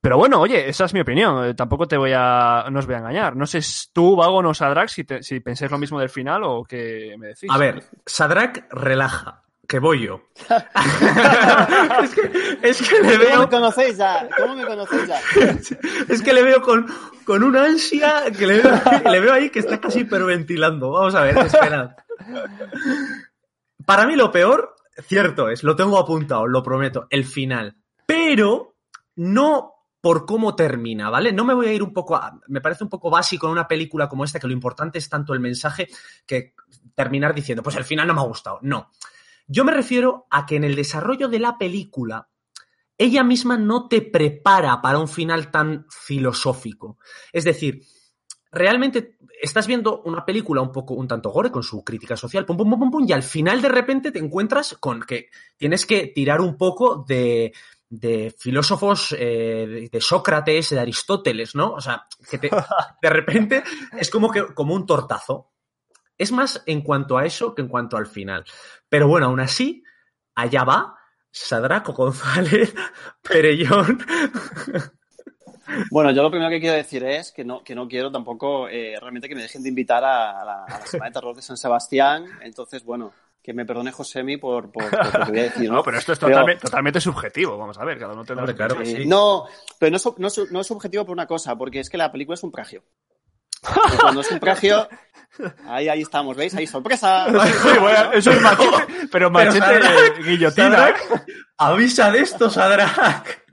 Pero 0.02 0.18
bueno, 0.18 0.42
oye, 0.42 0.68
esa 0.70 0.84
es 0.86 0.94
mi 0.94 1.00
opinión. 1.00 1.46
eh, 1.46 1.54
Tampoco 1.54 1.88
te 1.88 1.96
voy 1.98 2.12
a, 2.14 2.66
no 2.70 2.80
os 2.80 2.86
voy 2.86 2.96
a 2.96 3.00
engañar. 3.00 3.36
No 3.38 3.46
sé 3.46 3.62
si 3.62 3.88
tú, 3.94 4.18
Vagon 4.18 4.46
o 4.48 4.54
Sadrak, 4.54 4.90
si, 4.90 5.06
te- 5.06 5.24
si 5.24 5.40
pensáis 5.40 5.72
lo 5.72 5.78
mismo 5.78 5.98
del 6.00 6.10
final 6.10 6.42
o 6.44 6.64
qué 6.66 7.16
me 7.18 7.28
decís. 7.28 7.50
A 7.50 7.58
ver, 7.58 7.84
Sadrak 8.06 8.68
relaja, 8.74 9.44
que 9.70 9.78
voy 9.78 10.08
yo. 10.08 10.24
es, 12.04 12.16
que, 12.16 12.60
es 12.64 12.90
que 12.90 13.02
le 13.02 13.18
¿Cómo 13.18 13.20
veo, 13.20 13.40
me 13.42 13.50
conocéis 13.50 13.98
ya? 13.98 14.28
¿Cómo 14.36 14.56
me 14.56 14.66
conocéis 14.66 15.08
ya? 15.08 15.22
es 16.10 16.24
que 16.24 16.34
le 16.34 16.42
veo 16.42 16.60
con, 16.64 16.88
con 17.24 17.44
una 17.44 17.66
ansia 17.66 18.32
que 18.36 18.48
le 18.48 18.62
veo, 18.64 18.82
le 19.12 19.20
veo 19.20 19.32
ahí 19.32 19.52
que 19.52 19.60
está 19.60 19.80
casi 19.80 20.00
hiperventilando. 20.00 20.90
Vamos 20.90 21.14
a 21.14 21.22
ver, 21.22 21.38
esperad. 21.38 21.92
Para 23.86 24.08
mí 24.08 24.16
lo 24.16 24.32
peor, 24.32 24.76
cierto 25.06 25.50
es, 25.50 25.64
lo 25.64 25.76
tengo 25.76 26.00
apuntado, 26.00 26.48
lo 26.48 26.64
prometo, 26.64 27.06
el 27.12 27.24
final. 27.24 27.78
Pero 28.08 28.76
no 29.18 29.76
por 30.02 30.26
cómo 30.26 30.56
termina, 30.56 31.12
¿vale? 31.12 31.32
No 31.32 31.46
me 31.46 31.54
voy 31.54 31.68
a 31.68 31.74
ir 31.74 31.84
un 31.84 31.94
poco 31.94 32.16
a... 32.16 32.40
Me 32.48 32.60
parece 32.62 32.84
un 32.84 32.90
poco 32.90 33.12
básico 33.12 33.46
en 33.46 33.52
una 33.52 33.68
película 33.68 34.10
como 34.10 34.24
esta 34.24 34.40
que 34.40 34.48
lo 34.48 34.54
importante 34.54 34.98
es 34.98 35.08
tanto 35.08 35.34
el 35.34 35.40
mensaje 35.40 35.90
que 36.26 36.56
terminar 36.96 37.36
diciendo, 37.36 37.62
pues 37.62 37.76
el 37.76 37.84
final 37.84 38.08
no 38.08 38.16
me 38.16 38.22
ha 38.22 38.26
gustado. 38.26 38.58
No. 38.64 38.90
Yo 39.50 39.66
me 39.66 39.74
refiero 39.74 40.28
a 40.30 40.46
que 40.46 40.56
en 40.56 40.64
el 40.64 40.76
desarrollo 40.76 41.28
de 41.28 41.40
la 41.40 41.58
película 41.58 42.30
ella 42.98 43.24
misma 43.24 43.58
no 43.58 43.88
te 43.88 44.02
prepara 44.02 44.82
para 44.82 45.00
un 45.00 45.08
final 45.08 45.52
tan 45.52 45.86
filosófico. 45.90 46.98
Es 47.34 47.46
decir, 47.46 47.82
realmente 48.52 49.18
estás 49.42 49.68
viendo 49.68 50.02
una 50.02 50.26
película 50.26 50.62
un 50.62 50.72
poco, 50.72 50.96
un 50.96 51.08
tanto 51.08 51.30
gore, 51.30 51.52
con 51.52 51.64
su 51.64 51.84
crítica 51.84 52.18
social, 52.18 52.46
pum, 52.46 52.58
pum, 52.58 52.70
pum, 52.70 52.80
pum, 52.80 52.92
pum, 52.92 53.06
y 53.08 53.14
al 53.14 53.24
final 53.24 53.62
de 53.62 53.70
repente 53.70 54.12
te 54.12 54.20
encuentras 54.20 54.76
con 54.80 55.02
que 55.02 55.30
tienes 55.58 55.86
que 55.86 56.08
tirar 56.08 56.42
un 56.42 56.58
poco 56.58 57.06
de, 57.08 57.54
de 57.90 58.36
filósofos 58.38 59.16
eh, 59.18 59.88
de, 59.92 60.02
Sócrates, 60.02 60.72
de 60.72 60.80
Aristóteles, 60.80 61.56
¿no? 61.56 61.72
O 61.72 61.80
sea, 61.82 62.06
que 62.30 62.38
te- 62.38 62.50
de 63.02 63.10
repente 63.10 63.64
es 63.98 64.10
como 64.10 64.30
que 64.30 64.54
como 64.54 64.76
un 64.76 64.86
tortazo. 64.86 65.52
Es 66.20 66.32
más 66.32 66.62
en 66.68 66.82
cuanto 66.82 67.18
a 67.18 67.26
eso 67.26 67.56
que 67.56 67.64
en 67.64 67.68
cuanto 67.68 67.98
al 67.98 68.06
final. 68.06 68.46
Pero 68.88 69.08
bueno, 69.08 69.26
aún 69.28 69.40
así, 69.40 69.84
allá 70.36 70.64
va 70.64 70.96
Sadraco 71.32 71.94
González 71.98 72.76
Perellón. 73.24 74.00
Bueno, 75.92 76.12
yo 76.12 76.24
lo 76.24 76.32
primero 76.32 76.50
que 76.50 76.60
quiero 76.60 76.76
decir 76.76 77.04
es 77.04 77.32
que 77.32 77.44
no, 77.46 77.64
que 77.64 77.76
no 77.76 77.88
quiero 77.88 78.12
tampoco 78.12 78.68
eh, 78.68 78.96
realmente 79.00 79.30
que 79.30 79.36
me 79.36 79.44
dejen 79.44 79.62
de 79.62 79.70
invitar 79.70 80.04
a 80.04 80.44
la, 80.44 80.64
a 80.66 80.80
la 80.80 80.86
Semana 80.86 81.10
de 81.10 81.14
Terror 81.14 81.36
de 81.36 81.42
San 81.44 81.58
Sebastián. 81.58 82.26
Entonces, 82.42 82.84
bueno, 82.84 83.14
que 83.44 83.54
me 83.54 83.66
perdone 83.66 83.92
Josemi 83.92 84.38
por, 84.38 84.72
por, 84.72 84.90
por 84.90 85.20
lo 85.20 85.26
que 85.26 85.32
voy 85.32 85.40
a 85.40 85.44
decir, 85.44 85.70
¿no? 85.70 85.76
No, 85.78 85.84
pero 85.84 86.00
esto 86.00 86.14
es 86.14 86.20
Pero- 86.20 86.32
totalmente, 86.32 86.62
totalmente 86.62 87.00
subjetivo. 87.02 87.58
Vamos 87.58 87.78
a 87.78 87.86
ver, 87.86 88.00
cada 88.00 88.14
uno 88.14 88.26
tendrá 88.26 88.52
claro 88.56 88.78
que 88.80 88.86
sí. 88.86 89.06
No, 89.06 89.46
pero 89.78 89.92
no 89.92 89.98
es, 89.98 90.06
no, 90.18 90.28
es, 90.28 90.52
no 90.52 90.62
es 90.62 90.68
subjetivo 90.68 91.06
por 91.06 91.14
una 91.14 91.28
cosa, 91.28 91.56
porque 91.56 91.80
es 91.80 91.90
que 91.90 91.98
la 91.98 92.12
película 92.12 92.34
es 92.34 92.44
un 92.44 92.52
plagio. 92.52 92.84
Cuando 94.02 94.22
es 94.22 94.32
un 94.32 94.40
plagio, 94.40 94.88
ahí, 95.68 95.88
ahí 95.90 96.02
estamos, 96.02 96.36
¿veis? 96.36 96.54
Ahí 96.56 96.68
sorpresa. 96.68 97.28
Sí, 97.30 97.80
bueno, 97.80 98.12
eso 98.14 98.32
es 98.32 98.42
machete, 98.42 99.08
pero 99.12 99.30
machete 99.30 99.60
Sadrak- 99.60 100.24
guillotina. 100.26 100.68
¿eh? 100.68 100.94
Sadrak, 101.08 101.26
avisa 101.58 102.12
de 102.12 102.20
esto, 102.20 102.50
Sadrak. 102.50 103.46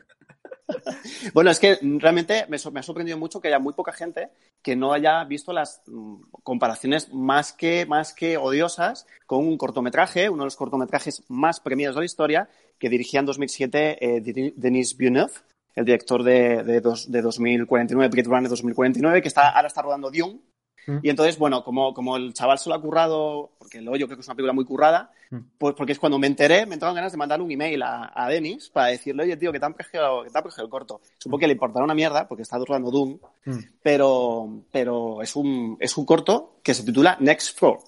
Bueno, 1.33 1.51
es 1.53 1.61
que 1.61 1.79
realmente 1.81 2.45
me, 2.49 2.59
so- 2.59 2.73
me 2.73 2.81
ha 2.81 2.83
sorprendido 2.83 3.17
mucho 3.19 3.41
que 3.41 3.47
haya 3.49 3.61
muy 3.61 3.73
poca 3.73 3.93
gente 3.93 4.31
que 4.63 4.75
no 4.75 4.93
haya 4.93 5.23
visto 5.25 5.53
las 5.53 5.81
mm, 5.87 6.23
comparaciones 6.43 7.13
más 7.13 7.53
que, 7.53 7.87
más 7.87 8.13
que 8.13 8.37
odiosas 8.37 9.07
con 9.27 9.47
un 9.47 9.57
cortometraje, 9.59 10.29
uno 10.29 10.43
de 10.43 10.47
los 10.47 10.57
cortometrajes 10.57 11.23
más 11.29 11.61
premiados 11.61 11.95
de 11.95 12.01
la 12.01 12.07
historia, 12.07 12.49
que 12.81 12.89
dirigía 12.89 13.21
en 13.21 13.27
2007 13.27 13.99
eh, 14.17 14.21
Denis- 14.23 14.55
Denis 14.57 14.97
Villeneuve, 14.97 15.33
el 15.77 15.85
director 15.85 16.25
de, 16.25 16.65
de, 16.65 16.81
dos- 16.81 17.11
de 17.13 17.23
2049, 17.23 18.09
Blade 18.11 18.29
Runner 18.29 18.51
2049, 18.51 19.23
que 19.23 19.29
está, 19.29 19.51
ahora 19.51 19.69
está 19.69 19.83
rodando 19.83 20.11
Dune. 20.11 20.41
Mm. 20.87 20.99
Y 21.03 21.11
entonces, 21.11 21.39
bueno, 21.39 21.65
como, 21.65 21.93
como 21.93 22.17
el 22.17 22.33
chaval 22.33 22.59
se 22.59 22.69
lo 22.69 22.75
ha 22.75 22.81
currado, 22.81 23.51
porque 23.59 23.81
lo 23.81 23.97
yo 23.97 24.07
creo 24.07 24.17
que 24.17 24.21
es 24.23 24.29
una 24.29 24.35
película 24.37 24.53
muy 24.53 24.65
currada, 24.65 25.11
Mm. 25.31 25.39
pues 25.59 25.75
porque 25.75 25.91
es 25.91 25.99
cuando 25.99 26.21
me 26.21 26.29
enteré, 26.29 26.67
me 26.67 26.75
entraron 26.75 26.95
ganas 26.95 27.11
de 27.11 27.19
mandar 27.19 27.43
un 27.43 27.51
email 27.51 27.83
a, 27.83 28.13
a 28.15 28.29
Denis 28.29 28.71
para 28.71 28.89
decirle, 28.89 29.25
oye, 29.25 29.37
tío, 29.37 29.51
que 29.51 29.59
te 29.59 29.67
han 29.67 29.75
plagiado, 29.75 30.23
que 30.23 30.31
te 30.31 30.39
han 30.39 30.45
plagiado 30.45 30.65
el 30.67 30.71
corto. 30.71 31.01
Supongo 31.19 31.41
que 31.41 31.47
le 31.49 31.55
importará 31.55 31.85
una 31.85 31.95
mierda, 31.95 32.29
porque 32.29 32.43
está 32.43 32.59
rodando 32.59 32.91
Doom, 32.93 33.19
Mm. 33.45 33.59
pero, 33.83 34.49
pero 34.71 35.23
es, 35.23 35.35
un, 35.35 35.77
es 35.81 35.97
un 35.97 36.05
corto 36.07 36.59
que 36.63 36.75
se 36.75 36.85
titula 36.85 37.17
Next 37.21 37.59
Floor, 37.59 37.79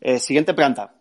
eh, 0.00 0.18
siguiente 0.20 0.54
planta. 0.54 0.92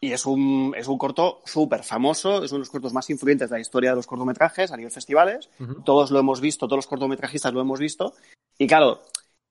Y 0.00 0.12
es 0.12 0.26
un, 0.26 0.74
es 0.76 0.88
un 0.88 0.98
corto 0.98 1.40
súper 1.46 1.82
famoso, 1.82 2.44
es 2.44 2.52
uno 2.52 2.58
de 2.58 2.60
los 2.60 2.70
cortos 2.70 2.92
más 2.92 3.08
influyentes 3.10 3.48
de 3.48 3.56
la 3.56 3.60
historia 3.60 3.90
de 3.90 3.96
los 3.96 4.06
cortometrajes 4.06 4.70
a 4.70 4.76
nivel 4.76 4.92
festivales. 4.92 5.48
Todos 5.84 6.10
lo 6.10 6.18
hemos 6.18 6.40
visto, 6.40 6.66
todos 6.66 6.78
los 6.78 6.86
cortometrajistas 6.86 7.52
lo 7.54 7.62
hemos 7.62 7.80
visto. 7.80 8.12
Y 8.58 8.66
claro, 8.66 9.00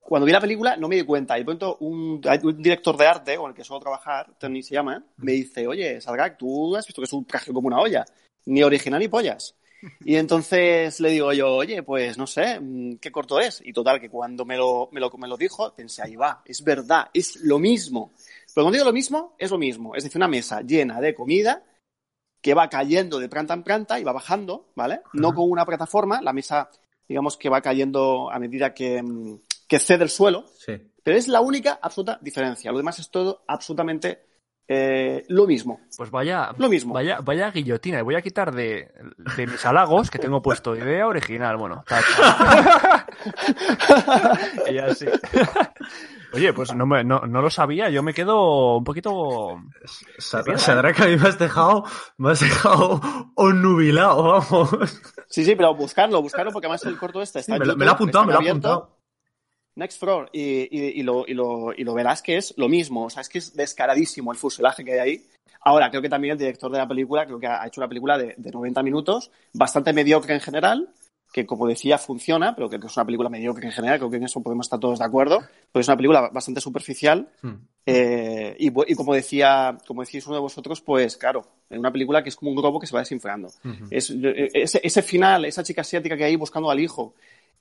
cuando 0.08 0.28
vi 0.28 0.32
la 0.32 0.40
película 0.40 0.78
no 0.78 0.88
me 0.88 0.98
di 0.98 1.02
cuenta. 1.02 1.36
Y 1.36 1.42
de 1.42 1.46
pronto 1.46 1.78
un, 1.80 2.22
un 2.44 2.62
director 2.62 2.96
de 2.96 3.08
arte 3.08 3.38
con 3.38 3.50
el 3.50 3.56
que 3.56 3.64
suelo 3.64 3.82
trabajar, 3.82 4.38
Tony 4.38 4.62
se 4.62 4.76
llama, 4.76 5.04
me 5.18 5.32
dice, 5.32 5.66
oye, 5.66 6.00
Salgak, 6.00 6.38
tú 6.38 6.76
has 6.76 6.86
visto 6.86 7.02
que 7.02 7.06
es 7.06 7.14
un 7.14 7.26
plagio 7.26 7.54
como 7.54 7.68
una 7.68 7.80
olla. 7.80 8.06
Ni 8.46 8.62
original 8.62 9.00
ni 9.00 9.08
pollas. 9.08 9.56
Y 10.04 10.16
entonces 10.16 11.00
le 11.00 11.10
digo 11.10 11.34
yo, 11.34 11.56
oye, 11.56 11.82
pues 11.82 12.20
no 12.20 12.28
sé, 12.28 12.60
mm, 12.60 12.98
¿qué 12.98 13.12
corto 13.12 13.40
es? 13.40 13.64
Y 13.66 13.74
total, 13.74 14.00
que 14.00 14.10
cuando 14.10 14.46
me 14.46 14.58
lo, 14.58 14.90
me 14.92 15.00
lo, 15.00 15.10
me 15.18 15.28
lo 15.28 15.38
dijo, 15.38 15.74
pensé, 15.74 16.04
ahí 16.04 16.16
va, 16.16 16.44
es 16.46 16.64
verdad, 16.64 17.10
es 17.12 17.38
lo 17.38 17.58
mismo. 17.58 18.14
Pero 18.54 18.66
cuando 18.66 18.74
digo 18.74 18.86
lo 18.86 18.94
mismo, 18.94 19.36
es 19.40 19.50
lo 19.50 19.58
mismo. 19.58 19.96
Es 19.96 20.04
decir, 20.04 20.20
una 20.20 20.28
mesa 20.28 20.62
llena 20.62 21.02
de 21.02 21.16
comida 21.16 21.64
que 22.42 22.54
va 22.54 22.70
cayendo 22.70 23.18
de 23.18 23.28
planta 23.28 23.56
en 23.56 23.64
planta 23.64 24.00
y 24.00 24.04
va 24.04 24.12
bajando, 24.12 24.68
¿vale? 24.76 25.02
No 25.14 25.34
con 25.34 25.50
una 25.50 25.66
plataforma, 25.66 26.22
la 26.22 26.32
mesa, 26.32 26.70
digamos 27.08 27.38
que 27.38 27.50
va 27.50 27.62
cayendo 27.62 28.30
a 28.32 28.38
medida 28.38 28.72
que, 28.72 29.02
mm, 29.02 29.40
que 29.68 29.80
cede 29.80 30.04
el 30.04 30.10
suelo, 30.10 30.46
Sí. 30.58 30.74
pero 31.04 31.18
es 31.18 31.28
la 31.28 31.42
única 31.42 31.80
absoluta 31.82 32.20
diferencia. 32.22 32.72
Lo 32.72 32.78
demás 32.78 33.00
es 33.00 33.10
todo 33.10 33.44
absolutamente 33.48 34.24
eh, 34.68 35.24
lo 35.30 35.46
mismo. 35.46 35.80
Pues 35.96 36.10
vaya, 36.10 36.50
Lo 36.58 36.68
mismo. 36.70 36.94
vaya, 36.94 37.20
vaya 37.22 37.52
guillotina. 37.52 38.00
Y 38.00 38.02
voy 38.02 38.16
a 38.16 38.22
quitar 38.24 38.52
de, 38.54 38.92
de 39.38 39.46
mis 39.48 39.64
halagos 39.64 40.10
que 40.10 40.18
tengo 40.18 40.42
puesto 40.42 40.76
idea 40.76 41.06
original. 41.08 41.56
Bueno, 41.58 41.84
tacha. 41.88 43.06
y 44.72 44.78
así. 44.80 45.06
Oye, 46.34 46.52
pues 46.54 46.74
no, 46.74 46.86
me- 46.86 47.04
no, 47.04 47.20
no 47.22 47.42
lo 47.42 47.50
sabía. 47.50 47.90
Yo 47.90 48.04
me 48.04 48.14
quedo 48.14 48.78
un 48.78 48.84
poquito. 48.84 49.62
Sadrak, 50.18 50.58
Sadrak, 50.58 51.00
a 51.02 51.06
mí 51.08 51.18
me 51.18 51.28
has 51.30 51.38
dejado, 51.40 51.84
me 52.18 52.32
has 52.32 52.40
dejado 52.40 53.00
onnubilado, 53.36 54.24
vamos. 54.24 54.70
Sí, 55.30 55.46
sí, 55.46 55.56
pero 55.56 55.76
buscarlo, 55.76 56.22
buscarlo 56.22 56.52
porque 56.52 56.68
además 56.68 56.84
el 56.86 56.98
corto 56.98 57.22
este 57.22 57.40
está 57.40 57.54
Sí, 57.54 57.60
me, 57.60 57.66
lo, 57.66 57.74
YouTube, 57.74 57.80
me 57.80 57.86
lo 57.86 57.92
ha 57.92 57.94
apuntado, 57.94 58.26
me 58.26 58.32
lo 58.34 58.38
ha 58.38 58.42
abierto. 58.42 58.68
apuntado. 58.72 58.95
Next 59.76 60.00
Floor 60.00 60.30
y, 60.32 60.42
y- 60.42 61.00
y 61.00 61.04
lo, 61.04 61.26
y 61.28 61.34
lo- 61.34 61.74
y 61.76 61.84
lo 61.84 61.94
verás 61.94 62.22
que 62.22 62.38
es 62.38 62.54
lo 62.58 62.68
mismo. 62.70 63.06
O 63.06 63.10
sea, 63.10 63.22
es 63.22 63.30
que 63.30 63.40
es 63.40 63.56
descaradísimo 63.56 64.32
el 64.32 64.38
fuselaje 64.38 64.84
que 64.86 64.94
hay 64.94 65.00
ahí. 65.00 65.26
Ahora, 65.62 65.90
creo 65.90 66.02
que 66.02 66.10
también 66.10 66.34
el 66.34 66.38
director 66.38 66.72
de 66.72 66.78
la 66.78 66.88
película, 66.88 67.26
creo 67.26 67.40
que 67.40 67.48
ha 67.48 67.66
hecho 67.66 67.82
una 67.82 67.88
película 67.88 68.18
de, 68.18 68.36
de 68.38 68.52
90 68.52 68.84
minutos, 68.84 69.32
bastante 69.54 69.94
mediocre 69.94 70.34
en 70.34 70.40
general, 70.40 70.90
que 71.34 71.46
como 71.46 71.68
decía 71.68 71.98
funciona, 71.98 72.56
pero 72.56 72.70
que 72.70 72.78
es 72.78 72.96
una 72.96 73.06
película 73.06 73.30
mediocre 73.30 73.66
en 73.66 73.72
general, 73.74 73.98
creo 73.98 74.10
que 74.12 74.18
en 74.18 74.24
eso 74.24 74.42
podemos 74.42 74.68
estar 74.68 74.80
todos 74.80 75.00
de 75.00 75.06
acuerdo, 75.06 75.40
pero 75.72 75.82
es 75.82 75.88
una 75.88 75.98
película 75.98 76.30
bastante 76.32 76.62
superficial 76.62 77.28
Hmm. 77.42 77.56
eh, 77.86 78.56
y, 78.60 78.96
como 78.96 79.14
decía, 79.14 79.78
como 79.88 80.04
decís 80.04 80.26
uno 80.28 80.36
de 80.36 80.42
vosotros, 80.42 80.82
pues 80.82 81.18
claro, 81.18 81.46
en 81.70 81.80
una 81.80 81.92
película 81.92 82.24
que 82.24 82.30
es 82.30 82.36
como 82.36 82.52
un 82.52 82.58
globo 82.58 82.80
que 82.80 82.88
se 82.88 82.94
va 82.94 83.00
desinflando. 83.02 83.50
Es- 83.90 84.12
eh, 84.12 84.50
ese, 84.54 84.80
ese 84.84 85.02
final, 85.02 85.46
esa 85.46 85.64
chica 85.64 85.82
asiática 85.82 86.16
que 86.16 86.24
hay 86.24 86.36
buscando 86.36 86.70
al 86.72 86.80
hijo, 86.80 87.16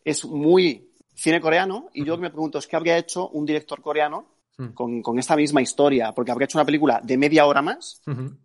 es 0.05 0.25
muy 0.25 0.91
cine 1.15 1.41
coreano 1.41 1.89
y 1.95 2.01
yo 2.05 2.13
lo 2.13 2.17
que 2.17 2.23
me 2.23 2.31
pregunto 2.31 2.59
es 2.59 2.67
qué 2.67 2.77
habría 2.77 2.99
hecho 2.99 3.29
un 3.29 3.47
director 3.47 3.81
coreano 3.81 4.27
Mm. 4.57 4.69
con, 4.69 5.03
con 5.03 5.19
esta 5.19 5.35
misma 5.35 5.63
historia, 5.63 6.13
porque 6.13 6.31
habría 6.31 6.45
hecho 6.45 6.59
una 6.59 6.65
película 6.65 7.01
de 7.03 7.19
media 7.19 7.45
hora 7.45 7.61
más, 7.61 8.01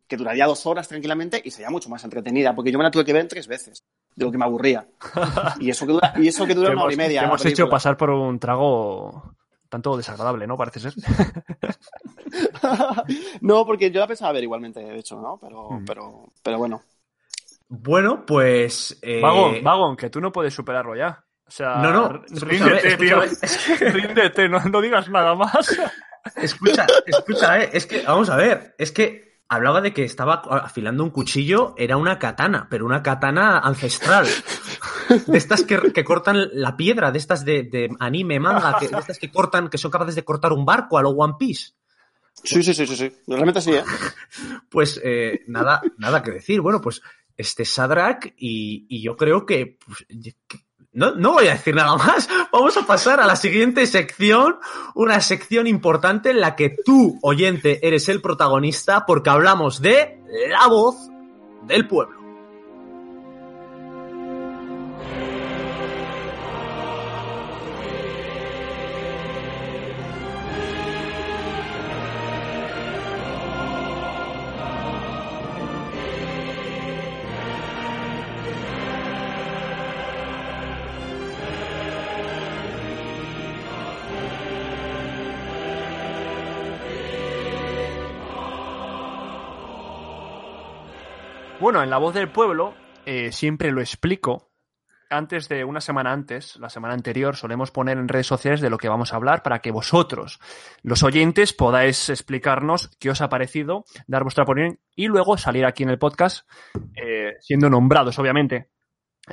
que 0.07 0.17
duraría 0.17 0.47
dos 0.47 0.65
horas 0.65 0.87
tranquilamente 0.87 1.39
y 1.45 1.51
sería 1.51 1.69
mucho 1.69 1.87
más 1.87 2.03
entretenida, 2.03 2.55
porque 2.55 2.71
yo 2.71 2.79
me 2.79 2.83
la 2.83 2.89
tuve 2.89 3.05
que 3.05 3.13
ver 3.13 3.27
tres 3.27 3.47
veces, 3.47 3.83
de 4.15 4.25
lo 4.25 4.31
que 4.31 4.39
me 4.39 4.45
aburría. 4.45 4.87
Y 5.59 5.69
eso 5.69 5.85
que 5.85 5.93
dura, 5.93 6.13
y 6.17 6.27
eso 6.27 6.47
que 6.47 6.55
dura 6.55 6.71
una 6.71 6.85
hora 6.85 6.93
y 6.95 6.97
media. 6.97 7.25
hemos 7.25 7.45
hecho 7.45 7.69
pasar 7.69 7.95
por 7.95 8.09
un 8.09 8.39
trago 8.39 9.35
tanto 9.69 9.95
desagradable, 9.95 10.47
¿no? 10.47 10.57
Parece 10.57 10.79
ser. 10.79 10.95
no, 13.41 13.63
porque 13.65 13.91
yo 13.91 13.99
la 13.99 14.07
pensaba 14.07 14.31
ver 14.31 14.43
igualmente, 14.43 14.79
de 14.79 14.97
hecho, 14.97 15.19
¿no? 15.21 15.37
Pero, 15.39 15.69
Mm. 15.71 15.85
pero, 15.85 16.31
pero 16.41 16.57
bueno. 16.57 16.81
Bueno, 17.67 18.25
pues. 18.25 18.97
eh, 19.03 19.21
Vagón, 19.21 19.63
vagón, 19.63 19.95
que 19.95 20.09
tú 20.09 20.19
no 20.19 20.31
puedes 20.31 20.55
superarlo 20.55 20.95
ya. 20.95 21.23
O 21.49 21.51
sea, 21.51 21.77
No, 21.77 21.91
no, 21.91 22.23
escúchame, 22.31 22.51
ríndete, 22.79 22.97
tío. 22.97 23.23
escúchame. 23.23 23.91
Ríndete, 23.91 24.47
no, 24.47 24.59
no 24.59 24.81
digas 24.81 25.09
nada 25.09 25.33
más. 25.35 25.77
Escucha, 26.35 26.85
escucha, 27.07 27.59
eh, 27.63 27.69
es 27.73 27.85
que, 27.87 28.03
vamos 28.03 28.29
a 28.29 28.35
ver, 28.35 28.75
es 28.77 28.91
que 28.91 29.41
hablaba 29.47 29.81
de 29.81 29.91
que 29.91 30.03
estaba 30.03 30.43
afilando 30.63 31.03
un 31.03 31.09
cuchillo, 31.09 31.73
era 31.75 31.97
una 31.97 32.19
katana, 32.19 32.67
pero 32.69 32.85
una 32.85 33.01
katana 33.01 33.57
ancestral. 33.59 34.27
De 35.25 35.37
estas 35.39 35.63
que, 35.63 35.91
que 35.91 36.03
cortan 36.03 36.49
la 36.53 36.77
piedra, 36.77 37.11
de 37.11 37.17
estas 37.17 37.43
de, 37.43 37.63
de 37.63 37.89
anime, 37.99 38.39
manga, 38.39 38.77
que, 38.79 38.87
de 38.87 38.97
estas 38.99 39.17
que 39.17 39.31
cortan, 39.31 39.69
que 39.69 39.79
son 39.79 39.89
capaces 39.89 40.13
de 40.13 40.23
cortar 40.23 40.53
un 40.53 40.65
barco 40.65 40.99
a 40.99 41.01
lo 41.01 41.09
One 41.09 41.33
Piece. 41.39 41.71
Sí, 42.43 42.61
sí, 42.61 42.75
sí, 42.75 42.85
sí, 42.85 42.95
sí. 42.95 43.11
Realmente 43.27 43.59
sí, 43.59 43.71
¿eh? 43.73 43.83
Pues 44.69 45.01
eh, 45.03 45.41
nada, 45.47 45.81
nada 45.97 46.21
que 46.21 46.29
decir. 46.31 46.61
Bueno, 46.61 46.79
pues 46.79 47.01
este 47.35 47.65
Sadrak 47.65 48.33
y, 48.37 48.85
y 48.87 49.01
yo 49.01 49.17
creo 49.17 49.47
que... 49.47 49.79
pues, 49.83 50.05
que- 50.47 50.68
no, 50.99 51.15
no 51.15 51.31
voy 51.33 51.47
a 51.47 51.53
decir 51.53 51.73
nada 51.73 51.95
más. 51.95 52.27
Vamos 52.51 52.75
a 52.75 52.85
pasar 52.85 53.21
a 53.21 53.25
la 53.25 53.37
siguiente 53.37 53.87
sección, 53.87 54.57
una 54.93 55.21
sección 55.21 55.65
importante 55.65 56.31
en 56.31 56.41
la 56.41 56.57
que 56.57 56.75
tú, 56.83 57.17
oyente, 57.21 57.87
eres 57.87 58.09
el 58.09 58.21
protagonista 58.21 59.05
porque 59.05 59.29
hablamos 59.29 59.81
de 59.81 60.19
la 60.49 60.67
voz 60.67 61.09
del 61.63 61.87
pueblo. 61.87 62.18
Bueno, 91.69 91.83
en 91.83 91.91
La 91.91 91.99
Voz 91.99 92.15
del 92.15 92.31
Pueblo 92.31 92.73
eh, 93.05 93.31
siempre 93.31 93.71
lo 93.71 93.79
explico. 93.79 94.49
Antes 95.07 95.47
de 95.49 95.63
una 95.63 95.81
semana 95.81 96.11
antes, 96.11 96.55
la 96.55 96.67
semana 96.67 96.95
anterior, 96.95 97.35
solemos 97.35 97.69
poner 97.69 97.99
en 97.99 98.07
redes 98.07 98.25
sociales 98.25 98.59
de 98.59 98.71
lo 98.71 98.79
que 98.79 98.89
vamos 98.89 99.13
a 99.13 99.17
hablar 99.17 99.43
para 99.43 99.59
que 99.59 99.69
vosotros, 99.69 100.39
los 100.81 101.03
oyentes, 101.03 101.53
podáis 101.53 102.09
explicarnos 102.09 102.87
qué 102.99 103.11
os 103.11 103.21
ha 103.21 103.29
parecido, 103.29 103.85
dar 104.07 104.23
vuestra 104.23 104.45
opinión 104.45 104.79
y 104.95 105.09
luego 105.09 105.37
salir 105.37 105.63
aquí 105.63 105.83
en 105.83 105.89
el 105.89 105.99
podcast 105.99 106.49
eh, 106.95 107.35
siendo 107.39 107.69
nombrados, 107.69 108.17
obviamente. 108.17 108.71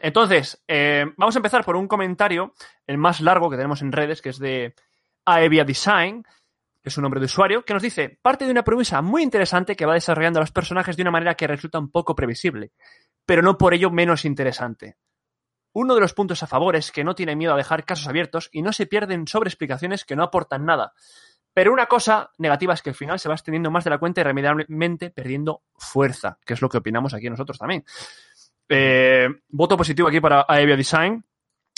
Entonces, 0.03 0.63
eh, 0.69 1.07
vamos 1.17 1.37
a 1.37 1.39
empezar 1.39 1.65
por 1.65 1.77
un 1.77 1.89
comentario, 1.89 2.53
el 2.87 2.99
más 2.99 3.23
largo 3.23 3.49
que 3.49 3.57
tenemos 3.57 3.81
en 3.81 3.93
redes, 3.93 4.21
que 4.21 4.29
es 4.29 4.39
de 4.39 4.75
Aevia 5.25 5.65
Design, 5.65 6.23
que 6.87 6.91
es 6.91 6.99
un 6.99 7.03
nombre 7.03 7.19
de 7.19 7.27
usuario, 7.27 7.65
que 7.65 7.75
nos 7.75 7.83
dice, 7.83 8.17
parte 8.23 8.45
de 8.45 8.53
una 8.53 8.63
premisa 8.63 9.03
muy 9.03 9.25
interesante 9.25 9.75
que 9.75 9.85
va 9.85 9.95
desarrollando 9.95 10.39
a 10.39 10.43
los 10.43 10.53
personajes 10.53 10.97
de 10.97 11.03
una 11.03 11.11
manera 11.11 11.35
que 11.35 11.49
resulta 11.49 11.81
un 11.81 11.91
poco 11.91 12.15
previsible, 12.15 12.71
pero 13.25 13.43
no 13.43 13.59
por 13.59 13.75
ello 13.75 13.91
menos 13.91 14.25
interesante. 14.25 14.97
Uno 15.73 15.97
de 15.97 16.01
los 16.01 16.15
puntos 16.15 16.45
a 16.45 16.47
favor 16.47 16.77
es 16.77 16.93
que 16.93 17.03
no 17.03 17.17
tiene 17.17 17.35
miedo 17.35 17.55
a 17.55 17.57
dejar 17.57 17.85
casos 17.85 18.07
abiertos 18.07 18.49
y 18.53 18.63
no 18.63 18.73
se 18.73 18.87
pierden 18.87 19.27
sobre 19.27 19.49
explicaciones 19.49 20.05
que 20.05 20.15
no 20.15 20.23
aportan 20.23 20.65
nada. 20.65 20.93
Pero 21.53 21.73
una 21.73 21.87
cosa 21.87 22.31
negativa 22.39 22.75
es 22.75 22.83
que 22.83 22.91
al 22.91 22.95
final 22.97 23.19
se 23.19 23.29
va 23.29 23.35
extendiendo 23.35 23.73
más 23.73 23.83
de 23.83 23.91
la 23.91 23.99
cuenta 23.99 24.21
y 24.21 24.23
irremediablemente 24.23 25.11
perdiendo 25.11 25.65
fuerza, 25.77 26.39
que 26.47 26.55
es 26.55 26.63
lo 26.63 26.69
que 26.69 26.79
opinamos 26.79 27.15
aquí 27.15 27.29
nosotros 27.29 27.59
también. 27.59 27.85
Eh, 28.69 29.27
voto 29.49 29.77
positivo 29.77 30.07
aquí 30.07 30.21
para 30.21 30.47
Aevia 30.47 30.77
Design, 30.77 31.25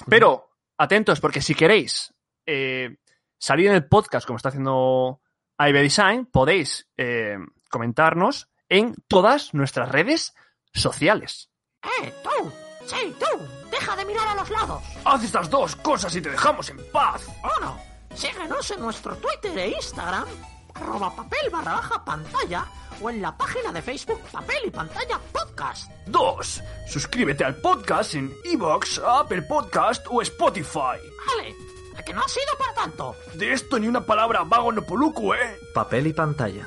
pero 0.06 0.50
atentos 0.76 1.18
porque 1.18 1.40
si 1.40 1.54
queréis 1.54 2.12
eh, 2.44 2.98
salir 3.38 3.68
en 3.68 3.74
el 3.74 3.86
podcast 3.86 4.26
como 4.26 4.36
está 4.36 4.50
haciendo 4.50 5.20
Aevia 5.56 5.82
Design, 5.82 6.26
podéis 6.26 6.88
eh, 6.96 7.36
comentarnos 7.70 8.48
en 8.68 8.94
todas 9.08 9.54
nuestras 9.54 9.90
redes 9.90 10.34
sociales. 10.72 11.50
¡Eh, 11.82 12.12
tú! 12.22 12.52
¡Sí, 12.86 13.14
tú! 13.18 13.70
¡Deja 13.70 13.96
de 13.96 14.04
mirar 14.04 14.28
a 14.28 14.34
los 14.34 14.50
lados! 14.50 14.82
Haz 15.04 15.24
estas 15.24 15.50
dos 15.50 15.76
cosas 15.76 16.14
y 16.16 16.20
te 16.20 16.30
dejamos 16.30 16.68
en 16.70 16.78
paz. 16.92 17.26
Uno, 17.58 17.78
síguenos 18.14 18.70
en 18.70 18.80
nuestro 18.80 19.16
Twitter 19.16 19.58
e 19.58 19.68
Instagram, 19.70 20.26
arroba 20.74 21.14
papel 21.14 21.50
barra 21.50 21.74
baja 21.74 22.04
pantalla, 22.04 22.66
o 23.00 23.10
en 23.10 23.22
la 23.22 23.36
página 23.36 23.72
de 23.72 23.82
Facebook 23.82 24.20
Papel 24.32 24.56
y 24.66 24.70
Pantalla 24.70 25.20
Podcast. 25.32 25.90
Dos, 26.06 26.62
suscríbete 26.88 27.44
al 27.44 27.56
podcast 27.56 28.14
en 28.14 28.32
Evox, 28.44 29.00
Apple 29.04 29.42
Podcast 29.42 30.06
o 30.10 30.22
Spotify. 30.22 30.98
Vale, 31.26 31.50
¿a 31.50 31.77
que 32.04 32.14
no 32.14 32.20
ha 32.20 32.28
sido 32.28 32.46
para 32.58 32.74
tanto? 32.74 33.14
De 33.34 33.52
esto 33.52 33.78
ni 33.78 33.88
una 33.88 34.02
palabra 34.06 34.42
vago 34.44 34.72
no 34.72 34.82
poluco, 34.82 35.34
¿eh? 35.34 35.56
Papel 35.74 36.06
y 36.06 36.12
pantalla. 36.12 36.66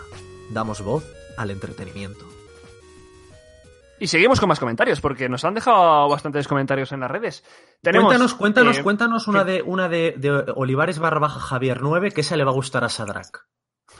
Damos 0.52 0.82
voz 0.82 1.06
al 1.38 1.52
entretenimiento. 1.52 2.26
Y 4.00 4.08
seguimos 4.08 4.40
con 4.40 4.50
más 4.50 4.60
comentarios, 4.60 5.00
porque 5.00 5.30
nos 5.30 5.46
han 5.46 5.54
dejado 5.54 6.10
bastantes 6.10 6.48
comentarios 6.48 6.92
en 6.92 7.02
las 7.02 7.12
redes. 7.12 7.44
Tenemos, 7.84 8.08
cuéntanos, 8.08 8.34
cuéntanos, 8.34 8.78
eh, 8.80 8.84
cuéntanos 8.84 9.28
una 9.28 9.44
de 9.44 9.62
una 9.62 9.90
de, 9.90 10.16
de 10.18 10.32
Olivares 10.56 10.98
barra 10.98 11.20
baja 11.20 11.40
Javier 11.40 11.82
9 11.84 12.10
que 12.12 12.22
esa 12.22 12.36
le 12.36 12.44
va 12.44 12.50
a 12.50 12.56
gustar 12.56 12.84
a 12.84 12.90
Sadrak. 12.90 13.46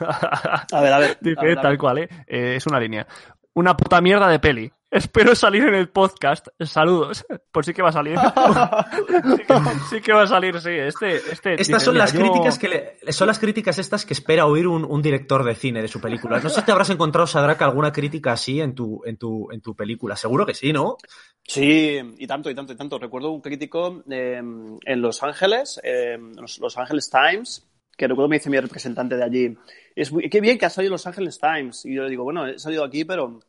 A 0.00 0.80
ver, 0.80 0.92
a 0.92 0.98
ver. 0.98 1.18
Dice 1.20 1.38
a 1.38 1.44
ver, 1.44 1.58
a 1.58 1.62
tal 1.62 1.72
ver. 1.72 1.78
cual, 1.78 1.98
¿eh? 1.98 2.08
Eh, 2.26 2.56
Es 2.56 2.66
una 2.66 2.80
línea. 2.80 3.06
Una 3.54 3.76
puta 3.76 4.00
mierda 4.00 4.26
de 4.28 4.40
peli. 4.40 4.72
Espero 4.92 5.34
salir 5.34 5.62
en 5.64 5.74
el 5.74 5.88
podcast. 5.88 6.48
Saludos. 6.60 7.24
Pues 7.50 7.64
sí 7.64 7.72
que 7.72 7.80
va 7.80 7.88
a 7.88 7.92
salir. 7.92 8.18
sí, 9.36 9.42
que, 9.46 9.54
sí 9.88 10.00
que 10.02 10.12
va 10.12 10.22
a 10.24 10.26
salir, 10.26 10.60
sí. 10.60 10.68
Este, 10.68 11.16
este, 11.16 11.50
dice, 11.52 11.62
Estas 11.62 11.82
son 11.82 11.94
"Mira, 11.94 12.04
las 12.04 12.12
yo- 12.12 12.20
críticas 12.20 12.58
que 12.58 12.68
le- 12.68 13.12
son 13.12 13.26
las 13.26 13.38
críticas 13.38 13.78
estas 13.78 14.04
que 14.04 14.12
espera 14.12 14.44
oír 14.44 14.66
un, 14.66 14.84
un 14.84 15.00
director 15.00 15.44
de 15.44 15.54
cine 15.54 15.80
de 15.80 15.88
su 15.88 15.98
película. 15.98 16.40
No 16.40 16.50
sé 16.50 16.60
si 16.60 16.66
te 16.66 16.72
habrás 16.72 16.90
encontrado, 16.90 17.26
Sadrak, 17.26 17.62
alguna 17.62 17.90
crítica 17.90 18.32
así 18.32 18.60
en 18.60 18.74
tu, 18.74 19.00
en 19.06 19.16
tu, 19.16 19.50
en 19.50 19.62
tu 19.62 19.74
película. 19.74 20.14
Seguro 20.14 20.44
que 20.44 20.52
sí, 20.52 20.74
¿no? 20.74 20.98
Sí, 21.42 21.98
y 22.18 22.26
tanto, 22.26 22.50
y 22.50 22.54
tanto, 22.54 22.74
y 22.74 22.76
tanto. 22.76 22.98
Recuerdo 22.98 23.30
un 23.32 23.40
crítico 23.40 24.04
eh, 24.10 24.36
en 24.84 25.00
Los 25.00 25.22
Ángeles, 25.22 25.80
eh, 25.82 26.18
los, 26.36 26.58
Los 26.58 26.76
Ángeles 26.76 27.08
Times, 27.10 27.66
que 27.96 28.06
recuerdo 28.08 28.28
me 28.28 28.36
dice 28.36 28.50
mi 28.50 28.60
representante 28.60 29.16
de 29.16 29.24
allí, 29.24 29.56
es 29.96 30.12
muy, 30.12 30.28
qué 30.28 30.40
bien 30.42 30.58
que 30.58 30.66
ha 30.66 30.70
salido 30.70 30.92
Los 30.92 31.06
Ángeles 31.06 31.40
Times. 31.40 31.86
Y 31.86 31.94
yo 31.94 32.02
le 32.02 32.10
digo, 32.10 32.24
bueno, 32.24 32.46
he 32.46 32.58
salido 32.58 32.84
aquí, 32.84 33.06
pero 33.06 33.40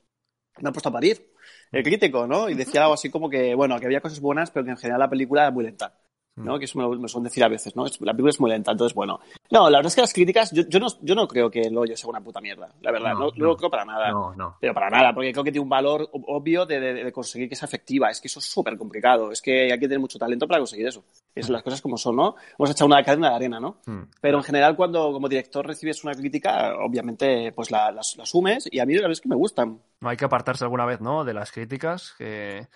me 0.62 0.70
ha 0.70 0.72
puesto 0.72 0.88
a 0.88 0.94
parir. 0.94 1.33
El 1.74 1.84
crítico, 1.84 2.28
¿no? 2.28 2.50
Y 2.50 2.54
decía 2.54 2.82
algo 2.82 2.94
así 2.94 3.10
como 3.10 3.32
que, 3.32 3.56
bueno, 3.56 3.80
que 3.80 3.88
había 3.88 4.00
cosas 4.00 4.20
buenas, 4.20 4.52
pero 4.52 4.64
que 4.64 4.72
en 4.72 4.78
general 4.78 5.00
la 5.00 5.10
película 5.10 5.42
era 5.42 5.52
muy 5.52 5.64
lenta. 5.64 5.92
¿No? 6.36 6.58
Que 6.58 6.66
eso 6.66 6.78
me 6.80 6.84
lo, 6.84 7.08
suelen 7.08 7.26
decir 7.26 7.44
a 7.44 7.48
veces, 7.48 7.76
¿no? 7.76 7.86
La 8.00 8.12
película 8.14 8.30
es 8.32 8.40
muy 8.40 8.50
lenta, 8.50 8.72
entonces, 8.72 8.96
bueno. 8.96 9.20
No, 9.52 9.70
la 9.70 9.78
verdad 9.78 9.90
es 9.90 9.96
que 9.96 10.02
las 10.02 10.14
críticas, 10.14 10.52
yo, 10.52 10.64
yo, 10.68 10.80
no, 10.80 10.88
yo 11.02 11.14
no 11.16 11.28
creo 11.28 11.52
que 11.52 11.62
el 11.62 11.78
hoyo 11.78 11.96
sea 11.96 12.10
una 12.10 12.22
puta 12.22 12.42
mierda, 12.42 12.70
la 12.82 12.92
verdad, 12.92 13.14
No, 13.14 13.20
no, 13.20 13.26
no, 13.36 13.46
lo 13.46 13.56
creo 13.58 13.70
para 13.70 13.86
nada. 13.86 14.10
No, 14.12 14.34
no. 14.36 14.58
Pero 14.60 14.74
para 14.74 14.90
nada, 14.90 15.14
porque 15.14 15.32
creo 15.32 15.44
que 15.44 15.52
tiene 15.52 15.64
un 15.64 15.70
valor 15.70 16.10
ob- 16.12 16.24
obvio 16.28 16.66
de, 16.66 16.80
de- 16.80 17.04
de 17.04 17.12
conseguir 17.12 17.48
que 17.50 17.56
sea 17.56 17.68
efectiva. 17.68 18.10
Es 18.10 18.20
que 18.20 18.28
eso 18.28 18.40
es 18.40 18.46
súper 18.46 18.78
complicado. 18.78 19.32
Es 19.32 19.42
que 19.42 19.72
hay 19.72 19.80
que 19.80 19.88
tener 19.88 20.00
mucho 20.00 20.18
talento 20.18 20.48
para 20.48 20.60
conseguir 20.60 20.88
eso. 20.88 21.04
Es 21.36 21.50
las 21.50 21.62
cosas 21.64 21.82
como 21.82 21.98
son, 21.98 22.16
¿no? 22.16 22.36
Hemos 22.58 22.72
echado 22.72 22.88
una 22.88 23.04
cadena 23.04 23.30
de 23.30 23.36
arena, 23.36 23.60
¿no? 23.60 23.78
Mm. 23.86 24.02
Pero 24.22 24.38
en 24.38 24.44
general, 24.44 24.76
cuando 24.76 25.12
como 25.12 25.30
director 25.30 25.66
recibes 25.68 26.04
una 26.04 26.14
crítica, 26.16 26.74
obviamente, 26.84 27.52
pues 27.56 27.70
la, 27.72 27.92
las- 27.92 28.16
la 28.18 28.24
asumes 28.24 28.68
y 28.72 28.80
a 28.80 28.86
mí 28.86 28.94
la 28.96 29.02
verdad 29.02 29.12
es 29.14 29.22
que 29.22 29.30
me 29.30 29.36
gustan. 29.36 29.80
No 30.02 30.10
hay 30.10 30.18
que 30.18 30.26
apartarse 30.26 30.64
alguna 30.64 30.86
vez, 30.86 31.00
¿no? 31.00 31.24
De 31.24 31.34
las 31.34 31.52
críticas 31.52 32.14
que, 32.18 32.68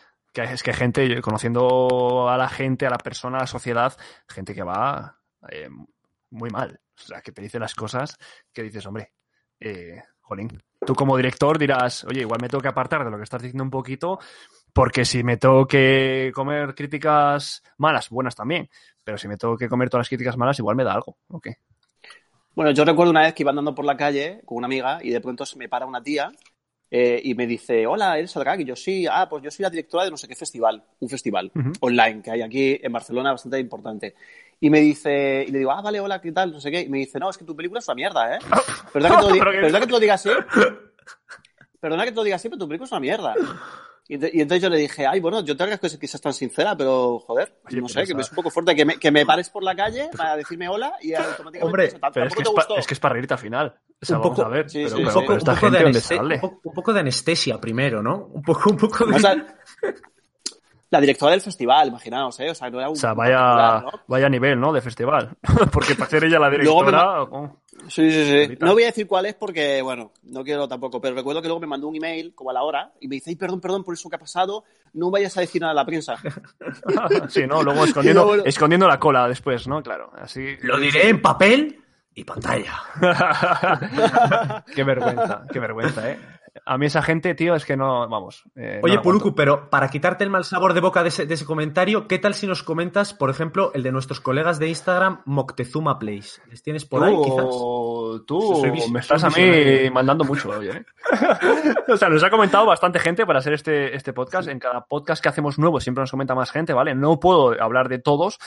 es 0.44 0.64
que 0.64 0.74
gente, 0.74 1.22
conociendo 1.22 2.30
a 2.30 2.38
la 2.38 2.50
gente, 2.50 2.86
a 2.86 2.90
la 2.90 2.98
persona, 2.98 3.38
a 3.38 3.42
la 3.42 3.48
sociedad, 3.48 3.96
gente 4.28 4.54
que 4.54 4.64
va 4.64 5.20
eh, 5.50 5.70
muy 6.30 6.50
mal. 6.50 6.80
O 6.98 7.02
sea, 7.02 7.22
que 7.22 7.32
te 7.32 7.42
dice 7.42 7.60
las 7.60 7.76
cosas 7.76 8.18
que 8.52 8.64
dices, 8.64 8.86
hombre, 8.86 9.14
eh, 9.60 10.02
jolín. 10.22 10.62
Tú 10.86 10.94
como 10.94 11.18
director 11.18 11.58
dirás, 11.58 12.04
oye, 12.06 12.22
igual 12.22 12.40
me 12.42 12.50
tengo 12.50 12.62
que 12.62 12.68
apartar 12.68 13.04
de 13.04 13.12
lo 13.12 13.18
que 13.18 13.24
estás 13.24 13.42
diciendo 13.42 13.64
un 13.64 13.70
poquito, 13.70 14.20
porque 14.74 15.06
si 15.06 15.24
me 15.24 15.38
tengo 15.38 15.68
que 15.68 16.32
comer 16.34 16.76
críticas 16.76 17.64
malas, 17.78 18.10
buenas 18.10 18.36
también, 18.36 18.70
pero 19.04 19.18
si 19.18 19.28
me 19.28 19.38
tengo 19.38 19.58
que 19.58 19.70
comer 19.70 19.90
todas 19.90 20.06
las 20.06 20.10
críticas 20.10 20.38
malas, 20.38 20.60
igual 20.60 20.76
me 20.76 20.84
da 20.84 20.94
algo. 20.94 21.18
¿ok? 21.30 21.48
Bueno, 22.56 22.72
yo 22.72 22.86
recuerdo 22.86 23.12
una 23.12 23.22
vez 23.22 23.34
que 23.34 23.44
iba 23.44 23.52
andando 23.52 23.76
por 23.76 23.86
la 23.86 23.98
calle 23.98 24.42
con 24.46 24.58
una 24.58 24.66
amiga 24.66 25.00
y 25.02 25.12
de 25.12 25.22
pronto 25.22 25.46
se 25.46 25.58
me 25.58 25.70
para 25.70 25.86
una 25.86 26.02
tía 26.02 26.32
eh, 26.90 27.20
y 27.24 27.34
me 27.36 27.46
dice, 27.48 27.86
hola, 27.86 28.18
¿eres 28.18 28.36
Algag? 28.38 28.62
Y 28.62 28.66
yo, 28.66 28.76
sí, 28.76 29.06
ah, 29.10 29.28
pues 29.30 29.44
yo 29.44 29.52
soy 29.52 29.64
la 29.64 29.70
directora 29.70 30.06
de 30.06 30.12
no 30.12 30.18
sé 30.18 30.28
qué 30.28 30.36
festival, 30.36 30.84
un 31.00 31.10
festival 31.10 31.52
online 31.82 32.22
que 32.22 32.32
hay 32.32 32.42
aquí 32.42 32.80
en 32.82 32.92
Barcelona 32.92 33.32
bastante 33.32 33.60
importante. 33.60 34.16
Y 34.60 34.70
me 34.70 34.80
dice, 34.80 35.46
y 35.48 35.52
le 35.52 35.60
digo, 35.60 35.72
ah, 35.72 35.82
vale, 35.82 36.00
hola, 36.00 36.20
¿qué 36.20 36.32
tal? 36.32 36.52
No 36.52 36.60
sé 36.60 36.72
qué. 36.72 36.82
Y 36.82 36.90
me 36.90 36.98
dice, 36.98 37.20
no, 37.20 37.30
es 37.30 37.38
que 37.38 37.46
tu 37.46 37.56
película 37.56 37.80
es 37.80 37.88
una 37.88 37.96
mierda, 37.96 38.36
¿eh? 38.36 38.40
Perdona 38.94 39.16
que 39.16 39.22
te 39.22 39.28
lo, 39.28 39.34
di- 39.34 39.40
perdona 39.62 39.80
que 39.80 39.86
te 39.86 39.92
lo 39.92 40.00
diga 40.00 40.14
así. 40.16 40.30
Perdona 41.80 42.06
que 42.06 42.12
te 42.12 42.16
lo 42.16 42.24
diga 42.24 42.36
así, 42.38 42.50
pero 42.50 42.58
tu 42.60 42.68
película 42.68 42.86
es 42.86 42.92
una 42.92 43.00
mierda. 43.02 43.36
Y, 44.10 44.14
entonces 44.16 44.62
yo 44.62 44.70
le 44.70 44.78
dije, 44.78 45.06
ay, 45.06 45.20
bueno, 45.20 45.42
yo 45.44 45.58
te 45.58 45.64
agradezco 45.64 46.00
que 46.00 46.08
seas 46.08 46.22
tan 46.22 46.34
sincera, 46.34 46.78
pero 46.78 47.20
joder, 47.20 47.60
Oye, 47.70 47.82
no 47.82 47.90
sé, 47.90 48.06
que 48.06 48.14
esa- 48.14 48.22
es 48.22 48.30
un 48.32 48.36
poco 48.36 48.50
fuerte 48.50 48.74
que 48.76 48.86
me, 48.86 48.98
que 48.98 49.12
me 49.12 49.26
pares 49.26 49.50
por 49.50 49.64
la 49.64 49.76
calle 49.76 50.10
para 50.16 50.38
decirme 50.38 50.70
hola 50.70 50.94
y 51.02 51.14
automáticamente 51.16 51.64
Hombre, 51.66 51.92
Pero 52.14 52.26
es 52.28 52.34
que 52.36 52.44
te 52.44 52.50
es, 52.50 52.56
pa- 52.56 52.62
gustó. 52.62 52.78
es 52.78 52.88
que 52.88 52.94
es 52.94 53.00
para 53.02 53.14
reírte 53.14 53.34
al 53.34 53.40
final. 53.40 53.76
O 54.02 54.06
sea, 54.06 54.16
Un 54.18 54.22
vamos 54.24 54.38
poco- 54.38 54.48
a 54.48 54.52
ver. 54.52 54.70
sí, 54.70 54.84
pero, 54.86 54.90
sí, 54.90 55.04
pero- 55.04 55.12
sí. 55.12 55.20
pero 55.28 55.38
esta 55.38 55.52
un 55.52 55.56
poco 55.58 55.66
gente, 55.68 55.78
de 55.78 55.84
¿dónde 55.84 56.00
aneste- 56.00 56.16
sale? 56.18 56.36
un 56.36 56.42
poco- 56.42 56.62
un 56.64 56.74
poco 56.74 56.94
de 56.94 57.00
anestesia 57.02 57.60
primero, 57.60 58.02
¿no? 58.02 58.30
Un 58.34 58.42
poco, 58.44 58.70
un 58.70 58.78
poco 58.78 59.06
de... 59.06 59.16
O 59.16 59.20
sea, 59.20 59.46
la 60.90 61.02
directora 61.02 61.32
del 61.34 61.42
festival, 61.42 61.90
imaginaos, 61.90 62.40
¿eh? 62.40 62.50
O 62.50 62.56
sea, 62.56 62.70
no 62.70 62.80
era 62.80 62.88
un. 62.88 62.94
O 62.94 62.96
sea, 62.96 63.12
un 63.12 63.18
vaya, 63.18 63.82
¿no? 63.82 63.92
vaya 64.08 64.30
nivel, 64.30 64.58
¿no? 64.58 64.72
De 64.72 64.80
festival. 64.82 65.36
Porque 65.74 65.96
para 65.96 66.10
ser 66.10 66.24
ella 66.24 66.40
la 66.40 66.50
Luego 66.50 66.80
me 66.82 66.92
directora. 66.92 67.24
oh, 67.24 67.58
Sí, 67.90 68.12
sí, 68.12 68.26
sí. 68.26 68.38
Ahorita. 68.42 68.66
No 68.66 68.74
voy 68.74 68.84
a 68.84 68.88
decir 68.88 69.08
cuál 69.08 69.26
es 69.28 69.36
porque, 69.36 69.82
bueno, 69.82 70.12
no 70.24 70.44
quiero 70.44 70.68
tampoco, 70.68 71.00
pero 71.00 71.16
recuerdo 71.16 71.42
que 71.42 71.48
luego 71.48 71.62
me 71.62 71.68
mandó 71.68 71.88
un 71.88 71.96
email 71.96 72.34
como 72.36 72.50
a 72.50 72.54
la 72.54 72.64
hora 72.64 72.92
y 73.00 73.08
me 73.08 73.16
dice, 73.16 73.30
ay, 73.30 73.36
perdón, 73.36 73.62
perdón 73.62 73.84
por 73.84 73.94
eso 73.94 74.10
que 74.10 74.16
ha 74.16 74.20
pasado, 74.20 74.64
no 74.94 75.10
vayas 75.12 75.38
a 75.38 75.42
decir 75.42 75.62
nada 75.62 75.72
a 75.72 75.76
la 75.76 75.86
prensa. 75.86 76.16
sí, 77.30 77.46
¿no? 77.48 77.62
Luego 77.64 77.84
escondiendo, 77.86 78.26
luego- 78.26 78.46
escondiendo 78.46 78.88
la 78.88 79.00
cola 79.00 79.28
después, 79.28 79.68
¿no? 79.68 79.82
Claro, 79.84 80.12
así. 80.20 80.58
Lo 80.64 80.78
diré 80.80 81.08
en 81.10 81.22
papel 81.22 81.80
y 82.16 82.24
pantalla. 82.24 82.74
qué 84.76 84.84
vergüenza, 84.84 85.46
qué 85.52 85.60
vergüenza, 85.60 86.12
¿eh? 86.12 86.20
A 86.66 86.78
mí 86.78 86.86
esa 86.86 87.02
gente, 87.02 87.34
tío, 87.36 87.56
es 87.56 87.66
que 87.66 87.78
no, 87.78 88.08
vamos. 88.08 88.44
eh, 88.56 88.80
no 88.82 88.86
Oye, 88.86 88.96
la 88.96 89.02
Puluku, 89.02 89.36
pero 89.36 89.70
para 89.70 89.90
quitarte 89.90 90.24
el 90.24 90.30
mal 90.30 90.44
sabor 90.46 90.74
de 90.74 90.82
boca 90.82 91.04
de 91.04 91.10
ese, 91.10 91.26
de 91.26 91.34
ese 91.34 91.46
comentario, 91.46 92.08
¿qué 92.08 92.20
tal 92.20 92.34
si 92.34 92.48
nos 92.48 92.64
comentas, 92.64 93.14
por 93.14 93.30
ejemplo, 93.30 93.72
el 93.74 93.84
de 93.84 93.92
nuestros 93.92 94.20
colegas 94.20 94.60
de 94.60 94.68
Instagram, 94.70 95.22
Moctezuma 95.26 96.00
Plays? 96.00 96.42
¿Les 96.50 96.62
tienes 96.64 96.86
por 96.86 97.04
ahí, 97.04 97.16
quizás? 97.24 97.46
Tú, 98.26 98.60
Soy 98.62 98.72
me 98.92 99.00
estás 99.00 99.24
a 99.24 99.30
mí 99.30 99.36
visionario. 99.36 99.92
mandando 99.92 100.24
mucho, 100.24 100.50
oye. 100.50 100.72
¿eh? 100.72 100.86
o 101.88 101.98
sea, 101.98 102.10
nos 102.10 102.24
ha 102.24 102.30
comentado 102.30 102.66
bastante 102.66 103.00
gente 103.00 103.26
para 103.26 103.40
hacer 103.40 103.54
este, 103.54 103.96
este 103.96 104.14
podcast. 104.14 104.48
En 104.48 104.60
cada 104.60 104.86
podcast 104.86 105.22
que 105.22 105.30
hacemos 105.30 105.58
nuevo 105.60 105.80
siempre 105.80 106.02
nos 106.02 106.12
comenta 106.12 106.36
más 106.36 106.52
gente, 106.52 106.74
¿vale? 106.74 106.96
No 106.96 107.20
puedo 107.20 107.62
hablar 107.62 107.90
de 107.90 108.00
todos, 108.00 108.40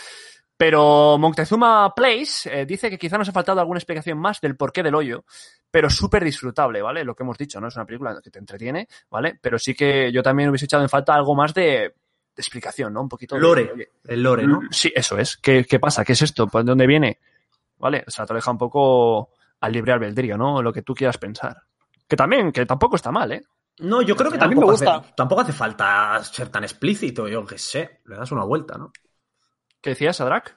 pero 0.60 1.16
Moctezuma 1.16 1.94
Place 1.94 2.60
eh, 2.60 2.66
dice 2.66 2.90
que 2.90 2.98
quizá 2.98 3.16
nos 3.16 3.26
ha 3.30 3.32
faltado 3.32 3.60
alguna 3.60 3.78
explicación 3.78 4.18
más 4.18 4.42
del 4.42 4.56
porqué 4.58 4.82
del 4.82 4.94
hoyo, 4.94 5.24
pero 5.70 5.88
súper 5.88 6.22
disfrutable, 6.22 6.82
¿vale? 6.82 7.02
Lo 7.02 7.14
que 7.14 7.22
hemos 7.22 7.38
dicho, 7.38 7.58
¿no? 7.62 7.68
Es 7.68 7.76
una 7.76 7.86
película 7.86 8.20
que 8.22 8.30
te 8.30 8.38
entretiene, 8.40 8.86
¿vale? 9.10 9.38
Pero 9.40 9.58
sí 9.58 9.74
que 9.74 10.12
yo 10.12 10.22
también 10.22 10.50
hubiese 10.50 10.66
echado 10.66 10.82
en 10.82 10.90
falta 10.90 11.14
algo 11.14 11.34
más 11.34 11.54
de, 11.54 11.62
de 11.62 11.94
explicación, 12.36 12.92
¿no? 12.92 13.00
Un 13.00 13.08
poquito 13.08 13.36
de- 13.36 13.40
Lore, 13.40 13.70
oye, 13.72 13.88
el 14.06 14.22
lore, 14.22 14.46
¿no? 14.46 14.60
Sí, 14.70 14.92
eso 14.94 15.16
es. 15.16 15.38
¿Qué, 15.38 15.64
qué 15.64 15.80
pasa? 15.80 16.04
¿Qué 16.04 16.12
es 16.12 16.20
esto? 16.20 16.46
¿Por 16.46 16.62
dónde 16.62 16.86
viene? 16.86 17.18
¿Vale? 17.78 18.04
O 18.06 18.10
sea, 18.10 18.26
te 18.26 18.34
lo 18.34 18.36
deja 18.36 18.50
un 18.50 18.58
poco 18.58 19.30
al 19.60 19.72
libre 19.72 19.94
albedrío, 19.94 20.36
¿no? 20.36 20.60
Lo 20.60 20.74
que 20.74 20.82
tú 20.82 20.92
quieras 20.94 21.16
pensar. 21.16 21.56
Que 22.06 22.16
también, 22.16 22.52
que 22.52 22.66
tampoco 22.66 22.96
está 22.96 23.10
mal, 23.10 23.32
¿eh? 23.32 23.42
No, 23.78 24.02
yo 24.02 24.14
creo 24.14 24.30
que 24.30 24.36
mí 24.36 24.42
me 24.42 24.48
tampoco, 24.56 24.72
gusta. 24.72 24.96
Hace, 24.96 25.12
tampoco 25.16 25.40
hace 25.40 25.54
falta 25.54 26.22
ser 26.22 26.50
tan 26.50 26.64
explícito, 26.64 27.26
yo 27.28 27.46
qué 27.46 27.56
sé. 27.56 28.00
Le 28.04 28.16
das 28.16 28.30
una 28.30 28.44
vuelta, 28.44 28.76
¿no? 28.76 28.92
¿Qué 29.80 29.90
decías, 29.90 30.20
Adrak? 30.20 30.56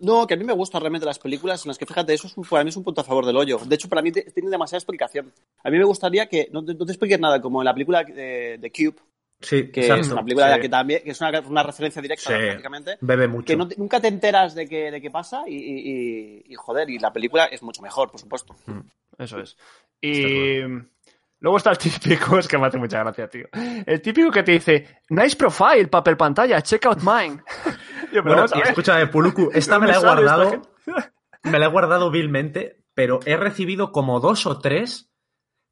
No, 0.00 0.26
que 0.26 0.34
a 0.34 0.36
mí 0.36 0.44
me 0.44 0.52
gustan 0.54 0.80
realmente 0.80 1.04
las 1.06 1.18
películas 1.18 1.64
en 1.64 1.68
las 1.68 1.78
que, 1.78 1.84
fíjate, 1.86 2.14
eso 2.14 2.26
es 2.26 2.36
un, 2.36 2.44
para 2.44 2.64
mí 2.64 2.70
es 2.70 2.76
un 2.76 2.84
punto 2.84 3.02
a 3.02 3.04
favor 3.04 3.26
del 3.26 3.36
hoyo. 3.36 3.58
De 3.66 3.74
hecho, 3.74 3.88
para 3.88 4.00
mí 4.00 4.10
te- 4.10 4.22
tiene 4.30 4.48
demasiada 4.48 4.78
explicación. 4.78 5.32
A 5.62 5.70
mí 5.70 5.76
me 5.78 5.84
gustaría 5.84 6.26
que 6.26 6.48
no 6.52 6.64
te, 6.64 6.74
no 6.74 6.86
te 6.86 6.92
expliques 6.92 7.20
nada, 7.20 7.40
como 7.40 7.60
en 7.60 7.66
la 7.66 7.74
película 7.74 8.02
de, 8.04 8.56
de 8.58 8.72
Cube, 8.72 8.96
Sí, 9.42 9.70
que 9.70 9.80
exacto. 9.80 10.02
es 10.02 10.10
una 10.12 10.22
película 10.22 10.54
Sí. 10.54 10.60
que 10.60 10.68
también 10.68 11.02
que 11.02 11.10
es 11.10 11.20
una, 11.20 11.40
una 11.40 11.62
referencia 11.62 12.00
directa 12.02 12.30
Sí. 12.30 12.34
prácticamente. 12.46 12.96
Bebe 13.00 13.28
mucho. 13.28 13.46
Que 13.46 13.56
no 13.56 13.68
nunca 13.78 14.00
te 14.00 14.08
enteras 14.08 14.54
de 14.54 14.66
qué, 14.68 14.90
de 14.90 15.00
qué 15.02 15.10
pasa 15.10 15.44
y, 15.46 15.54
y- 15.56 15.90
y- 15.90 16.42
y, 16.48 16.54
joder, 16.56 16.88
y 16.90 16.98
la 16.98 17.12
película 17.12 17.44
es 17.46 17.62
mucho 17.62 17.80
mejor, 17.82 18.10
por 18.10 18.20
supuesto. 18.20 18.54
Eso 19.18 19.38
es. 19.40 19.56
Y 20.00 20.60
luego 21.40 21.56
está 21.58 21.70
el 21.72 21.78
típico, 21.78 22.38
es 22.38 22.46
que 22.48 22.56
me 22.58 22.66
hace 22.66 22.78
mucha 22.78 23.00
gracia, 23.00 23.28
tío. 23.28 23.46
El 23.52 24.00
típico 24.00 24.30
que 24.30 24.42
te 24.42 24.52
dice, 24.52 25.00
nice 25.08 25.36
profile, 25.36 25.88
papel 25.88 26.16
pantalla, 26.16 26.62
check 26.62 26.86
out 26.86 27.00
mine. 27.02 27.42
Pero 28.12 28.22
Bueno, 28.24 28.44
escúchame, 28.44 29.06
Puluku, 29.06 29.50
esta 29.54 29.78
me 29.78 29.86
¿Dónde 29.86 29.92
la 29.92 29.98
he 29.98 30.14
guardado. 30.14 30.62
Me 31.44 31.58
la 31.58 31.66
he 31.66 31.68
guardado 31.68 32.10
vilmente, 32.10 32.84
pero 32.92 33.20
he 33.24 33.36
recibido 33.36 33.92
como 33.92 34.18
dos 34.20 34.46
o 34.46 34.58
tres 34.58 35.10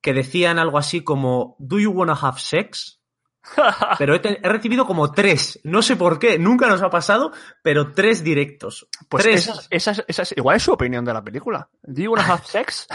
que 0.00 0.14
decían 0.14 0.58
algo 0.60 0.78
así 0.78 1.02
como 1.02 1.56
¿Do 1.58 1.78
you 1.80 1.90
wanna 1.90 2.12
have 2.14 2.38
sex? 2.38 3.00
Pero 3.98 4.14
he, 4.14 4.20
he 4.22 4.48
recibido 4.48 4.86
como 4.86 5.10
tres. 5.12 5.58
No 5.64 5.82
sé 5.82 5.96
por 5.96 6.18
qué, 6.18 6.38
nunca 6.38 6.68
nos 6.68 6.80
ha 6.82 6.90
pasado, 6.90 7.32
pero 7.62 7.92
tres 7.92 8.22
directos. 8.22 8.88
Pues 9.08 9.24
tres. 9.24 9.48
esa, 9.48 9.62
esa 9.70 9.90
es- 9.90 10.04
esa 10.06 10.22
es- 10.22 10.34
igual 10.36 10.56
es 10.56 10.62
su 10.62 10.72
opinión 10.72 11.04
de 11.04 11.12
la 11.14 11.22
película. 11.24 11.68
¿Do 11.82 12.02
you 12.02 12.12
wanna 12.12 12.26
have 12.32 12.44
sex? 12.44 12.86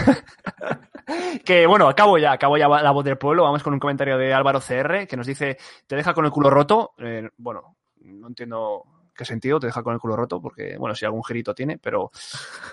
que 1.46 1.66
bueno, 1.66 1.88
acabo 1.88 2.18
ya, 2.18 2.32
acabo 2.34 2.58
ya 2.58 2.68
la 2.68 2.92
voz 2.92 3.06
del 3.06 3.18
pueblo. 3.18 3.44
Vamos 3.44 3.64
con 3.64 3.74
un 3.74 3.80
comentario 3.80 4.18
de 4.18 4.34
Álvaro 4.34 4.60
CR 4.60 5.08
que 5.08 5.18
nos 5.18 5.28
dice: 5.28 5.58
Te 5.88 5.96
deja 5.96 6.14
con 6.14 6.26
el 6.26 6.32
culo 6.32 6.50
roto. 6.50 6.94
Eh, 6.98 7.30
bueno, 7.38 7.78
no 8.02 8.28
entiendo 8.28 8.84
qué 9.16 9.26
sentido 9.26 9.60
te 9.60 9.68
deja 9.68 9.84
con 9.84 9.94
el 9.94 10.00
culo 10.00 10.16
roto, 10.16 10.42
porque 10.42 10.78
bueno, 10.78 10.96
si 10.96 11.06
algún 11.06 11.24
girito 11.24 11.54
tiene, 11.54 11.78
pero 11.78 12.12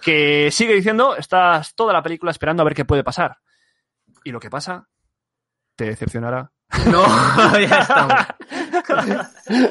que 0.02 0.50
sigue 0.50 0.74
diciendo: 0.74 1.16
Estás 1.16 1.74
toda 1.74 1.92
la 1.92 2.02
película 2.02 2.30
esperando 2.30 2.62
a 2.62 2.64
ver 2.64 2.74
qué 2.74 2.84
puede 2.84 3.04
pasar. 3.04 3.38
Y 4.24 4.30
lo 4.30 4.40
que 4.40 4.50
pasa 4.50 4.86
te 5.76 5.86
decepcionará. 5.86 6.50
No, 6.86 7.04
ya 7.58 7.80
estamos. 7.80 8.14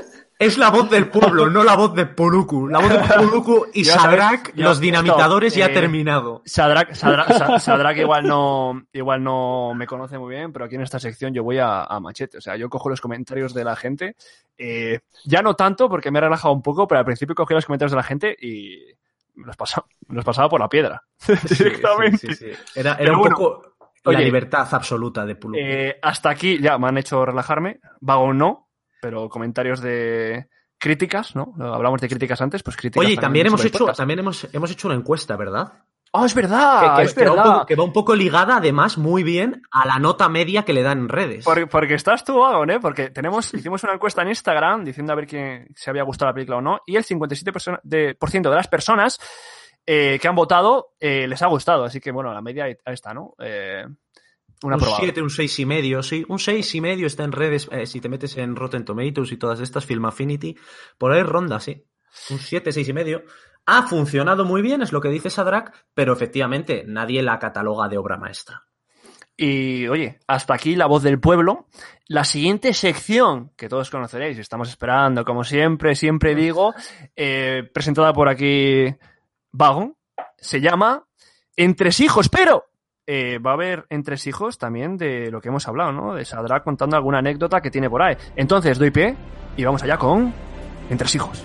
Es 0.40 0.58
la 0.58 0.70
voz 0.70 0.90
del 0.90 1.10
pueblo, 1.10 1.50
no 1.50 1.66
la 1.66 1.76
voz 1.76 1.94
de 1.94 2.06
Puluku. 2.06 2.70
La 2.70 2.80
voz 2.80 2.90
de 2.90 3.00
Puluku 3.00 3.66
y 3.74 3.84
Sadrak, 3.86 4.54
los 4.56 4.80
dinamitadores, 4.80 5.54
ya 5.54 5.66
ha 5.66 5.70
eh, 5.70 5.74
terminado. 5.74 6.42
Sadrak, 6.46 6.94
Sadrak, 6.94 7.28
Sa- 7.34 7.60
Sadrak 7.60 7.98
igual 7.98 8.26
no, 8.26 8.84
igual 8.94 9.22
no 9.22 9.74
me 9.76 9.86
conoce 9.86 10.18
muy 10.18 10.34
bien, 10.36 10.54
pero 10.54 10.64
aquí 10.64 10.76
en 10.76 10.82
esta 10.82 10.98
sección 10.98 11.34
yo 11.34 11.44
voy 11.44 11.58
a, 11.58 11.84
a 11.84 12.00
machete. 12.00 12.38
O 12.38 12.42
sea, 12.42 12.56
yo 12.56 12.70
cojo 12.70 12.88
los 12.90 13.02
comentarios 13.02 13.54
de 13.54 13.66
la 13.66 13.76
gente. 13.76 14.16
eh, 14.58 15.00
ya 15.26 15.42
no 15.42 15.56
tanto 15.56 15.90
porque 15.90 16.10
me 16.10 16.20
he 16.20 16.22
relajado 16.22 16.54
un 16.54 16.62
poco, 16.62 16.88
pero 16.88 17.00
al 17.00 17.06
principio 17.06 17.36
cogí 17.36 17.54
los 17.54 17.66
comentarios 17.66 17.92
de 17.92 17.98
la 17.98 18.04
gente 18.04 18.34
y 18.40 18.78
me 19.36 19.46
los 19.46 19.58
pasaba, 19.58 19.88
me 20.08 20.16
los 20.16 20.24
pasaba 20.24 20.48
por 20.48 20.62
la 20.62 20.70
piedra. 20.70 21.04
directamente. 21.50 22.18
Sí, 22.18 22.34
sí, 22.34 22.54
sí. 22.54 22.80
Era, 22.80 22.96
era 22.96 23.12
un 23.12 23.20
bueno, 23.20 23.36
poco 23.36 23.62
la 24.06 24.12
oye, 24.12 24.24
libertad 24.24 24.66
absoluta 24.72 25.26
de 25.26 25.36
Puluku. 25.36 25.60
Eh, 25.62 26.00
hasta 26.02 26.30
aquí 26.30 26.60
ya 26.62 26.78
me 26.78 26.88
han 26.88 26.98
hecho 26.98 27.26
relajarme. 27.26 27.82
Vago 28.00 28.34
no, 28.34 28.69
pero 29.02 29.30
comentarios 29.30 29.82
de 29.82 30.48
críticas, 30.78 31.36
¿no? 31.36 31.54
Hablamos 31.60 32.00
de 32.02 32.08
críticas 32.08 32.42
antes, 32.42 32.64
pues 32.64 32.78
críticas. 32.78 33.06
Oye, 33.06 33.14
y 33.14 33.18
también 33.18 33.48
hemos 33.48 33.64
hecho, 33.66 33.80
podcast. 33.80 33.98
también 33.98 34.20
hemos, 34.20 34.48
hemos 34.54 34.72
hecho 34.72 34.88
una 34.88 34.96
encuesta, 34.96 35.36
¿verdad? 35.36 35.74
¡Oh, 36.12 36.26
es 36.26 36.34
verdad! 36.34 36.96
que, 36.96 37.02
que- 37.02 37.08
es 37.08 37.14
que 37.14 37.26
va 37.26 37.34
un 37.34 37.44
poco, 37.44 37.66
que 37.68 37.76
va 37.76 37.84
un 37.84 37.94
poco 37.94 38.16
ligada, 38.16 38.58
además, 38.58 38.98
muy 38.98 39.22
bien 39.22 39.62
a 39.72 39.86
la 39.86 40.00
nota 40.00 40.28
media 40.30 40.64
que 40.64 40.74
le 40.74 40.82
dan 40.82 41.00
en 41.00 41.10
redes. 41.10 41.46
Porque, 41.46 41.68
porque 41.68 41.94
estás 41.94 42.24
tú, 42.24 42.44
Agon, 42.44 42.72
¿eh? 42.72 42.80
Porque 42.80 43.10
tenemos, 43.12 43.54
hicimos 43.54 43.84
una 43.84 43.94
encuesta 43.94 44.22
en 44.24 44.30
Instagram 44.30 44.84
diciendo 44.86 45.14
a 45.14 45.16
ver 45.16 45.28
quién 45.28 45.68
se 45.76 45.90
había 45.92 46.04
gustado 46.04 46.30
la 46.32 46.34
película 46.34 46.58
o 46.58 46.62
no, 46.62 46.80
y 46.88 46.96
el 46.96 47.04
57% 47.06 47.52
persona- 47.52 47.80
de, 47.84 48.16
por 48.16 48.32
ciento 48.32 48.50
de 48.50 48.56
las 48.56 48.68
personas 48.68 49.20
eh, 49.86 50.18
que 50.22 50.28
han 50.28 50.36
votado 50.36 50.94
eh, 51.00 51.28
les 51.28 51.42
ha 51.44 51.48
gustado. 51.48 51.84
Así 51.84 52.00
que, 52.00 52.12
bueno, 52.12 52.34
la 52.34 52.42
media 52.42 52.64
ahí 52.64 52.76
está, 52.86 53.14
¿no? 53.14 53.36
Eh, 53.40 53.86
una 54.64 54.76
un 54.76 54.82
probada. 54.82 55.02
7, 55.04 55.22
un 55.22 55.30
6 55.30 55.60
y 55.60 55.66
medio, 55.66 56.04
sí. 56.04 56.26
Un 56.28 56.40
6 56.40 56.76
y 56.76 56.82
medio 56.82 57.08
está 57.08 57.24
en 57.24 57.32
redes, 57.32 57.68
eh, 57.72 57.86
si 57.86 58.02
te 58.02 58.10
metes 58.10 58.38
en 58.38 58.56
Rotten 58.56 58.86
Tomatoes 58.86 59.32
y 59.32 59.38
todas 59.38 59.60
estas, 59.60 59.86
Film 59.86 60.06
Affinity, 60.06 60.56
por 60.98 61.12
ahí 61.12 61.24
ronda, 61.24 61.60
sí. 61.60 61.86
Un 62.30 62.40
7, 62.40 62.72
6 62.72 62.90
y 62.90 62.94
medio. 62.94 63.24
Ha 63.66 63.84
funcionado 63.84 64.46
muy 64.46 64.62
bien, 64.62 64.82
es 64.82 64.92
lo 64.92 65.02
que 65.02 65.10
dice 65.10 65.30
Sadrak, 65.30 65.86
pero 65.94 66.14
efectivamente 66.14 66.84
nadie 66.88 67.22
la 67.22 67.40
cataloga 67.40 67.88
de 67.88 67.98
obra 67.98 68.18
maestra. 68.18 68.66
Y 69.42 69.88
oye, 69.88 70.20
hasta 70.28 70.54
aquí 70.54 70.76
la 70.76 70.88
voz 70.88 71.02
del 71.02 71.20
pueblo. 71.22 71.68
La 72.08 72.26
siguiente 72.26 72.74
sección, 72.74 73.52
que 73.56 73.70
todos 73.70 73.90
conoceréis, 73.90 74.38
estamos 74.38 74.68
esperando, 74.68 75.24
como 75.24 75.46
siempre, 75.46 75.96
siempre 75.96 76.36
digo, 76.36 76.74
eh, 77.16 77.64
presentada 77.74 78.12
por 78.12 78.28
aquí 78.28 78.94
Vagon, 79.52 79.96
se 80.38 80.60
llama 80.60 81.06
Entresijos, 81.56 82.28
pero 82.28 82.69
eh, 83.12 83.40
va 83.40 83.50
a 83.50 83.54
haber 83.56 83.88
entresijos 83.90 84.60
también 84.60 84.96
de 84.96 85.32
lo 85.32 85.42
que 85.42 85.48
hemos 85.48 85.68
hablado, 85.68 85.92
¿no? 85.92 86.14
De 86.14 86.26
Sadra 86.26 86.62
contando 86.62 86.96
alguna 86.96 87.18
anécdota 87.18 87.60
que 87.60 87.72
tiene 87.72 87.90
por 87.90 88.04
ahí. 88.04 88.16
Entonces, 88.36 88.78
doy 88.78 88.92
pie 88.92 89.16
y 89.58 89.64
vamos 89.64 89.82
allá 89.82 89.98
con 89.98 90.32
Entresijos. 90.92 91.44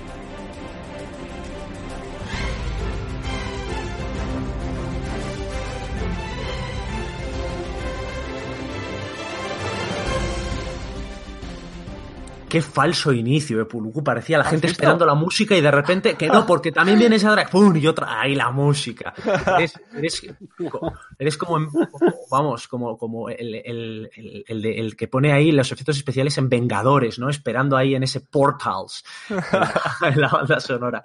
Qué 12.55 12.63
falso 12.63 13.13
inicio, 13.13 13.61
eh, 13.61 13.65
Puluku. 13.65 14.05
Parecía 14.05 14.39
la 14.39 14.45
¿Has 14.45 14.51
gente 14.51 14.69
visto? 14.69 14.81
esperando 14.81 15.05
la 15.05 15.15
música 15.15 15.57
y 15.57 15.61
de 15.61 15.73
repente, 15.73 16.15
que 16.15 16.29
no, 16.29 16.47
porque 16.47 16.71
también 16.71 17.01
viene 17.01 17.19
Sadrak, 17.19 17.51
¡pum! 17.51 17.77
y 17.77 17.85
otra, 17.89 18.21
¡ay, 18.21 18.37
la 18.37 18.53
música! 18.53 19.13
Eres, 19.59 19.75
eres, 19.93 20.23
eres 21.19 21.37
como, 21.37 21.67
vamos, 22.31 22.69
como, 22.69 22.97
como 22.97 23.29
el, 23.29 23.57
el, 23.57 24.09
el, 24.47 24.67
el 24.67 24.95
que 24.95 25.09
pone 25.09 25.33
ahí 25.33 25.51
los 25.51 25.73
efectos 25.73 25.97
especiales 25.97 26.39
en 26.39 26.49
Vengadores, 26.49 27.19
¿no? 27.19 27.29
Esperando 27.29 27.77
ahí 27.77 27.97
en 27.97 28.05
ese 28.05 28.21
Portals, 28.21 29.05
en 29.29 29.37
la, 29.37 29.83
en 30.03 30.21
la 30.21 30.29
banda 30.29 30.61
sonora. 30.61 31.03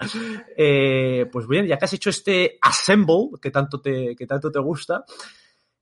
Eh, 0.56 1.26
pues 1.32 1.47
bien, 1.47 1.66
ya 1.66 1.80
que 1.80 1.86
has 1.86 1.93
hecho 1.93 2.12
este 2.12 2.60
assemble 2.62 3.30
que 3.41 3.50
tanto 3.50 3.82
te, 3.82 4.16
que 4.16 4.28
tanto 4.28 4.52
te 4.52 4.60
gusta, 4.60 5.04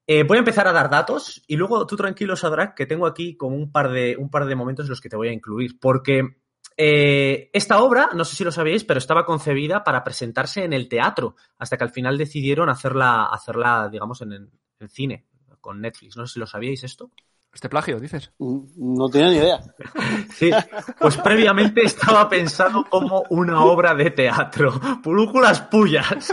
eh, 0.07 0.23
voy 0.23 0.37
a 0.37 0.39
empezar 0.39 0.67
a 0.67 0.71
dar 0.71 0.89
datos 0.89 1.43
y 1.47 1.55
luego 1.57 1.85
tú 1.85 1.95
tranquilo, 1.97 2.35
Sadrak, 2.35 2.75
que 2.75 2.85
tengo 2.85 3.05
aquí 3.05 3.35
como 3.35 3.55
un 3.57 3.71
par 3.71 3.91
de, 3.91 4.15
un 4.17 4.29
par 4.29 4.45
de 4.45 4.55
momentos 4.55 4.85
en 4.85 4.91
los 4.91 5.01
que 5.01 5.09
te 5.09 5.17
voy 5.17 5.27
a 5.27 5.33
incluir. 5.33 5.77
Porque 5.79 6.37
eh, 6.77 7.49
esta 7.53 7.79
obra, 7.81 8.09
no 8.13 8.23
sé 8.23 8.35
si 8.35 8.43
lo 8.43 8.51
sabéis, 8.51 8.83
pero 8.83 8.99
estaba 8.99 9.25
concebida 9.25 9.83
para 9.83 10.03
presentarse 10.03 10.63
en 10.63 10.73
el 10.73 10.87
teatro, 10.87 11.35
hasta 11.57 11.77
que 11.77 11.83
al 11.83 11.89
final 11.91 12.17
decidieron 12.17 12.69
hacerla, 12.69 13.25
hacerla 13.25 13.89
digamos, 13.91 14.21
en, 14.21 14.33
en- 14.33 14.51
en 14.79 14.89
cine, 14.89 15.25
con 15.59 15.81
Netflix. 15.81 16.15
No 16.17 16.25
sé 16.27 16.33
si 16.35 16.39
lo 16.39 16.45
sabíais 16.47 16.83
esto. 16.83 17.11
Este 17.51 17.67
plagio, 17.69 17.99
dices. 17.99 18.31
No 18.37 19.09
tenía 19.09 19.29
ni 19.29 19.37
idea. 19.37 19.59
Sí, 20.33 20.51
pues 20.99 21.17
previamente 21.17 21.81
estaba 21.83 22.29
pensado 22.29 22.85
como 22.87 23.23
una 23.31 23.63
obra 23.65 23.95
de 23.95 24.11
teatro. 24.11 24.79
Pulúculas 25.01 25.61
pullas. 25.61 26.31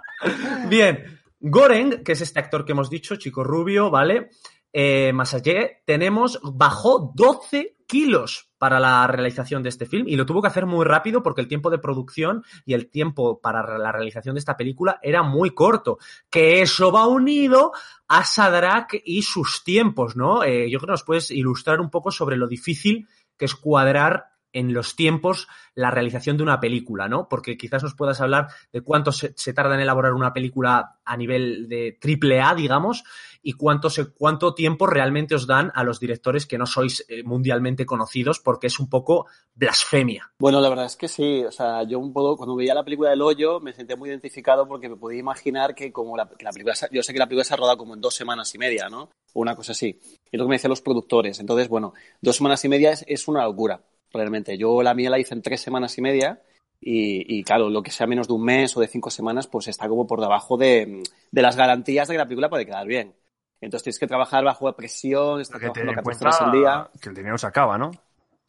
Bien, 0.68 1.19
Goreng, 1.40 2.04
que 2.04 2.12
es 2.12 2.20
este 2.20 2.38
actor 2.38 2.64
que 2.64 2.72
hemos 2.72 2.90
dicho, 2.90 3.16
chico 3.16 3.42
rubio, 3.42 3.90
¿vale? 3.90 4.30
Eh, 4.72 5.12
más 5.12 5.34
allá, 5.34 5.68
tenemos, 5.84 6.38
bajó 6.42 7.12
12 7.14 7.76
kilos 7.86 8.52
para 8.56 8.78
la 8.78 9.04
realización 9.08 9.64
de 9.64 9.68
este 9.68 9.86
film 9.86 10.06
y 10.06 10.14
lo 10.14 10.26
tuvo 10.26 10.42
que 10.42 10.48
hacer 10.48 10.64
muy 10.64 10.84
rápido 10.84 11.24
porque 11.24 11.40
el 11.40 11.48
tiempo 11.48 11.70
de 11.70 11.78
producción 11.78 12.44
y 12.64 12.74
el 12.74 12.88
tiempo 12.88 13.40
para 13.40 13.78
la 13.78 13.90
realización 13.90 14.36
de 14.36 14.38
esta 14.38 14.56
película 14.56 15.00
era 15.02 15.24
muy 15.24 15.50
corto. 15.50 15.98
Que 16.30 16.62
eso 16.62 16.92
va 16.92 17.08
unido 17.08 17.72
a 18.06 18.24
Sadrak 18.24 19.00
y 19.04 19.22
sus 19.22 19.64
tiempos, 19.64 20.14
¿no? 20.14 20.44
Eh, 20.44 20.70
yo 20.70 20.78
creo 20.78 20.88
que 20.88 20.92
nos 20.92 21.04
puedes 21.04 21.30
ilustrar 21.32 21.80
un 21.80 21.90
poco 21.90 22.12
sobre 22.12 22.36
lo 22.36 22.46
difícil 22.46 23.08
que 23.36 23.46
es 23.46 23.56
cuadrar 23.56 24.26
en 24.52 24.72
los 24.72 24.96
tiempos 24.96 25.48
la 25.74 25.90
realización 25.90 26.36
de 26.36 26.42
una 26.42 26.60
película, 26.60 27.08
¿no? 27.08 27.28
Porque 27.28 27.56
quizás 27.56 27.82
nos 27.82 27.94
puedas 27.94 28.20
hablar 28.20 28.48
de 28.72 28.82
cuánto 28.82 29.12
se, 29.12 29.52
tarda 29.52 29.74
en 29.74 29.80
elaborar 29.80 30.12
una 30.12 30.32
película 30.32 30.98
a 31.04 31.16
nivel 31.16 31.68
de 31.68 31.96
triple 32.00 32.40
A, 32.40 32.54
digamos, 32.54 33.04
y 33.42 33.52
cuánto, 33.52 33.88
se, 33.88 34.12
cuánto 34.12 34.54
tiempo 34.54 34.86
realmente 34.86 35.34
os 35.34 35.46
dan 35.46 35.72
a 35.74 35.84
los 35.84 36.00
directores 36.00 36.46
que 36.46 36.58
no 36.58 36.66
sois 36.66 37.04
eh, 37.08 37.22
mundialmente 37.22 37.86
conocidos, 37.86 38.40
porque 38.40 38.66
es 38.66 38.78
un 38.78 38.90
poco 38.90 39.26
blasfemia. 39.54 40.32
Bueno, 40.38 40.60
la 40.60 40.68
verdad 40.68 40.86
es 40.86 40.96
que 40.96 41.08
sí. 41.08 41.44
O 41.44 41.52
sea, 41.52 41.82
yo 41.84 41.98
un 41.98 42.12
poco, 42.12 42.36
cuando 42.36 42.56
veía 42.56 42.74
la 42.74 42.84
película 42.84 43.10
del 43.10 43.22
hoyo, 43.22 43.60
me 43.60 43.72
sentía 43.72 43.96
muy 43.96 44.10
identificado 44.10 44.68
porque 44.68 44.88
me 44.88 44.96
podía 44.96 45.20
imaginar 45.20 45.74
que 45.74 45.92
como 45.92 46.16
la, 46.16 46.28
película, 46.28 46.74
yo 46.90 47.02
sé 47.02 47.12
que 47.12 47.18
la 47.18 47.26
película 47.26 47.44
se 47.44 47.54
ha 47.54 47.56
rodado 47.56 47.78
como 47.78 47.94
en 47.94 48.00
dos 48.00 48.14
semanas 48.14 48.54
y 48.54 48.58
media, 48.58 48.88
¿no? 48.88 49.10
O 49.32 49.40
una 49.40 49.56
cosa 49.56 49.72
así. 49.72 49.98
Y 50.30 50.36
lo 50.36 50.44
que 50.44 50.48
me 50.48 50.54
decían 50.56 50.70
los 50.70 50.82
productores. 50.82 51.40
Entonces, 51.40 51.68
bueno, 51.68 51.94
dos 52.20 52.36
semanas 52.36 52.64
y 52.64 52.68
media 52.68 52.92
es 53.06 53.28
una 53.28 53.44
locura, 53.44 53.80
realmente. 54.12 54.56
Yo 54.58 54.82
la 54.82 54.94
mía 54.94 55.10
la 55.10 55.18
hice 55.18 55.34
en 55.34 55.42
tres 55.42 55.60
semanas 55.60 55.96
y 55.98 56.02
media. 56.02 56.40
Y, 56.82 57.38
y, 57.38 57.44
claro, 57.44 57.68
lo 57.68 57.82
que 57.82 57.90
sea 57.90 58.06
menos 58.06 58.26
de 58.26 58.32
un 58.34 58.42
mes 58.42 58.74
o 58.76 58.80
de 58.80 58.86
cinco 58.88 59.10
semanas, 59.10 59.46
pues 59.46 59.68
está 59.68 59.86
como 59.88 60.06
por 60.06 60.20
debajo 60.20 60.56
de, 60.56 61.02
de 61.30 61.42
las 61.42 61.54
garantías 61.56 62.08
de 62.08 62.14
que 62.14 62.18
la 62.18 62.24
película 62.24 62.48
puede 62.48 62.64
quedar 62.64 62.86
bien. 62.86 63.14
Entonces 63.60 63.84
tienes 63.84 63.98
que 63.98 64.06
trabajar 64.06 64.42
bajo 64.44 64.72
presión, 64.74 65.42
estar 65.42 65.60
Porque 65.60 65.72
trabajando 65.80 66.02
14 66.02 66.24
encuentra 66.24 66.28
horas 66.28 66.40
al 66.40 66.52
día. 66.52 67.00
que 67.02 67.08
el 67.10 67.14
dinero 67.14 67.36
se 67.36 67.46
acaba, 67.46 67.76
¿no? 67.76 67.90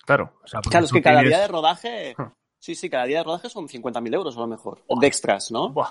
Claro. 0.05 0.31
O 0.43 0.47
sea, 0.47 0.61
Claro, 0.61 0.85
es 0.85 0.91
que 0.93 1.01
cada 1.01 1.19
tienes- 1.19 1.29
día 1.29 1.39
de 1.41 1.47
rodaje, 1.49 2.15
sí, 2.59 2.75
sí, 2.75 2.89
cada 2.89 3.03
día 3.03 3.17
de 3.17 3.23
rodaje 3.25 3.49
son 3.49 3.67
50.000 3.67 4.13
euros 4.15 4.37
a 4.37 4.39
lo 4.39 4.47
mejor, 4.47 4.81
de 4.87 5.07
extras, 5.07 5.51
¿no? 5.51 5.69
Buah. 5.69 5.89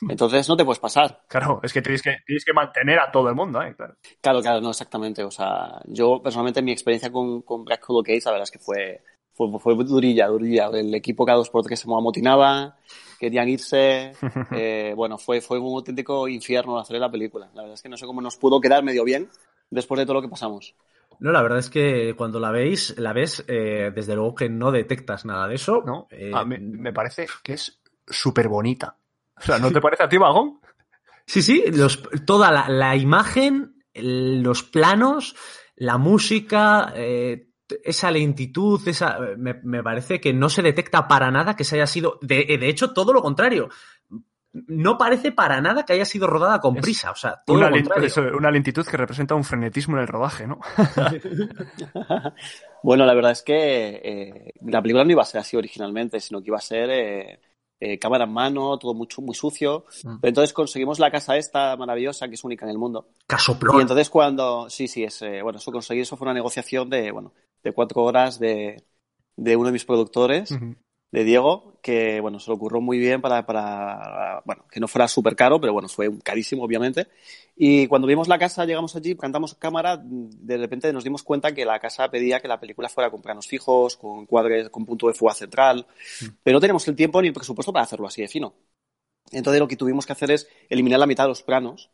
Entonces 0.08 0.48
no 0.48 0.56
te 0.56 0.64
puedes 0.64 0.80
pasar. 0.80 1.22
Claro, 1.28 1.60
es 1.62 1.72
que 1.74 1.82
tienes 1.82 2.00
que, 2.00 2.16
tienes 2.26 2.44
que 2.46 2.54
mantener 2.54 2.98
a 2.98 3.12
todo 3.12 3.28
el 3.28 3.34
mundo, 3.34 3.60
¿eh? 3.62 3.74
Claro. 3.76 3.94
Claro, 4.22 4.40
claro, 4.40 4.60
no 4.62 4.70
exactamente. 4.70 5.22
O 5.22 5.30
sea, 5.30 5.80
yo 5.84 6.22
personalmente 6.22 6.62
mi 6.62 6.72
experiencia 6.72 7.12
con, 7.12 7.42
con 7.42 7.64
Black 7.66 7.84
Hole 7.86 8.02
Case, 8.14 8.22
la 8.24 8.32
verdad 8.32 8.44
es 8.44 8.50
que 8.50 8.58
fue, 8.58 9.02
fue, 9.34 9.58
fue 9.58 9.74
durilla, 9.76 10.28
durilla. 10.28 10.66
El 10.68 10.94
equipo 10.94 11.24
cada 11.24 11.38
dos 11.38 11.50
por 11.50 11.62
tres 11.64 11.80
se 11.80 11.90
amotinaba, 11.90 12.76
querían 13.18 13.48
irse. 13.48 14.12
eh, 14.52 14.92
bueno, 14.96 15.18
fue, 15.18 15.40
fue 15.40 15.58
un 15.58 15.74
auténtico 15.76 16.28
infierno 16.28 16.78
hacer 16.78 16.98
la 16.98 17.10
película. 17.10 17.48
La 17.54 17.62
verdad 17.62 17.74
es 17.74 17.82
que 17.82 17.88
no 17.88 17.96
sé 17.96 18.06
cómo 18.06 18.20
nos 18.20 18.36
pudo 18.36 18.60
quedar 18.60 18.82
medio 18.82 19.04
bien 19.04 19.28
después 19.70 19.98
de 19.98 20.04
todo 20.06 20.14
lo 20.14 20.22
que 20.22 20.28
pasamos. 20.28 20.74
No, 21.18 21.30
la 21.30 21.42
verdad 21.42 21.58
es 21.60 21.70
que 21.70 22.14
cuando 22.16 22.40
la 22.40 22.50
veis, 22.50 22.98
la 22.98 23.12
ves, 23.12 23.44
eh, 23.46 23.92
desde 23.94 24.14
luego 24.16 24.34
que 24.34 24.48
no 24.48 24.72
detectas 24.72 25.24
nada 25.24 25.46
de 25.46 25.54
eso. 25.54 25.82
¿No? 25.84 26.08
Eh, 26.10 26.32
A 26.34 26.44
mí 26.44 26.56
me 26.58 26.92
parece 26.92 27.26
que 27.44 27.52
es 27.52 27.80
súper 28.08 28.48
bonita. 28.48 28.96
O 29.36 29.40
sea, 29.42 29.58
¿no 29.58 29.70
te 29.70 29.80
parece 29.80 30.02
a 30.02 30.08
ti, 30.08 30.16
Vagón? 30.18 30.58
Sí, 31.26 31.40
sí, 31.42 31.64
los- 31.72 32.02
toda 32.26 32.50
la, 32.50 32.68
la 32.68 32.96
imagen, 32.96 33.76
los 33.94 34.64
planos, 34.64 35.36
la 35.76 35.96
música, 35.98 36.92
eh, 36.96 37.48
esa 37.84 38.10
lentitud, 38.10 38.80
esa, 38.88 39.18
me, 39.36 39.54
me 39.62 39.82
parece 39.82 40.20
que 40.20 40.32
no 40.32 40.48
se 40.48 40.62
detecta 40.62 41.06
para 41.08 41.30
nada 41.30 41.56
que 41.56 41.64
se 41.64 41.76
haya 41.76 41.86
sido, 41.86 42.18
de, 42.22 42.44
de 42.58 42.68
hecho, 42.68 42.92
todo 42.92 43.12
lo 43.12 43.22
contrario. 43.22 43.68
No 44.54 44.98
parece 44.98 45.32
para 45.32 45.62
nada 45.62 45.84
que 45.86 45.94
haya 45.94 46.04
sido 46.04 46.26
rodada 46.26 46.60
con 46.60 46.76
Es 46.76 46.82
prisa, 46.82 47.10
o 47.10 47.14
sea, 47.14 47.42
todo 47.46 47.56
Una, 47.56 47.70
lo 47.70 47.76
lent- 47.76 47.84
contrario. 47.84 48.06
eso, 48.06 48.22
una 48.36 48.50
lentitud 48.50 48.84
que 48.86 48.98
representa 48.98 49.34
un 49.34 49.44
frenetismo 49.44 49.96
en 49.96 50.02
el 50.02 50.08
rodaje, 50.08 50.46
¿no? 50.46 50.60
Bueno, 52.82 53.06
la 53.06 53.14
verdad 53.14 53.30
es 53.32 53.42
que 53.42 53.54
eh, 54.02 54.52
la 54.62 54.82
película 54.82 55.04
no 55.04 55.10
iba 55.12 55.22
a 55.22 55.26
ser 55.26 55.40
así 55.40 55.56
originalmente, 55.56 56.18
sino 56.20 56.40
que 56.42 56.48
iba 56.48 56.58
a 56.58 56.60
ser 56.60 56.90
eh, 56.90 57.40
eh, 57.80 57.98
cámara 57.98 58.24
en 58.24 58.32
mano, 58.32 58.76
todo 58.78 58.92
mucho, 58.92 59.22
muy 59.22 59.34
sucio. 59.34 59.84
Mm. 60.04 60.18
Pero 60.20 60.28
entonces 60.28 60.52
conseguimos 60.52 60.98
la 60.98 61.10
casa 61.10 61.36
esta 61.36 61.76
maravillosa, 61.76 62.28
que 62.28 62.34
es 62.34 62.44
única 62.44 62.64
en 62.66 62.72
el 62.72 62.78
mundo. 62.78 63.08
Casoplón. 63.26 63.78
Y 63.78 63.82
entonces 63.82 64.10
cuando, 64.10 64.68
sí, 64.68 64.88
sí, 64.88 65.04
es, 65.04 65.22
eh, 65.22 65.42
bueno, 65.42 65.58
eso 65.58 65.70
conseguir 65.72 66.02
eso 66.02 66.16
fue 66.16 66.26
una 66.26 66.34
negociación 66.34 66.90
de, 66.90 67.10
bueno, 67.12 67.32
de 67.62 67.72
cuatro 67.72 68.02
horas 68.02 68.38
de, 68.38 68.82
de 69.36 69.56
uno 69.56 69.66
de 69.66 69.72
mis 69.72 69.84
productores, 69.84 70.54
de 71.12 71.24
Diego, 71.24 71.78
que, 71.82 72.20
bueno, 72.20 72.40
se 72.40 72.50
lo 72.50 72.56
ocurrió 72.56 72.80
muy 72.80 72.98
bien 72.98 73.20
para, 73.20 73.44
para, 73.44 74.42
bueno, 74.46 74.64
que 74.70 74.80
no 74.80 74.88
fuera 74.88 75.06
súper 75.08 75.36
caro, 75.36 75.60
pero 75.60 75.74
bueno, 75.74 75.86
fue 75.88 76.10
carísimo, 76.20 76.64
obviamente. 76.64 77.08
Y 77.54 77.86
cuando 77.86 78.08
vimos 78.08 78.28
la 78.28 78.38
casa, 78.38 78.64
llegamos 78.64 78.96
allí, 78.96 79.14
cantamos 79.14 79.54
cámara, 79.54 80.00
de 80.02 80.56
repente 80.56 80.90
nos 80.90 81.04
dimos 81.04 81.22
cuenta 81.22 81.52
que 81.52 81.66
la 81.66 81.78
casa 81.80 82.10
pedía 82.10 82.40
que 82.40 82.48
la 82.48 82.58
película 82.58 82.88
fuera 82.88 83.10
con 83.10 83.20
planos 83.20 83.46
fijos, 83.46 83.96
con 83.98 84.24
cuadres, 84.24 84.70
con 84.70 84.86
punto 84.86 85.06
de 85.06 85.12
fuga 85.12 85.34
central, 85.34 85.86
pero 86.42 86.56
no 86.56 86.60
tenemos 86.60 86.88
el 86.88 86.96
tiempo 86.96 87.20
ni 87.20 87.28
el 87.28 87.34
presupuesto 87.34 87.74
para 87.74 87.84
hacerlo 87.84 88.06
así 88.06 88.22
de 88.22 88.28
fino. 88.28 88.54
Entonces 89.30 89.60
lo 89.60 89.68
que 89.68 89.76
tuvimos 89.76 90.06
que 90.06 90.12
hacer 90.12 90.30
es 90.30 90.48
eliminar 90.70 90.98
la 90.98 91.06
mitad 91.06 91.24
de 91.24 91.28
los 91.28 91.42
planos. 91.42 91.90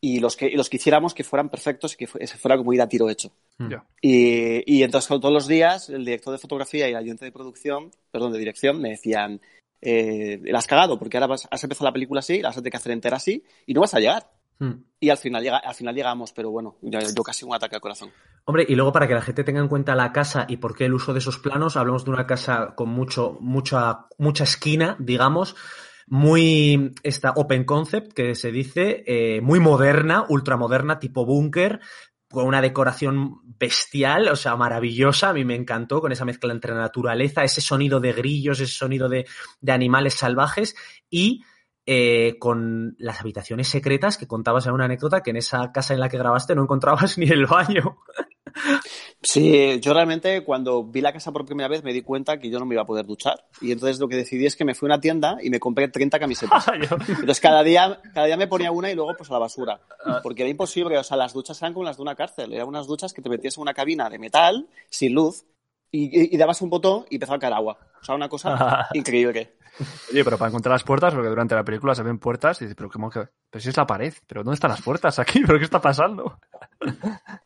Y 0.00 0.18
los 0.20 0.36
que, 0.36 0.46
y 0.46 0.56
los 0.56 0.70
que 0.70 0.78
hiciéramos 0.78 1.12
que 1.12 1.24
fueran 1.24 1.50
perfectos 1.50 1.94
y 1.94 1.96
que 1.96 2.06
fue- 2.06 2.26
fuera 2.26 2.56
como 2.56 2.72
ir 2.72 2.80
a 2.80 2.88
tiro 2.88 3.10
hecho. 3.10 3.32
Ya. 3.58 3.84
Y, 4.00 4.62
y 4.78 4.82
entonces 4.82 5.08
todos 5.08 5.32
los 5.32 5.46
días 5.46 5.90
el 5.90 6.04
director 6.04 6.32
de 6.32 6.38
fotografía 6.38 6.88
y 6.88 6.92
el 6.92 6.96
ayudante 6.96 7.26
de 7.26 7.32
producción, 7.32 7.90
perdón, 8.10 8.32
de 8.32 8.38
dirección, 8.38 8.80
me 8.80 8.90
decían, 8.90 9.40
eh, 9.82 10.40
la 10.44 10.58
has 10.58 10.66
cagado 10.66 10.98
porque 10.98 11.16
ahora 11.16 11.26
vas, 11.26 11.46
has 11.50 11.62
empezado 11.62 11.86
la 11.86 11.92
película 11.92 12.20
así, 12.20 12.40
la 12.40 12.48
vas 12.48 12.56
a 12.56 12.60
tener 12.60 12.70
que 12.72 12.76
hacer 12.78 12.92
entera 12.92 13.16
así 13.18 13.44
y 13.66 13.74
no 13.74 13.80
vas 13.82 13.94
a 13.94 14.00
llegar. 14.00 14.30
Mm. 14.58 14.72
Y 15.00 15.08
al 15.08 15.16
final, 15.16 15.42
llega, 15.42 15.56
al 15.56 15.74
final 15.74 15.94
llegamos, 15.94 16.32
pero 16.32 16.50
bueno, 16.50 16.76
yo, 16.82 16.98
yo 17.00 17.22
casi 17.22 17.46
un 17.46 17.54
ataque 17.54 17.76
al 17.76 17.80
corazón. 17.80 18.10
Hombre, 18.44 18.66
y 18.68 18.74
luego 18.74 18.92
para 18.92 19.08
que 19.08 19.14
la 19.14 19.22
gente 19.22 19.42
tenga 19.42 19.60
en 19.60 19.68
cuenta 19.68 19.94
la 19.94 20.12
casa 20.12 20.44
y 20.48 20.58
por 20.58 20.76
qué 20.76 20.84
el 20.84 20.92
uso 20.94 21.14
de 21.14 21.18
esos 21.20 21.38
planos, 21.38 21.76
hablamos 21.78 22.04
de 22.04 22.10
una 22.10 22.26
casa 22.26 22.74
con 22.74 22.90
mucho, 22.90 23.38
mucha, 23.40 24.06
mucha 24.18 24.44
esquina, 24.44 24.96
digamos, 24.98 25.56
muy 26.10 26.92
esta 27.04 27.30
open 27.36 27.64
concept 27.64 28.12
que 28.12 28.34
se 28.34 28.50
dice, 28.50 29.04
eh, 29.06 29.40
muy 29.40 29.60
moderna, 29.60 30.26
ultramoderna, 30.28 30.98
tipo 30.98 31.24
búnker, 31.24 31.80
con 32.28 32.46
una 32.46 32.60
decoración 32.60 33.40
bestial, 33.58 34.28
o 34.28 34.36
sea, 34.36 34.56
maravillosa, 34.56 35.30
a 35.30 35.32
mí 35.32 35.44
me 35.44 35.54
encantó, 35.54 36.00
con 36.00 36.10
esa 36.10 36.24
mezcla 36.24 36.52
entre 36.52 36.74
naturaleza, 36.74 37.44
ese 37.44 37.60
sonido 37.60 38.00
de 38.00 38.12
grillos, 38.12 38.60
ese 38.60 38.74
sonido 38.74 39.08
de, 39.08 39.24
de 39.60 39.72
animales 39.72 40.14
salvajes 40.14 40.74
y 41.08 41.44
eh, 41.86 42.38
con 42.38 42.94
las 42.98 43.20
habitaciones 43.20 43.68
secretas 43.68 44.18
que 44.18 44.26
contabas 44.26 44.66
en 44.66 44.72
una 44.72 44.84
anécdota 44.84 45.22
que 45.22 45.30
en 45.30 45.36
esa 45.36 45.72
casa 45.72 45.94
en 45.94 46.00
la 46.00 46.08
que 46.08 46.18
grabaste 46.18 46.54
no 46.54 46.62
encontrabas 46.62 47.18
ni 47.18 47.26
el 47.26 47.46
baño. 47.46 47.98
Sí, 49.22 49.78
yo 49.80 49.92
realmente 49.92 50.42
cuando 50.44 50.82
vi 50.84 51.00
la 51.00 51.12
casa 51.12 51.30
por 51.32 51.44
primera 51.44 51.68
vez 51.68 51.82
me 51.84 51.92
di 51.92 52.02
cuenta 52.02 52.38
que 52.38 52.48
yo 52.50 52.58
no 52.58 52.64
me 52.66 52.74
iba 52.74 52.82
a 52.82 52.86
poder 52.86 53.04
duchar. 53.06 53.46
Y 53.60 53.72
entonces 53.72 53.98
lo 54.00 54.08
que 54.08 54.16
decidí 54.16 54.46
es 54.46 54.56
que 54.56 54.64
me 54.64 54.74
fui 54.74 54.86
a 54.86 54.94
una 54.94 55.00
tienda 55.00 55.36
y 55.42 55.50
me 55.50 55.60
compré 55.60 55.88
30 55.88 56.18
camisetas. 56.18 56.66
Entonces 57.08 57.40
cada 57.40 57.62
día, 57.62 58.00
cada 58.14 58.26
día 58.26 58.36
me 58.36 58.46
ponía 58.46 58.70
una 58.72 58.90
y 58.90 58.94
luego 58.94 59.14
pues 59.16 59.28
a 59.30 59.34
la 59.34 59.38
basura. 59.40 59.80
Porque 60.22 60.42
era 60.42 60.50
imposible, 60.50 60.96
o 60.98 61.04
sea, 61.04 61.16
las 61.16 61.32
duchas 61.32 61.60
eran 61.60 61.74
como 61.74 61.84
las 61.84 61.96
de 61.96 62.02
una 62.02 62.14
cárcel. 62.14 62.52
Eran 62.52 62.68
unas 62.68 62.86
duchas 62.86 63.12
que 63.12 63.20
te 63.22 63.28
metías 63.28 63.56
en 63.56 63.62
una 63.62 63.74
cabina 63.74 64.08
de 64.08 64.18
metal, 64.18 64.66
sin 64.88 65.12
luz, 65.14 65.44
y, 65.92 66.04
y- 66.04 66.34
y 66.34 66.36
dabas 66.38 66.62
un 66.62 66.70
botón 66.70 67.04
y 67.10 67.16
empezaba 67.16 67.36
a 67.36 67.40
caer 67.40 67.52
agua. 67.54 67.78
O 68.00 68.04
sea, 68.04 68.14
una 68.14 68.28
cosa 68.28 68.88
increíble. 68.94 69.56
Oye, 70.10 70.24
pero 70.24 70.36
para 70.38 70.48
encontrar 70.48 70.74
las 70.74 70.84
puertas, 70.84 71.14
porque 71.14 71.28
durante 71.28 71.54
la 71.54 71.64
película 71.64 71.94
se 71.94 72.02
ven 72.02 72.18
puertas 72.18 72.60
y 72.60 72.64
dices, 72.64 72.76
pero, 72.76 72.90
¿cómo 72.90 73.10
que? 73.10 73.28
pero 73.50 73.62
si 73.62 73.68
es 73.68 73.76
la 73.76 73.86
pared, 73.86 74.12
pero 74.26 74.42
¿dónde 74.42 74.54
están 74.54 74.70
las 74.70 74.82
puertas 74.82 75.18
aquí? 75.18 75.40
¿Pero 75.46 75.58
qué 75.58 75.64
está 75.64 75.80
pasando? 75.80 76.38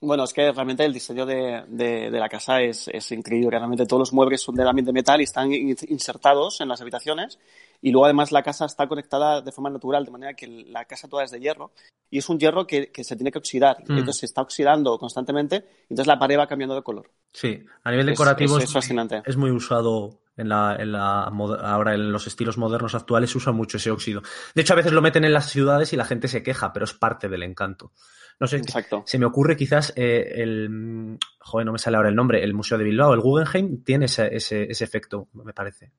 Bueno, 0.00 0.24
es 0.24 0.32
que 0.32 0.52
realmente 0.52 0.84
el 0.84 0.92
diseño 0.92 1.26
de, 1.26 1.64
de- 1.68 2.10
la 2.18 2.28
casa 2.28 2.60
es, 2.60 2.88
es 2.88 3.10
increíble. 3.12 3.50
Realmente 3.58 3.86
todos 3.86 4.00
los 4.00 4.12
muebles 4.12 4.42
son 4.42 4.54
de 4.54 4.64
de 4.84 4.92
metal 4.92 5.20
y 5.20 5.24
están 5.24 5.52
in- 5.52 5.76
insertados 5.88 6.60
en 6.60 6.68
las 6.68 6.80
habitaciones. 6.80 7.38
Y 7.86 7.90
luego 7.92 8.06
además 8.06 8.32
la 8.32 8.42
casa 8.42 8.64
está 8.64 8.88
conectada 8.88 9.42
de 9.42 9.52
forma 9.52 9.68
natural, 9.68 10.06
de 10.06 10.10
manera 10.10 10.32
que 10.32 10.46
la 10.46 10.86
casa 10.86 11.06
toda 11.06 11.22
es 11.24 11.30
de 11.30 11.38
hierro. 11.38 11.72
Y 12.10 12.16
es 12.18 12.28
un 12.30 12.38
hierro 12.38 12.66
que, 12.66 12.90
que 12.90 13.04
se 13.04 13.14
tiene 13.14 13.30
que 13.30 13.38
oxidar. 13.38 13.76
Mm. 13.86 13.92
Entonces 13.98 14.16
se 14.20 14.26
está 14.26 14.40
oxidando 14.40 14.96
constantemente. 14.98 15.56
Y 15.82 15.92
entonces 15.92 16.06
la 16.06 16.18
pared 16.18 16.38
va 16.38 16.46
cambiando 16.46 16.74
de 16.74 16.82
color. 16.82 17.10
Sí, 17.32 17.62
a 17.82 17.90
nivel 17.90 18.06
decorativo 18.06 18.56
es- 18.56 18.64
es, 18.64 18.70
es 18.70 18.72
fascinante. 18.72 19.22
es 19.26 19.36
muy 19.36 19.50
usado 19.50 20.20
en 20.36 20.48
la, 20.48 20.76
en 20.78 20.92
la 20.92 21.28
moda- 21.30 21.60
ahora 21.70 21.92
en 21.94 22.10
los 22.10 22.26
estilos 22.26 22.56
modernos 22.56 22.94
actuales 22.94 23.28
se 23.30 23.36
usa 23.38 23.52
mucho 23.52 23.76
ese 23.76 23.90
óxido. 23.90 24.22
De 24.54 24.62
hecho, 24.62 24.72
a 24.72 24.76
veces 24.76 24.92
lo 24.92 25.02
meten 25.02 25.24
en 25.26 25.34
las 25.34 25.50
ciudades 25.50 25.92
y 25.92 25.96
la 25.96 26.06
gente 26.06 26.28
se 26.28 26.42
queja, 26.42 26.72
pero 26.72 26.84
es 26.86 26.94
parte 26.94 27.28
del 27.28 27.42
encanto. 27.42 27.92
No 28.40 28.46
sé, 28.46 28.56
Exacto. 28.56 29.02
se 29.04 29.18
me 29.18 29.26
ocurre 29.26 29.56
quizás 29.58 29.92
eh, 29.94 30.42
el 30.42 31.18
joder, 31.38 31.66
no 31.66 31.72
me 31.72 31.78
sale 31.78 31.98
ahora 31.98 32.08
el 32.08 32.16
nombre, 32.16 32.42
el 32.42 32.54
Museo 32.54 32.78
de 32.78 32.84
Bilbao, 32.84 33.12
el 33.12 33.20
Guggenheim, 33.20 33.84
tiene 33.84 34.06
ese, 34.06 34.34
ese, 34.34 34.64
ese 34.70 34.84
efecto, 34.84 35.28
me 35.34 35.52
parece. 35.52 35.92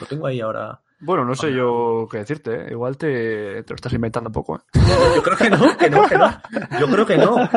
Lo 0.00 0.06
tengo 0.06 0.26
ahí 0.26 0.40
ahora. 0.40 0.80
Bueno, 1.00 1.24
no 1.24 1.34
sé 1.34 1.52
yo 1.52 2.08
qué 2.10 2.18
decirte, 2.18 2.52
¿eh? 2.54 2.66
igual 2.72 2.96
te, 2.96 3.62
te 3.62 3.70
lo 3.70 3.76
estás 3.76 3.92
inventando 3.92 4.28
un 4.28 4.32
poco. 4.34 4.56
¿eh? 4.56 4.80
Yo 5.14 5.22
creo 5.22 5.36
que 5.36 5.48
no, 5.50 5.76
que 5.76 5.88
no, 5.90 6.08
que 6.08 6.18
no. 6.18 6.40
Yo 6.80 6.86
creo 6.88 7.06
que 7.06 7.18
no. 7.18 7.48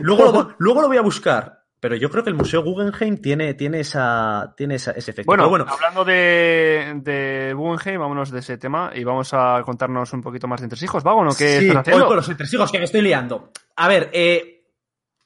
Luego 0.00 0.24
lo, 0.32 0.54
luego 0.58 0.82
lo 0.82 0.88
voy 0.88 0.96
a 0.96 1.02
buscar. 1.02 1.58
Pero 1.78 1.96
yo 1.96 2.10
creo 2.10 2.22
que 2.22 2.28
el 2.28 2.36
Museo 2.36 2.62
Guggenheim 2.62 3.22
tiene, 3.22 3.54
tiene, 3.54 3.80
esa, 3.80 4.52
tiene 4.54 4.74
esa- 4.74 4.90
ese 4.90 5.12
efecto. 5.12 5.26
Bueno, 5.30 5.48
bueno, 5.48 5.64
hablando 5.66 6.04
de, 6.04 6.92
de 7.02 7.54
Guggenheim, 7.56 8.00
vámonos 8.00 8.30
de 8.30 8.40
ese 8.40 8.58
tema 8.58 8.90
y 8.94 9.02
vamos 9.02 9.32
a 9.32 9.62
contarnos 9.64 10.12
un 10.12 10.20
poquito 10.20 10.46
más 10.46 10.60
de 10.60 10.64
entresijos. 10.66 11.02
¿Vago 11.02 11.24
no? 11.24 11.30
¿Qué 11.30 11.58
sí, 11.60 11.68
estás 11.68 11.78
haciendo? 11.80 12.04
hoy 12.04 12.08
con 12.08 12.16
los 12.16 12.28
entresijos 12.28 12.70
que 12.70 12.76
me 12.78 12.84
estoy 12.84 13.00
liando. 13.00 13.50
A 13.76 13.88
ver, 13.88 14.10
eh, 14.12 14.66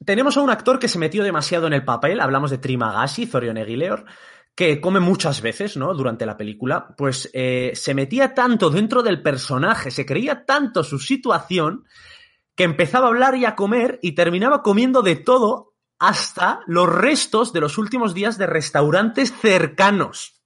tenemos 0.05 0.37
a 0.37 0.43
un 0.43 0.51
actor 0.51 0.79
que 0.79 0.87
se 0.87 1.01
metió 1.01 1.25
demasiado 1.25 1.67
en 1.67 1.73
el 1.73 1.85
papel, 1.85 2.21
hablamos 2.21 2.53
de 2.53 2.59
Trimagashi, 2.59 3.27
Zorion 3.27 3.57
Eguileor, 3.57 4.05
que 4.55 4.81
come 4.81 5.01
muchas 5.01 5.41
veces, 5.43 5.77
¿no? 5.77 5.95
Durante 5.95 6.27
la 6.27 6.37
película, 6.37 6.95
pues 6.97 7.31
eh, 7.35 7.73
se 7.75 7.95
metía 7.95 8.35
tanto 8.35 8.71
dentro 8.71 9.03
del 9.03 9.23
personaje, 9.23 9.91
se 9.91 10.07
creía 10.07 10.45
tanto 10.45 10.85
su 10.85 10.99
situación, 10.99 11.85
que 12.55 12.65
empezaba 12.65 13.07
a 13.07 13.09
hablar 13.09 13.35
y 13.37 13.45
a 13.45 13.57
comer 13.57 13.99
y 14.01 14.13
terminaba 14.13 14.63
comiendo 14.63 15.03
de 15.03 15.17
todo 15.17 15.75
hasta 15.99 16.61
los 16.67 16.89
restos 16.89 17.53
de 17.53 17.61
los 17.61 17.79
últimos 17.79 18.15
días 18.15 18.39
de 18.39 18.47
restaurantes 18.47 19.33
cercanos. 19.33 20.41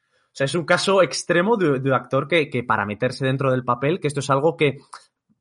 O 0.00 0.36
sea, 0.36 0.44
es 0.46 0.54
un 0.54 0.64
caso 0.64 1.02
extremo 1.02 1.56
de, 1.56 1.80
de 1.80 1.94
actor 1.94 2.28
que, 2.28 2.48
que, 2.48 2.62
para 2.62 2.86
meterse 2.86 3.26
dentro 3.26 3.50
del 3.50 3.64
papel, 3.64 4.00
que 4.00 4.08
esto 4.08 4.20
es 4.20 4.30
algo 4.30 4.56
que 4.56 4.78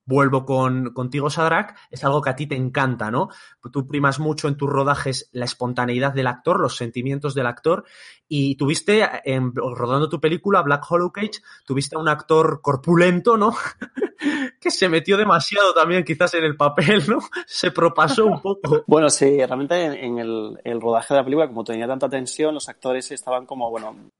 vuelvo 0.06 0.45
con, 0.45 0.93
contigo, 0.93 1.30
Sadrak, 1.30 1.76
es 1.89 2.03
algo 2.03 2.22
que 2.22 2.30
a 2.30 2.36
ti 2.36 2.47
te 2.47 2.56
encanta, 2.56 3.10
¿no? 3.12 3.30
Tú 3.72 3.88
primas 3.88 4.20
mucho 4.20 4.47
en 4.47 4.56
tus 4.56 4.70
rodajes 4.70 5.30
la 5.32 5.45
espontaneidad 5.45 6.14
del 6.14 6.28
actor, 6.28 6.60
los 6.60 6.78
sentimientos 6.78 7.34
del 7.34 7.47
actor, 7.47 7.86
y 8.28 8.56
tuviste, 8.56 9.08
en, 9.26 9.53
rodando 9.56 10.08
tu 10.08 10.20
película, 10.20 10.62
Black 10.62 10.86
Hollow 10.89 11.12
Cage, 11.12 11.41
tuviste 11.66 11.95
a 11.95 11.99
un 11.99 12.08
actor 12.08 12.62
corpulento, 12.62 13.38
¿no? 13.38 13.56
que 14.62 14.72
se 14.72 14.89
metió 14.89 15.18
demasiado 15.18 15.74
también 15.74 16.03
quizás 16.03 16.34
en 16.36 16.43
el 16.43 16.56
papel, 16.56 17.03
¿no? 17.08 17.20
Se 17.45 17.72
propasó 17.72 18.26
un 18.26 18.41
poco. 18.41 18.84
Bueno, 18.88 19.10
sí, 19.10 19.38
realmente 19.38 20.06
en 20.06 20.20
el, 20.20 20.60
el 20.64 20.82
rodaje 20.82 21.14
de 21.14 21.20
la 21.20 21.24
película, 21.24 21.47
como 21.47 21.64
tenía 21.64 21.88
tanta 21.88 22.10
tensión, 22.10 22.53
los 22.53 22.70
actores 22.70 23.12
estaban 23.12 23.45
como, 23.45 23.70
bueno, 23.70 24.12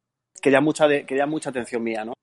quería 0.41 0.61
mucha, 0.61 0.88
quería 1.05 1.25
mucha 1.25 1.51
atención 1.51 1.83
mía, 1.83 2.03
¿no? 2.03 2.13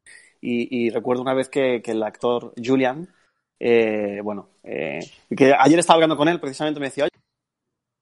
Y, 0.40 0.86
y 0.86 0.90
recuerdo 0.90 1.22
una 1.22 1.34
vez 1.34 1.48
que, 1.48 1.80
que 1.82 1.92
el 1.92 2.02
actor 2.02 2.52
Julian, 2.62 3.08
eh, 3.64 4.20
bueno, 4.24 4.48
eh, 4.64 4.98
que 5.36 5.54
ayer 5.56 5.78
estaba 5.78 5.94
hablando 5.94 6.16
con 6.16 6.26
él, 6.26 6.40
precisamente 6.40 6.80
me 6.80 6.86
decía, 6.86 7.04
oye, 7.04 7.22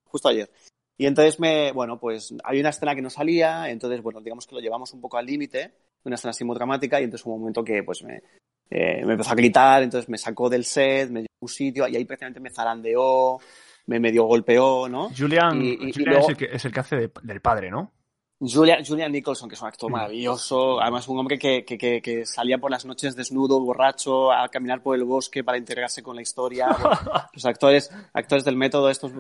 justo 0.04 0.30
ayer. 0.30 0.50
Y 0.96 1.04
entonces 1.04 1.38
me, 1.38 1.70
bueno, 1.72 2.00
pues 2.00 2.34
hay 2.44 2.61
una 2.61 2.70
escena 2.70 2.94
que 2.94 3.02
no 3.02 3.11
salía, 3.11 3.68
entonces, 3.68 4.02
bueno, 4.02 4.22
digamos 4.22 4.46
que 4.46 4.54
lo 4.54 4.62
llevamos 4.62 4.94
un 4.94 5.02
poco 5.02 5.18
al 5.18 5.26
límite, 5.26 5.74
una 6.04 6.14
escena 6.14 6.30
así 6.30 6.44
muy 6.44 6.56
dramática, 6.56 6.98
y 6.98 7.04
entonces 7.04 7.26
hubo 7.26 7.34
un 7.34 7.40
momento 7.40 7.62
que, 7.62 7.82
pues, 7.82 8.02
me, 8.02 8.22
eh, 8.70 9.04
me 9.04 9.12
empezó 9.12 9.32
a 9.32 9.34
gritar, 9.34 9.82
entonces 9.82 10.08
me 10.08 10.16
sacó 10.16 10.48
del 10.48 10.64
set, 10.64 11.11
me 11.11 11.20
dio 11.20 11.28
un 11.40 11.48
sitio, 11.48 11.86
y 11.88 11.96
ahí 11.96 12.06
prácticamente 12.06 12.40
me 12.40 12.48
zarandeó, 12.48 13.38
me 13.84 14.00
medio 14.00 14.24
golpeó, 14.24 14.88
¿no? 14.88 15.11
Julian, 15.11 15.61
y, 15.61 15.72
y, 15.72 15.92
Julian 15.92 15.94
y 15.94 16.04
luego, 16.04 16.22
es, 16.22 16.28
el 16.30 16.36
que, 16.38 16.44
es, 16.56 16.64
el 16.64 16.72
que, 16.72 16.80
hace 16.80 16.96
de, 16.96 17.11
del 17.22 17.42
padre, 17.42 17.70
¿no? 17.70 17.92
Julian, 18.41 18.82
Julian, 18.82 19.12
Nicholson, 19.12 19.51
que 19.51 19.55
es 19.55 19.61
un 19.61 19.68
actor 19.68 19.91
maravilloso, 19.91 20.80
además 20.80 21.07
un 21.09 21.18
hombre 21.18 21.38
que, 21.38 21.62
que, 21.62 21.76
que, 21.76 22.01
que, 22.01 22.24
salía 22.24 22.57
por 22.57 22.70
las 22.70 22.86
noches 22.86 23.14
desnudo, 23.14 23.61
borracho, 23.61 24.32
a 24.32 24.49
caminar 24.49 24.82
por 24.82 24.97
el 24.97 25.05
bosque 25.05 25.45
para 25.45 25.59
integrarse 25.59 26.03
con 26.03 26.16
la 26.16 26.22
historia. 26.22 26.68
Los 27.34 27.45
actores, 27.45 27.91
actores 28.14 28.45
del 28.45 28.57
método 28.57 28.88
estos 28.88 29.12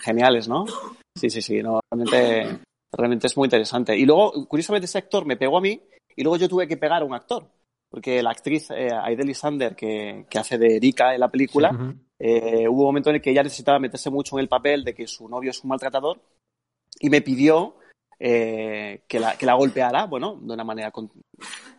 geniales, 0.00 0.48
¿no? 0.48 0.66
Sí, 1.16 1.30
sí, 1.30 1.40
sí, 1.40 1.62
no, 1.62 1.78
realmente, 1.88 2.58
realmente 2.92 3.28
es 3.28 3.36
muy 3.36 3.46
interesante. 3.46 3.96
Y 3.96 4.06
luego, 4.06 4.44
curiosamente, 4.48 4.86
ese 4.86 4.98
actor 4.98 5.24
me 5.24 5.36
pegó 5.36 5.58
a 5.58 5.60
mí 5.60 5.80
y 6.16 6.24
luego 6.24 6.36
yo 6.36 6.48
tuve 6.48 6.66
que 6.66 6.76
pegar 6.76 7.02
a 7.02 7.04
un 7.04 7.14
actor. 7.14 7.46
Porque 7.88 8.24
la 8.24 8.30
actriz 8.30 8.72
eh, 8.72 8.88
Aideli 8.92 9.34
Sander, 9.34 9.76
que, 9.76 10.26
que 10.28 10.38
hace 10.40 10.58
de 10.58 10.76
Erika 10.78 11.14
en 11.14 11.20
la 11.20 11.30
película, 11.30 11.70
uh 11.70 11.76
-huh. 11.76 11.98
eh, 12.18 12.68
hubo 12.68 12.80
un 12.80 12.86
momento 12.86 13.10
en 13.10 13.16
el 13.16 13.22
que 13.22 13.30
ella 13.30 13.44
necesitaba 13.44 13.78
meterse 13.78 14.10
mucho 14.10 14.36
en 14.36 14.40
el 14.42 14.48
papel 14.48 14.82
de 14.82 14.94
que 14.94 15.06
su 15.06 15.28
novio 15.28 15.52
es 15.52 15.62
un 15.62 15.68
maltratador 15.68 16.20
y 16.98 17.08
me 17.08 17.20
pidió 17.20 17.76
eh, 18.18 19.02
que, 19.08 19.20
la, 19.20 19.36
que 19.36 19.46
la 19.46 19.54
golpeara, 19.54 20.06
bueno, 20.06 20.38
de 20.40 20.52
una 20.52 20.64
manera 20.64 20.90
con, 20.90 21.10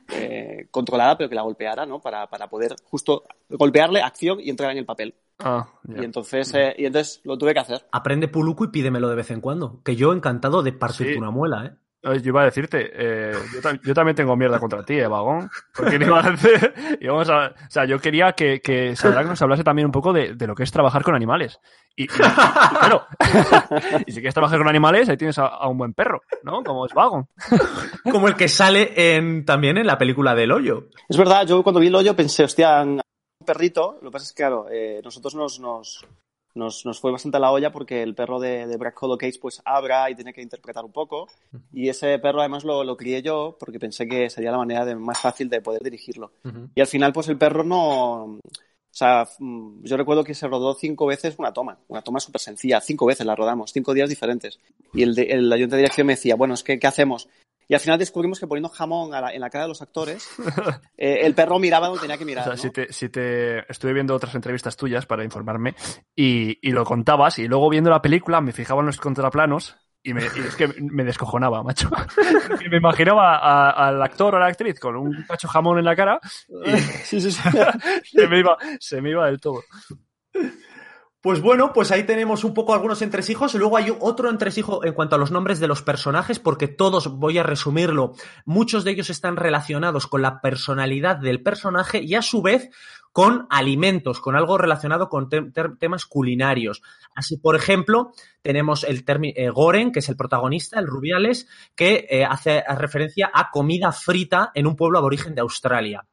eh, 0.10 0.68
controlada, 0.72 1.18
pero 1.18 1.30
que 1.30 1.36
la 1.36 1.42
golpeara, 1.42 1.86
¿no? 1.86 2.00
Para, 2.00 2.28
para 2.28 2.48
poder 2.48 2.76
justo 2.84 3.24
golpearle, 3.50 4.02
acción 4.02 4.40
y 4.40 4.50
entrar 4.50 4.72
en 4.72 4.78
el 4.78 4.86
papel. 4.86 5.16
Ah, 5.40 5.68
yeah. 5.88 6.02
Y 6.02 6.06
entonces, 6.06 6.54
eh, 6.54 6.76
y 6.78 6.86
entonces 6.86 7.22
lo 7.24 7.38
tuve 7.38 7.54
que 7.54 7.60
hacer. 7.60 7.86
Aprende 7.92 8.28
Puluku 8.28 8.66
y 8.66 8.68
pídemelo 8.70 9.10
de 9.10 9.16
vez 9.16 9.32
en 9.32 9.42
cuando. 9.42 9.82
Que 9.84 9.96
yo 9.96 10.14
encantado 10.14 10.64
de 10.64 10.74
partirte 10.74 11.14
sí. 11.14 11.20
una 11.20 11.32
muela, 11.32 11.66
¿eh? 11.66 11.72
Yo 12.06 12.30
iba 12.30 12.44
a 12.44 12.46
decirte, 12.46 12.92
eh, 12.94 13.34
yo, 13.52 13.62
tam 13.62 13.80
yo, 13.84 13.94
también 13.96 14.16
tengo 14.16 14.36
mierda 14.36 14.60
contra 14.60 14.84
ti, 14.84 14.94
eh, 14.94 15.08
vagón. 15.08 15.50
Porque 15.76 15.96
iba 15.96 16.20
a 16.20 16.30
hacer, 16.30 16.74
íbamos 17.02 17.28
a, 17.30 17.48
o 17.48 17.70
sea, 17.72 17.86
yo 17.86 17.98
quería 17.98 18.34
que, 18.34 18.62
que 18.62 18.96
Sadrak 18.96 19.26
nos 19.26 19.42
hablase 19.42 19.64
también 19.64 19.88
un 19.88 19.92
poco 19.92 20.14
de, 20.14 20.36
de, 20.36 20.48
lo 20.48 20.54
que 20.54 20.62
es 20.62 20.72
trabajar 20.72 21.02
con 21.02 21.16
animales. 21.16 21.60
Y, 21.96 22.04
y, 22.04 22.06
y 22.06 22.08
claro, 22.08 23.06
y 24.06 24.12
si 24.12 24.20
quieres 24.20 24.34
trabajar 24.34 24.58
con 24.60 24.68
animales, 24.68 25.10
ahí 25.10 25.18
tienes 25.18 25.38
a, 25.38 25.48
a 25.48 25.68
un 25.68 25.78
buen 25.78 25.94
perro, 25.94 26.22
¿no? 26.44 26.64
Como 26.64 26.86
es 26.86 26.94
vagón. 26.94 27.28
Como 28.12 28.28
el 28.28 28.36
que 28.36 28.48
sale 28.48 29.16
en, 29.16 29.46
también 29.46 29.78
en 29.78 29.88
la 29.88 29.98
película 29.98 30.36
del 30.36 30.52
hoyo. 30.52 30.90
Es 31.10 31.18
verdad, 31.18 31.46
yo 31.48 31.64
cuando 31.64 31.80
vi 31.80 31.88
el 31.88 31.96
hoyo 31.96 32.16
pensé, 32.16 32.44
hostia, 32.44 32.82
un 32.82 33.02
perrito, 33.46 33.98
lo 34.02 34.10
que 34.10 34.14
pasa 34.14 34.26
es 34.26 34.34
que, 34.34 34.38
claro, 34.38 34.68
eh, 34.72 35.02
nosotros 35.04 35.36
nos, 35.36 35.60
nos, 35.60 36.06
nos, 36.56 36.86
nos, 36.86 37.00
fue 37.00 37.12
bastante 37.12 37.38
a 37.38 37.40
la 37.40 37.52
olla 37.52 37.72
porque 37.72 38.02
el 38.02 38.16
perro 38.16 38.40
de, 38.40 38.66
de 38.66 38.78
Black 38.78 39.02
Hollow 39.02 39.18
Case 39.18 39.40
pues 39.42 39.62
abra 39.66 40.10
y 40.10 40.16
tiene 40.16 40.34
que 40.34 40.42
interpretar 40.42 40.86
un 40.86 40.92
poco. 40.92 41.28
Y 41.72 41.90
ese 41.90 42.18
perro 42.20 42.40
además 42.40 42.64
lo, 42.64 42.84
lo 42.84 42.98
crié 42.98 43.22
yo 43.22 43.58
porque 43.60 43.80
pensé 43.80 44.08
que 44.08 44.30
sería 44.30 44.52
la 44.52 44.58
manera 44.58 44.86
de, 44.86 44.96
más 44.96 45.20
fácil 45.20 45.50
de 45.50 45.62
poder 45.62 45.84
dirigirlo. 45.84 46.32
Uh 46.44 46.50
-huh. 46.50 46.70
Y 46.76 46.82
al 46.82 46.88
final 46.88 47.14
pues 47.14 47.28
el 47.30 47.38
perro 47.38 47.64
no... 47.64 48.40
O 48.96 48.98
sea, 48.98 49.28
mm, 49.40 49.84
yo 49.84 49.98
recuerdo 49.98 50.24
que 50.24 50.34
se 50.34 50.48
rodó 50.48 50.74
cinco 50.74 51.06
veces 51.06 51.36
una 51.38 51.52
toma, 51.52 51.78
una 51.90 52.02
toma 52.02 52.22
súper 52.22 52.40
sencilla, 52.40 52.80
cinco 52.80 53.06
veces 53.06 53.26
la 53.26 53.36
rodamos, 53.36 53.74
cinco 53.74 53.94
días 53.94 54.08
diferentes. 54.08 54.62
Y 54.94 55.04
el, 55.04 55.14
de, 55.14 55.24
el 55.24 55.52
ayudante 55.52 55.76
de 55.76 55.82
dirección 55.82 56.08
me 56.08 56.14
decía, 56.14 56.36
bueno, 56.36 56.54
es 56.54 56.64
que, 56.64 56.80
¿qué 56.80 56.88
hacemos? 56.88 57.28
Y 57.68 57.74
al 57.74 57.82
final 57.82 58.00
descubrimos 58.00 58.40
que 58.40 58.48
poniendo 58.48 58.70
jamón 58.70 59.12
la, 59.12 59.34
en 59.34 59.42
la 59.42 59.50
cara 59.50 59.66
de 59.66 59.68
los 59.68 59.82
actores, 59.82 60.26
eh, 60.98 61.20
el 61.24 61.36
perro 61.36 61.60
miraba 61.60 61.88
donde 61.88 62.04
tenía 62.04 62.18
que 62.18 62.24
mirar. 62.24 62.44
O 62.44 62.46
sea, 62.46 62.56
¿no? 62.56 62.62
si, 62.62 62.70
te, 62.70 62.94
si 62.94 63.10
te 63.10 63.70
estuve 63.70 63.92
viendo 63.92 64.16
otras 64.16 64.34
entrevistas 64.34 64.78
tuyas 64.78 65.06
para 65.06 65.26
informarme 65.26 65.76
y, 66.16 66.58
y, 66.66 66.72
lo 66.72 66.86
contabas, 66.86 67.38
y 67.40 67.50
luego 67.50 67.70
viendo 67.70 67.90
la 67.90 68.02
película 68.02 68.40
me 68.40 68.54
fijaba 68.54 68.80
en 68.80 68.86
los 68.86 69.02
contraplanos. 69.02 69.76
Y, 70.08 70.14
me, 70.14 70.22
y 70.22 70.40
es 70.48 70.56
que 70.56 70.68
me 70.68 71.04
descojonaba, 71.04 71.64
macho. 71.64 71.90
me 72.70 72.78
imaginaba 72.78 73.38
a, 73.38 73.88
al 73.88 74.04
actor 74.04 74.36
o 74.36 74.38
a 74.38 74.42
la 74.42 74.46
actriz 74.46 74.80
con 74.80 74.96
un 74.96 75.26
cacho 75.28 75.48
jamón 75.48 75.80
en 75.80 75.86
la 75.86 75.96
cara 75.96 76.20
y 76.64 76.78
sí, 77.04 77.20
sí, 77.20 77.32
sí. 77.32 77.42
se, 78.12 78.28
me 78.28 78.40
iba, 78.40 78.56
se 78.80 79.02
me 79.02 79.10
iba 79.10 79.26
del 79.26 79.40
todo. 79.40 79.64
Pues 81.22 81.42
bueno, 81.42 81.74
pues 81.74 81.92
ahí 81.92 82.04
tenemos 82.04 82.44
un 82.44 82.54
poco 82.54 82.76
algunos 82.76 83.02
entresijos. 83.02 83.56
Luego 83.56 83.78
hay 83.78 83.92
otro 84.00 84.30
entresijo 84.30 84.86
en 84.86 84.94
cuanto 84.94 85.16
a 85.16 85.18
los 85.20 85.32
nombres 85.32 85.60
de 85.60 85.68
los 85.68 85.82
personajes, 85.82 86.38
porque 86.38 86.68
todos, 86.68 87.08
voy 87.08 87.40
a 87.40 87.44
resumirlo, 87.44 88.14
muchos 88.46 88.84
de 88.84 88.92
ellos 88.92 89.10
están 89.10 89.38
relacionados 89.38 90.06
con 90.06 90.22
la 90.22 90.40
personalidad 90.40 91.16
del 91.16 91.42
personaje 91.42 92.04
y 92.04 92.14
a 92.14 92.22
su 92.22 92.44
vez 92.44 92.70
con 93.16 93.48
alimentos, 93.50 94.20
con 94.20 94.36
algo 94.36 94.58
relacionado 94.58 95.08
con 95.08 95.30
te 95.30 95.42
temas 95.80 96.06
culinarios. 96.06 96.82
Así, 97.16 97.38
por 97.38 97.56
ejemplo, 97.56 98.12
tenemos 98.42 98.84
el 98.84 99.06
eh, 99.08 99.50
Goren, 99.52 99.94
que 99.94 100.00
es 100.00 100.10
el 100.10 100.18
protagonista, 100.18 100.82
el 100.82 100.88
Rubiales, 100.88 101.48
que 101.76 102.08
eh, 102.10 102.26
hace 102.26 102.62
referencia 102.78 103.32
a 103.34 103.52
comida 103.52 103.94
frita 103.94 104.52
en 104.54 104.68
un 104.68 104.76
pueblo 104.76 104.98
aborigen 104.98 105.34
de 105.34 105.40
Australia. 105.40 106.06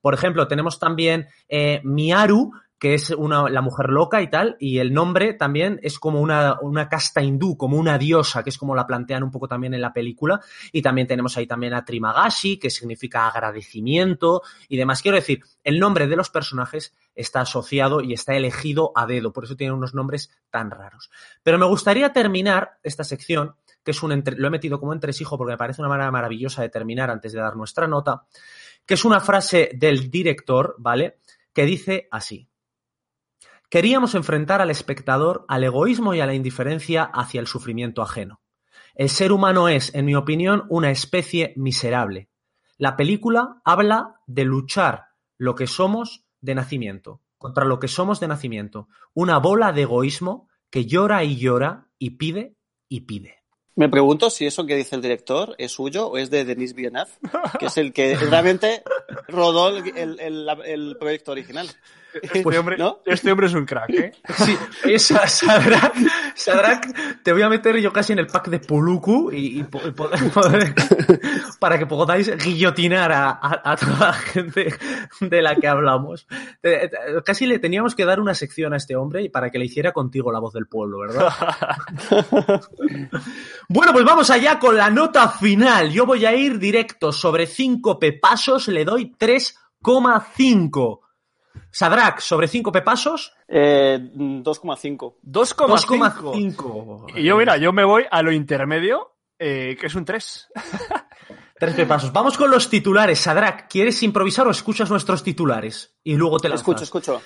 Por 0.00 0.14
ejemplo, 0.14 0.48
tenemos 0.48 0.80
también 0.80 1.28
eh, 1.48 1.80
Miaru, 1.84 2.50
que 2.78 2.94
es 2.94 3.10
una, 3.10 3.48
la 3.48 3.60
mujer 3.60 3.90
loca 3.90 4.22
y 4.22 4.30
tal, 4.30 4.56
y 4.60 4.78
el 4.78 4.92
nombre 4.92 5.34
también 5.34 5.80
es 5.82 5.98
como 5.98 6.20
una, 6.20 6.58
una 6.62 6.88
casta 6.88 7.22
hindú, 7.22 7.56
como 7.56 7.76
una 7.76 7.98
diosa, 7.98 8.44
que 8.44 8.50
es 8.50 8.58
como 8.58 8.74
la 8.74 8.86
plantean 8.86 9.24
un 9.24 9.30
poco 9.30 9.48
también 9.48 9.74
en 9.74 9.80
la 9.80 9.92
película, 9.92 10.40
y 10.70 10.80
también 10.80 11.06
tenemos 11.06 11.36
ahí 11.36 11.46
también 11.46 11.74
a 11.74 11.84
Trimagashi, 11.84 12.58
que 12.58 12.70
significa 12.70 13.26
agradecimiento 13.26 14.42
y 14.68 14.76
demás. 14.76 15.02
Quiero 15.02 15.16
decir, 15.16 15.42
el 15.64 15.80
nombre 15.80 16.06
de 16.06 16.16
los 16.16 16.30
personajes 16.30 16.94
está 17.14 17.40
asociado 17.40 18.00
y 18.00 18.12
está 18.12 18.34
elegido 18.34 18.92
a 18.94 19.06
dedo, 19.06 19.32
por 19.32 19.44
eso 19.44 19.56
tienen 19.56 19.76
unos 19.76 19.94
nombres 19.94 20.30
tan 20.50 20.70
raros. 20.70 21.10
Pero 21.42 21.58
me 21.58 21.66
gustaría 21.66 22.12
terminar 22.12 22.78
esta 22.82 23.02
sección, 23.02 23.56
que 23.82 23.90
es 23.90 24.02
un 24.02 24.12
entre, 24.12 24.36
lo 24.36 24.46
he 24.46 24.50
metido 24.50 24.78
como 24.78 24.92
entresijo 24.92 25.36
porque 25.36 25.52
me 25.52 25.58
parece 25.58 25.82
una 25.82 25.88
manera 25.88 26.10
maravillosa 26.10 26.62
de 26.62 26.68
terminar 26.68 27.10
antes 27.10 27.32
de 27.32 27.40
dar 27.40 27.56
nuestra 27.56 27.88
nota, 27.88 28.24
que 28.86 28.94
es 28.94 29.04
una 29.04 29.20
frase 29.20 29.70
del 29.74 30.10
director, 30.10 30.76
¿vale? 30.78 31.18
Que 31.52 31.64
dice 31.64 32.08
así. 32.10 32.47
Queríamos 33.70 34.14
enfrentar 34.14 34.62
al 34.62 34.70
espectador 34.70 35.44
al 35.46 35.62
egoísmo 35.62 36.14
y 36.14 36.20
a 36.20 36.26
la 36.26 36.34
indiferencia 36.34 37.04
hacia 37.04 37.40
el 37.40 37.46
sufrimiento 37.46 38.00
ajeno. 38.00 38.40
El 38.94 39.10
ser 39.10 39.30
humano 39.30 39.68
es, 39.68 39.94
en 39.94 40.06
mi 40.06 40.14
opinión, 40.14 40.64
una 40.70 40.90
especie 40.90 41.52
miserable. 41.56 42.30
La 42.78 42.96
película 42.96 43.60
habla 43.64 44.16
de 44.26 44.44
luchar 44.44 45.08
lo 45.36 45.54
que 45.54 45.66
somos 45.66 46.24
de 46.40 46.54
nacimiento, 46.54 47.20
contra 47.36 47.64
lo 47.64 47.78
que 47.78 47.88
somos 47.88 48.20
de 48.20 48.28
nacimiento. 48.28 48.88
Una 49.12 49.38
bola 49.38 49.72
de 49.72 49.82
egoísmo 49.82 50.48
que 50.70 50.86
llora 50.86 51.22
y 51.24 51.36
llora 51.36 51.88
y 51.98 52.10
pide 52.10 52.56
y 52.88 53.02
pide. 53.02 53.38
Me 53.78 53.88
pregunto 53.88 54.28
si 54.28 54.44
eso 54.44 54.66
que 54.66 54.74
dice 54.74 54.96
el 54.96 55.02
director 55.02 55.54
es 55.56 55.70
suyo 55.70 56.08
o 56.08 56.18
es 56.18 56.30
de 56.30 56.44
Denis 56.44 56.74
Villeneuve, 56.74 57.12
que 57.60 57.66
es 57.66 57.76
el 57.76 57.92
que 57.92 58.16
realmente 58.16 58.82
rodó 59.28 59.68
el, 59.68 60.18
el, 60.18 60.96
proyecto 60.98 61.30
original. 61.30 61.68
Este 62.22 62.58
hombre, 62.58 62.76
¿No? 62.78 62.98
este 63.06 63.30
hombre 63.32 63.46
es 63.46 63.54
un 63.54 63.64
crack, 63.66 63.90
¿eh? 63.90 64.12
Sí, 64.36 64.56
esa, 64.84 65.26
Sadrak, 65.26 65.94
Sadrak, 66.34 67.22
te 67.22 67.32
voy 67.32 67.42
a 67.42 67.48
meter 67.48 67.76
yo 67.78 67.92
casi 67.92 68.12
en 68.12 68.18
el 68.20 68.26
pack 68.26 68.48
de 68.48 68.60
Puluku 68.60 69.30
y, 69.32 69.60
y 69.60 69.62
poder- 69.64 70.74
para 71.58 71.78
que 71.78 71.86
podáis 71.86 72.30
guillotinar 72.42 73.12
a, 73.12 73.30
a- 73.30 73.72
a 73.72 73.76
toda 73.76 73.98
la 73.98 74.12
gente 74.12 74.74
de 75.20 75.42
la 75.42 75.54
que 75.56 75.68
hablamos. 75.68 76.26
Te- 76.60 76.88
te- 76.88 76.98
Casi 77.24 77.46
le 77.46 77.58
teníamos 77.58 77.94
que 77.94 78.04
dar 78.04 78.20
una 78.20 78.34
sección 78.34 78.72
a 78.72 78.76
este 78.76 78.96
hombre 78.96 79.22
y 79.22 79.28
para 79.28 79.50
que 79.50 79.58
le 79.58 79.64
hiciera 79.66 79.92
contigo 79.92 80.30
la 80.32 80.38
voz 80.40 80.52
del 80.54 80.66
pueblo, 80.66 80.98
¿verdad? 81.00 81.32
Bueno, 83.68 83.92
pues 83.92 84.04
vamos 84.04 84.30
allá 84.30 84.58
con 84.58 84.76
la 84.76 84.88
nota 84.90 85.28
final. 85.28 85.90
Yo 85.90 86.06
voy 86.06 86.24
a 86.24 86.34
ir 86.34 86.58
directo 86.58 87.12
sobre 87.12 87.46
5 87.46 87.98
pepasos, 87.98 88.68
le 88.68 88.84
doy 88.84 89.12
3,5. 89.18 91.00
Sadrak, 91.78 92.18
sobre 92.18 92.48
5 92.48 92.72
pepasos, 92.72 93.32
Eh, 93.46 94.00
2,5. 94.16 95.18
2,5. 95.22 96.32
2,5. 96.34 97.06
Y 97.14 97.22
yo, 97.22 97.36
mira, 97.36 97.56
yo 97.56 97.72
me 97.72 97.84
voy 97.84 98.04
a 98.10 98.20
lo 98.20 98.32
intermedio, 98.32 99.14
eh, 99.38 99.76
que 99.80 99.86
es 99.86 99.94
un 99.94 100.04
3. 100.04 100.48
Tres 101.56 101.74
pepasos. 101.74 102.12
Vamos 102.12 102.36
con 102.36 102.50
los 102.50 102.68
titulares. 102.68 103.20
Sadrak, 103.20 103.68
¿quieres 103.70 104.02
improvisar 104.02 104.48
o 104.48 104.50
escuchas 104.50 104.90
nuestros 104.90 105.22
titulares? 105.22 105.96
Y 106.02 106.16
luego 106.16 106.38
te 106.40 106.48
lanzas. 106.48 106.62
Escucho, 106.62 106.82
escucho. 106.82 107.22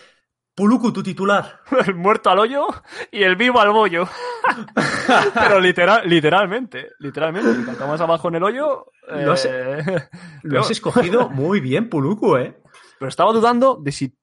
Puluku, 0.55 0.93
tu 0.93 1.03
titular. 1.03 1.61
El 1.87 1.95
muerto 1.95 2.29
al 2.29 2.39
hoyo 2.41 2.67
y 3.11 3.23
el 3.23 3.37
vivo 3.37 3.59
al 3.59 3.71
bollo. 3.71 4.07
Pero 5.35 5.61
literal, 5.61 6.03
literalmente, 6.07 6.91
literalmente. 6.99 7.65
Cuanto 7.65 7.87
más 7.87 8.01
abajo 8.03 8.29
en 8.29 8.35
el 8.35 8.43
hoyo... 8.43 8.87
Lo 9.09 9.33
has- 9.33 9.47
eh, 9.51 10.09
Lo 10.43 10.61
has 10.61 10.71
escogido 10.71 11.31
muy 11.31 11.61
bien, 11.61 11.89
Puluku, 11.89 12.37
¿eh? 12.37 12.61
Pero 12.99 13.09
estaba 13.09 13.33
dudando 13.33 13.79
de 13.83 13.93
si 13.93 14.15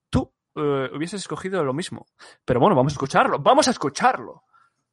eh, 0.59 0.89
hubieses 0.93 1.21
escogido 1.21 1.63
lo 1.63 1.73
mismo. 1.73 2.07
Pero 2.45 2.59
bueno, 2.59 2.75
vamos 2.75 2.93
a 2.93 2.95
escucharlo. 2.95 3.39
Vamos 3.39 3.67
a 3.67 3.71
escucharlo. 3.71 4.43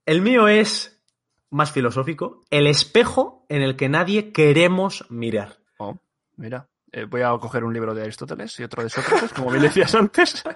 El 0.04 0.22
mío 0.22 0.48
es 0.48 1.02
más 1.50 1.72
filosófico. 1.72 2.44
El 2.50 2.66
espejo 2.66 3.44
en 3.48 3.62
el 3.62 3.76
que 3.76 3.88
nadie 3.88 4.32
queremos 4.32 5.04
mirar. 5.10 5.58
Oh, 5.78 5.98
mira, 6.36 6.68
eh, 6.92 7.04
voy 7.04 7.22
a 7.22 7.30
coger 7.38 7.64
un 7.64 7.74
libro 7.74 7.94
de 7.94 8.02
Aristóteles 8.02 8.58
y 8.60 8.64
otro 8.64 8.82
de 8.82 8.88
Sócrates, 8.88 9.32
como 9.32 9.50
bien 9.50 9.62
decías 9.62 9.94
antes. 9.94 10.42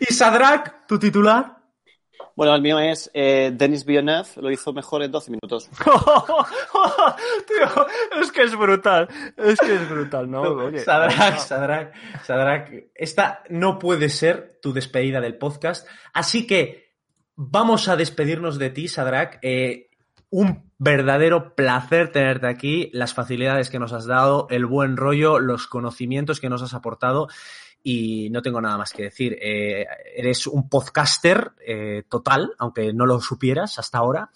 Y 0.00 0.14
Sadrak, 0.14 0.86
tu 0.86 0.98
titular. 0.98 1.59
Bueno, 2.36 2.54
el 2.54 2.62
mío 2.62 2.78
es 2.78 3.10
eh, 3.12 3.52
Denis 3.54 3.84
Villeneuve, 3.84 4.28
lo 4.36 4.50
hizo 4.50 4.72
mejor 4.72 5.02
en 5.02 5.10
12 5.10 5.30
minutos. 5.30 5.68
Tío, 7.46 7.86
es 8.20 8.32
que 8.32 8.42
es 8.42 8.56
brutal. 8.56 9.08
Es 9.36 9.58
que 9.60 9.74
es 9.74 9.88
brutal, 9.88 10.30
¿no? 10.30 10.42
Oye, 10.42 10.80
Sadrak, 10.80 11.38
Sadrak, 11.38 11.94
Sadrak, 12.24 12.90
esta 12.94 13.42
no 13.50 13.78
puede 13.78 14.08
ser 14.08 14.58
tu 14.62 14.72
despedida 14.72 15.20
del 15.20 15.36
podcast. 15.36 15.86
Así 16.12 16.46
que 16.46 16.94
vamos 17.36 17.88
a 17.88 17.96
despedirnos 17.96 18.58
de 18.58 18.70
ti, 18.70 18.88
Sadrak. 18.88 19.38
Eh, 19.42 19.90
un 20.30 20.70
verdadero 20.78 21.54
placer 21.54 22.12
tenerte 22.12 22.46
aquí, 22.46 22.88
las 22.94 23.12
facilidades 23.14 23.68
que 23.68 23.78
nos 23.78 23.92
has 23.92 24.06
dado, 24.06 24.46
el 24.50 24.64
buen 24.64 24.96
rollo, 24.96 25.40
los 25.40 25.66
conocimientos 25.66 26.40
que 26.40 26.48
nos 26.48 26.62
has 26.62 26.72
aportado. 26.72 27.28
Y 27.82 28.28
no 28.30 28.42
tengo 28.42 28.60
nada 28.60 28.76
más 28.76 28.92
que 28.92 29.04
decir. 29.04 29.38
Eh, 29.40 29.86
eres 30.16 30.46
un 30.46 30.68
podcaster 30.68 31.52
eh, 31.66 32.04
total, 32.08 32.52
aunque 32.58 32.92
no 32.92 33.06
lo 33.06 33.20
supieras 33.20 33.78
hasta 33.78 33.98
ahora. 33.98 34.30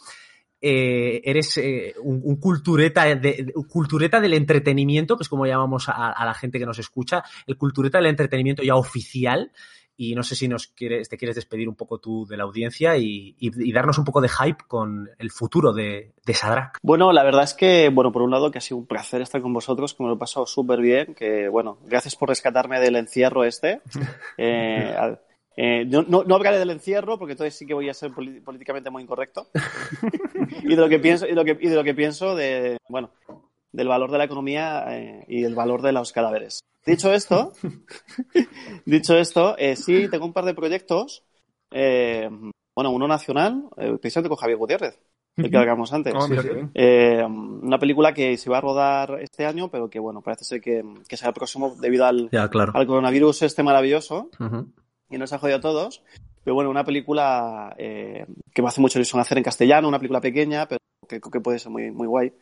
Eh, 0.61 1.20
eres 1.24 1.61
un, 2.03 2.36
cultureta, 2.36 3.05
de, 3.14 3.53
cultureta 3.68 4.18
del 4.18 4.32
entretenimiento, 4.32 5.16
que 5.16 5.24
es 5.24 5.28
como 5.28 5.45
llamamos 5.45 5.90
a 5.90 6.24
la 6.24 6.32
gente 6.32 6.59
que 6.59 6.64
nos 6.64 6.78
escucha, 6.78 7.22
el 7.47 7.59
cultureta 7.59 7.99
del 7.99 8.07
entretenimiento 8.07 8.62
ya 8.62 8.76
oficial. 8.76 9.53
Y 9.97 10.14
no 10.16 10.22
sé 10.24 10.34
si 10.34 10.49
nos 10.49 10.66
quieres, 10.66 11.09
te 11.09 11.16
quieres 11.16 11.36
despedir 11.36 11.68
un 11.68 11.76
poco 11.76 11.99
tú 11.99 12.26
de 12.26 12.36
la 12.36 12.42
audiencia 12.45 12.97
y, 12.97 13.36
y- 13.38 13.68
y 13.68 13.72
darnos 13.72 13.97
un 13.99 14.05
poco 14.05 14.20
de 14.20 14.28
hype 14.28 14.64
con 14.66 15.09
el 15.18 15.30
futuro 15.30 15.72
de, 15.72 16.12
de 16.26 16.34
Sadrak. 16.34 16.78
Bueno, 16.82 17.12
la 17.12 17.22
verdad 17.22 17.45
es 17.45 17.55
que, 17.55 17.90
bueno, 17.90 18.11
por 18.11 18.22
un 18.22 18.30
lado 18.32 18.51
que 18.51 18.59
ha 18.59 18.61
sido 18.61 18.78
un 18.78 18.86
placer 18.86 19.22
estar 19.22 19.40
con 19.40 19.53
vosotros, 19.53 19.95
que 19.95 20.03
me 20.03 20.09
lo 20.09 20.16
he 20.16 20.18
pasado 20.18 20.47
súper 20.47 20.80
bien, 20.80 21.14
que, 21.14 21.49
bueno, 21.49 21.78
gracias 21.86 22.16
por 22.16 22.28
rescatarme 22.28 22.80
del 22.80 22.97
encierro 22.97 23.45
este. 23.45 23.80
Eh, 24.38 24.95
a- 24.99 25.20
eh, 25.57 25.84
no, 25.86 26.03
no, 26.03 26.24
no 26.24 26.34
hablaré 26.34 26.59
del 26.59 26.70
encierro, 26.70 27.16
porque 27.16 27.32
entonces 27.34 27.55
sí 27.55 27.64
que 27.64 27.74
voy 27.74 27.88
a 27.88 27.95
ser 27.95 28.11
políticamente 28.12 28.90
muy 28.90 29.05
incorrecto. 29.05 29.47
y 30.64 30.68
de 30.70 30.76
lo 30.76 30.88
que 30.88 30.99
pienso, 30.99 31.26
y, 31.28 31.32
lo 31.32 31.45
que, 31.45 31.57
y 31.61 31.68
de 31.68 31.76
lo 31.76 31.84
que 31.84 31.95
pienso 31.95 32.34
de, 32.34 32.78
bueno, 32.88 33.11
del 33.70 33.86
valor 33.86 34.11
de 34.11 34.18
la 34.18 34.24
economía 34.24 34.84
eh, 34.88 35.24
y 35.28 35.45
el 35.45 35.55
valor 35.55 35.82
de 35.82 35.92
los 35.92 36.11
cadáveres. 36.12 36.61
Dicho 36.87 37.12
esto, 37.12 37.53
dicho 38.85 39.16
esto, 39.16 39.57
eh, 39.59 39.76
sí, 39.76 40.09
tengo 40.11 40.26
un 40.26 40.32
par 40.32 40.45
de 40.45 40.55
proyectos. 40.55 41.24
eh, 41.70 42.28
bueno, 42.76 42.91
uno 42.91 43.07
nacional, 43.07 43.68
eh, 43.76 43.97
precisamente 44.01 44.28
con 44.28 44.37
Javier 44.37 44.59
Gutiérrez, 44.59 44.99
el 45.37 45.49
que 45.49 45.57
hablamos 45.57 45.93
antes. 45.93 46.12
Oh. 46.16 46.26
Eh, 46.74 47.22
una 47.24 47.78
película 47.78 48.12
que 48.12 48.37
se 48.37 48.51
va 48.51 48.59
a 48.59 48.61
rodar 48.61 49.18
este 49.20 49.47
año, 49.47 49.70
pero 49.70 49.89
que 49.89 50.01
bueno, 50.01 50.22
parece 50.22 50.45
ser 50.45 50.61
que, 50.61 50.82
que 51.09 51.16
será 51.16 51.28
el 51.28 51.35
próximo 51.35 51.76
debido 51.80 52.05
al, 52.05 52.28
Ya, 52.32 52.49
claro. 52.51 52.72
al 52.74 52.87
coronavirus 52.87 53.43
este 53.43 53.62
maravilloso 53.62 54.28
Ujú. 54.41 54.66
y 55.09 55.18
nos 55.18 55.32
ha 55.32 55.39
jodido 55.39 55.59
a 55.59 55.61
todos. 55.61 56.03
Pero 56.43 56.55
bueno, 56.57 56.68
una 56.68 56.85
película 56.85 57.74
eh, 57.78 58.26
que 58.53 58.61
me 58.62 58.68
hace 58.68 58.80
mucha 58.80 58.99
ilusión 58.99 59.20
hacer 59.20 59.39
en 59.39 59.45
castellano, 59.45 59.87
una 59.89 59.99
película 60.01 60.20
pequeña, 60.20 60.66
pero 60.66 60.78
que, 61.09 61.20
que 61.20 61.41
puede 61.41 61.61
ser 61.61 61.70
muy, 61.70 61.91
muy 61.93 62.09
guay, 62.09 62.32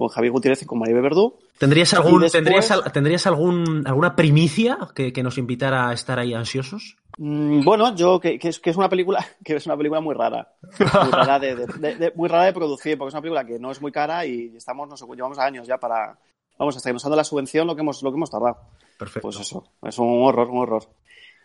con 0.00 0.08
Javier 0.08 0.32
Gutiérrez 0.32 0.62
y 0.62 0.66
con 0.66 0.78
Maribel 0.78 1.02
Verdú. 1.02 1.38
¿Tendrías, 1.58 1.92
algún, 1.92 2.22
después- 2.22 2.32
¿tendrías, 2.32 2.70
al- 2.70 2.90
¿tendrías 2.90 3.26
algún, 3.26 3.86
alguna 3.86 4.16
primicia 4.16 4.78
que, 4.94 5.12
que 5.12 5.22
nos 5.22 5.36
invitara 5.36 5.90
a 5.90 5.92
estar 5.92 6.18
ahí 6.18 6.32
ansiosos? 6.32 6.96
Mm, 7.18 7.62
bueno, 7.62 7.94
yo 7.94 8.18
que, 8.18 8.38
que 8.38 8.48
es, 8.48 8.58
que 8.60 8.70
es 8.70 8.76
una 8.78 8.88
película 8.88 9.22
que 9.44 9.56
es 9.56 9.66
una 9.66 9.76
película 9.76 10.00
muy 10.00 10.14
rara, 10.14 10.48
muy 10.78 11.10
rara 11.12 11.38
de, 11.38 11.54
de- 11.54 11.66
de- 11.66 11.94
de- 11.96 12.12
muy 12.16 12.28
rara 12.30 12.46
de 12.46 12.54
producir, 12.54 12.96
porque 12.96 13.08
es 13.10 13.14
una 13.14 13.20
película 13.20 13.44
que 13.44 13.58
no 13.58 13.70
es 13.70 13.80
muy 13.82 13.92
cara 13.92 14.24
y 14.24 14.56
estamos, 14.56 14.88
no 14.88 14.96
sé, 14.96 15.04
llevamos 15.14 15.38
años 15.38 15.66
ya 15.66 15.76
para, 15.76 16.18
vamos, 16.58 16.74
hasta 16.76 16.88
que 16.88 16.94
nos 16.94 17.04
han 17.04 17.10
dado 17.10 17.18
la 17.18 17.24
subvención 17.24 17.66
lo 17.66 17.74
que 17.76 17.82
hemos, 17.82 18.02
lo 18.02 18.10
que 18.10 18.16
hemos 18.16 18.30
tardado. 18.30 18.56
Perfecto. 18.98 19.20
Pues 19.28 19.38
eso, 19.40 19.64
es 19.82 19.98
un 19.98 20.22
horror, 20.24 20.48
un 20.48 20.58
horror. 20.60 20.84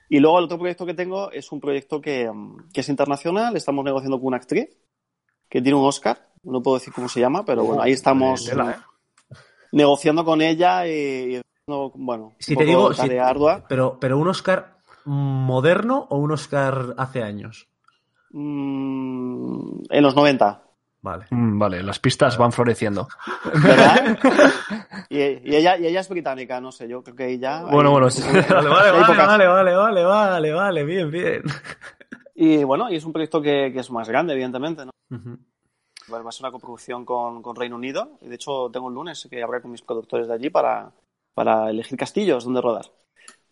Y 0.08 0.20
luego 0.20 0.40
el 0.40 0.46
otro 0.46 0.60
proyecto 0.60 0.86
que 0.86 0.94
tengo 0.94 1.30
es 1.32 1.52
un 1.52 1.60
proyecto 1.60 2.00
que, 2.00 2.32
mm, 2.32 2.70
que 2.74 2.80
es 2.82 2.88
internacional, 2.88 3.58
estamos 3.58 3.84
negociando 3.84 4.18
con 4.18 4.28
una 4.28 4.38
actriz 4.38 4.70
que 5.50 5.62
tiene 5.62 5.78
un 5.78 5.86
Oscar, 5.86 6.30
no 6.46 6.62
puedo 6.62 6.78
decir 6.78 6.94
cómo 6.94 7.10
se 7.10 7.20
llama, 7.20 7.44
pero 7.46 7.64
bueno, 7.64 7.82
ahí 7.82 7.92
estamos 7.92 8.46
Tela, 8.46 8.72
¿eh? 8.72 9.36
negociando 9.72 10.24
con 10.24 10.42
ella 10.42 10.88
y, 10.88 11.36
y 11.38 11.42
no, 11.68 11.92
bueno, 11.96 12.34
Si 12.40 12.54
un 12.54 12.58
te 12.60 12.66
poco 12.66 12.90
digo, 12.90 12.94
si- 12.94 13.18
ardua. 13.18 13.66
pero, 13.68 13.98
pero 14.00 14.18
un 14.18 14.28
Oscar 14.28 14.78
moderno 15.06 16.08
o 16.10 16.18
un 16.18 16.32
Oscar 16.32 16.94
hace 16.98 17.22
años. 17.24 17.68
Mm, 18.32 19.84
en 19.90 20.04
los 20.04 20.16
90. 20.16 20.62
Vale. 21.02 21.26
Mm, 21.30 21.60
Vale, 21.60 21.84
las 21.84 22.00
pistas 22.00 22.36
van 22.38 22.52
floreciendo. 22.52 23.08
¿Verdad? 23.64 24.18
y, 25.10 25.20
y 25.20 25.56
ella, 25.56 25.78
y 25.78 25.86
ella 25.86 26.00
es 26.00 26.10
británica, 26.10 26.60
no 26.60 26.72
sé, 26.72 26.88
yo 26.88 27.04
creo 27.04 27.16
que 27.16 27.30
ella... 27.30 27.62
Bueno, 27.64 27.92
bueno, 27.92 28.10
sí. 28.10 28.24
Vale, 28.50 28.70
vale, 28.70 28.92
vale, 28.92 29.18
vale, 29.18 29.48
vale, 29.48 29.76
vale, 29.76 30.04
vale, 30.04 30.52
vale, 30.54 30.84
bien, 30.84 31.12
bien. 31.12 31.44
Y 32.34 32.64
bueno, 32.64 32.90
y 32.90 32.96
es 32.96 33.06
un 33.06 33.14
proyecto 33.14 33.42
que, 33.42 33.72
que 33.72 33.80
es 33.80 33.92
más 33.92 34.10
grande, 34.10 34.34
evidentemente, 34.34 34.84
¿no? 34.86 34.92
Va 36.14 36.20
a 36.30 36.32
ser 36.32 36.46
una 36.46 36.52
coproducción 36.52 37.06
con, 37.06 37.42
con 37.42 37.56
Reino 37.56 37.76
Unido. 37.76 38.18
Y 38.22 38.28
de 38.28 38.36
hecho, 38.36 38.70
tengo 38.72 38.90
el 38.90 38.96
lunes 38.96 39.28
que 39.30 39.42
habré 39.44 39.62
con 39.62 39.72
mis 39.72 39.82
productores 39.82 40.28
de 40.28 40.34
allí 40.34 40.50
para, 40.50 40.92
para 41.34 41.70
elegir 41.70 41.98
castillos 41.98 42.44
donde 42.46 42.62
rodar. 42.62 42.86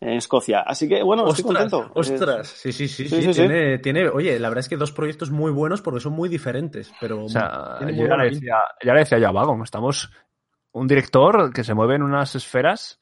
En 0.00 0.10
Escocia. 0.14 0.60
Así 0.60 0.88
que, 0.88 1.02
bueno, 1.02 1.26
estoy 1.28 1.44
Ostras, 1.50 1.70
contento. 1.70 1.92
ostras. 1.98 2.48
Sí, 2.48 2.72
sí, 2.72 2.88
sí, 2.88 3.08
sí, 3.08 3.16
Sí, 3.16 3.22
sí, 3.22 3.32
sí. 3.34 3.40
tiene, 3.40 3.78
tiene, 3.78 4.08
oye, 4.08 4.38
la 4.38 4.48
verdad 4.48 4.60
es 4.60 4.68
que 4.68 4.76
dos 4.76 4.92
proyectos 4.92 5.30
muy 5.30 5.50
buenos 5.50 5.80
porque 5.82 6.00
son 6.00 6.12
muy 6.12 6.28
diferentes, 6.28 6.92
pero 7.00 7.24
O 7.24 7.28
sea, 7.28 7.78
yo 7.80 8.06
ya 8.06 8.16
le, 8.16 8.30
decía, 8.30 8.56
ya 8.84 8.92
le 8.92 9.00
decía 9.00 9.18
yo 9.18 9.28
a 9.28 9.32
Vagon, 9.32 9.62
estamos 9.62 10.10
un 10.72 10.86
director 10.86 11.52
que 11.52 11.64
se 11.64 11.72
mueve 11.74 11.94
en 11.94 12.02
unas 12.02 12.34
esferas 12.34 13.00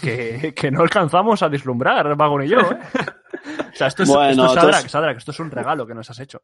que, 0.00 0.54
que 0.56 0.70
no 0.70 0.82
alcanzamos 0.82 1.42
a 1.42 1.48
deslumbrar, 1.48 2.14
Vagon 2.14 2.44
y 2.44 2.48
yo. 2.48 2.58
¿eh? 2.60 2.78
O 3.74 3.76
sea, 3.76 3.88
esto 3.88 4.04
es, 4.04 4.08
Bueno, 4.08 4.30
esto 4.30 4.44
es 4.44 4.64
entonces- 4.86 5.16
esto 5.18 5.30
es 5.32 5.40
un 5.40 5.50
regalo 5.50 5.84
que 5.86 5.94
nos 5.94 6.08
has 6.08 6.20
hecho. 6.20 6.40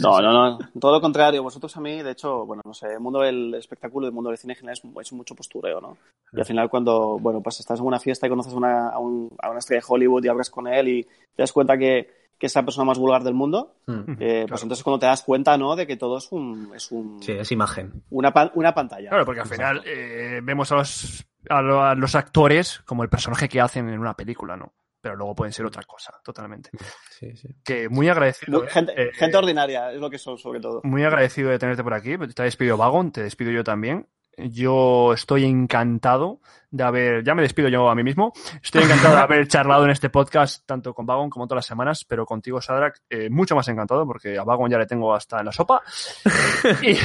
No, 0.00 0.20
no, 0.20 0.32
no. 0.32 0.58
Todo 0.80 0.92
lo 0.92 1.00
contrario. 1.00 1.42
Vosotros 1.42 1.76
a 1.76 1.80
mí, 1.80 2.02
de 2.02 2.12
hecho, 2.12 2.46
bueno, 2.46 2.62
no 2.64 2.74
sé, 2.74 2.92
el 2.94 3.00
mundo 3.00 3.20
del 3.20 3.54
espectáculo, 3.54 4.06
el 4.06 4.12
mundo 4.12 4.30
del 4.30 4.38
cine 4.38 4.54
en 4.54 4.58
general 4.60 4.78
es, 4.82 5.06
es 5.06 5.12
mucho 5.12 5.34
postureo, 5.34 5.80
¿no? 5.80 5.96
Y 6.32 6.40
al 6.40 6.46
final 6.46 6.68
cuando, 6.68 7.18
bueno, 7.18 7.40
pues 7.42 7.60
estás 7.60 7.78
en 7.80 7.86
una 7.86 7.98
fiesta 8.00 8.26
y 8.26 8.30
conoces 8.30 8.52
una- 8.52 8.88
a, 8.90 8.98
un- 8.98 9.30
a 9.42 9.50
una 9.50 9.58
estrella 9.58 9.80
de 9.80 9.86
Hollywood 9.88 10.24
y 10.24 10.28
hablas 10.28 10.50
con 10.50 10.66
él 10.66 10.88
y 10.88 11.02
te 11.02 11.42
das 11.42 11.52
cuenta 11.52 11.76
que, 11.78 12.10
que 12.38 12.46
es 12.46 12.54
la 12.54 12.64
persona 12.64 12.84
más 12.84 12.98
vulgar 12.98 13.22
del 13.24 13.34
mundo, 13.34 13.74
Mm. 13.86 14.16
eh, 14.20 14.46
pues 14.48 14.62
entonces 14.62 14.82
cuando 14.82 14.98
te 14.98 15.06
das 15.06 15.22
cuenta, 15.22 15.56
¿no? 15.56 15.76
De 15.76 15.86
que 15.86 15.96
todo 15.96 16.18
es 16.18 16.30
un, 16.32 16.72
es 16.74 16.90
un, 16.90 17.22
Sí, 17.22 17.32
es 17.32 17.52
imagen. 17.52 18.02
una, 18.10 18.32
una 18.54 18.74
pantalla. 18.74 19.08
Claro, 19.10 19.24
porque 19.24 19.40
al 19.40 19.46
final 19.48 19.82
eh, 19.86 20.40
vemos 20.42 20.70
a 20.72 20.76
los, 20.76 21.24
a, 21.48 21.62
lo- 21.62 21.82
a 21.82 21.94
los 21.94 22.14
actores 22.14 22.80
como 22.84 23.02
el 23.04 23.08
personaje 23.08 23.48
que 23.48 23.60
hacen 23.60 23.88
en 23.88 23.98
una 24.00 24.14
película, 24.14 24.56
¿no? 24.56 24.72
Pero 25.06 25.14
luego 25.18 25.36
pueden 25.36 25.52
ser 25.52 25.64
otra 25.64 25.84
cosa, 25.84 26.12
totalmente. 26.24 26.68
Sí, 27.10 27.30
sí. 27.36 27.48
Que 27.64 27.88
muy 27.88 28.08
agradecido. 28.08 28.64
¿eh? 28.64 28.68
gente, 28.68 28.92
Eh, 29.00 29.10
gente 29.14 29.36
ordinaria 29.36 29.92
es 29.92 30.00
lo 30.00 30.10
que 30.10 30.18
son, 30.18 30.36
sobre 30.36 30.58
todo. 30.58 30.80
Muy 30.82 31.04
agradecido 31.04 31.48
de 31.50 31.60
tenerte 31.60 31.84
por 31.84 31.94
aquí. 31.94 32.16
Te 32.34 32.42
ha 32.42 32.44
despedido 32.44 32.76
Vagon, 32.76 33.12
te 33.12 33.22
despido 33.22 33.52
yo 33.52 33.62
también. 33.62 34.08
yo 34.36 35.12
estoy 35.12 35.44
encantado 35.44 36.40
de 36.72 36.82
haber, 36.82 37.22
ya 37.24 37.36
me 37.36 37.42
despido 37.42 37.68
yo 37.68 37.88
a 37.88 37.94
mí 37.94 38.02
mismo, 38.02 38.32
estoy 38.60 38.82
encantado 38.82 39.14
de 39.14 39.22
haber 39.22 39.46
charlado 39.48 39.84
en 39.84 39.90
este 39.90 40.10
podcast 40.10 40.66
tanto 40.66 40.92
con 40.92 41.06
Vagon 41.06 41.30
como 41.30 41.46
todas 41.46 41.58
las 41.62 41.66
semanas, 41.66 42.04
pero 42.04 42.26
contigo, 42.26 42.60
Sadrak, 42.60 43.00
eh, 43.08 43.30
mucho 43.30 43.54
más 43.54 43.68
encantado 43.68 44.04
porque 44.06 44.36
a 44.36 44.42
Vagon 44.42 44.68
ya 44.70 44.76
le 44.78 44.86
tengo 44.86 45.14
hasta 45.14 45.38
en 45.38 45.46
la 45.46 45.52
sopa. 45.52 45.80
y, 46.82 46.96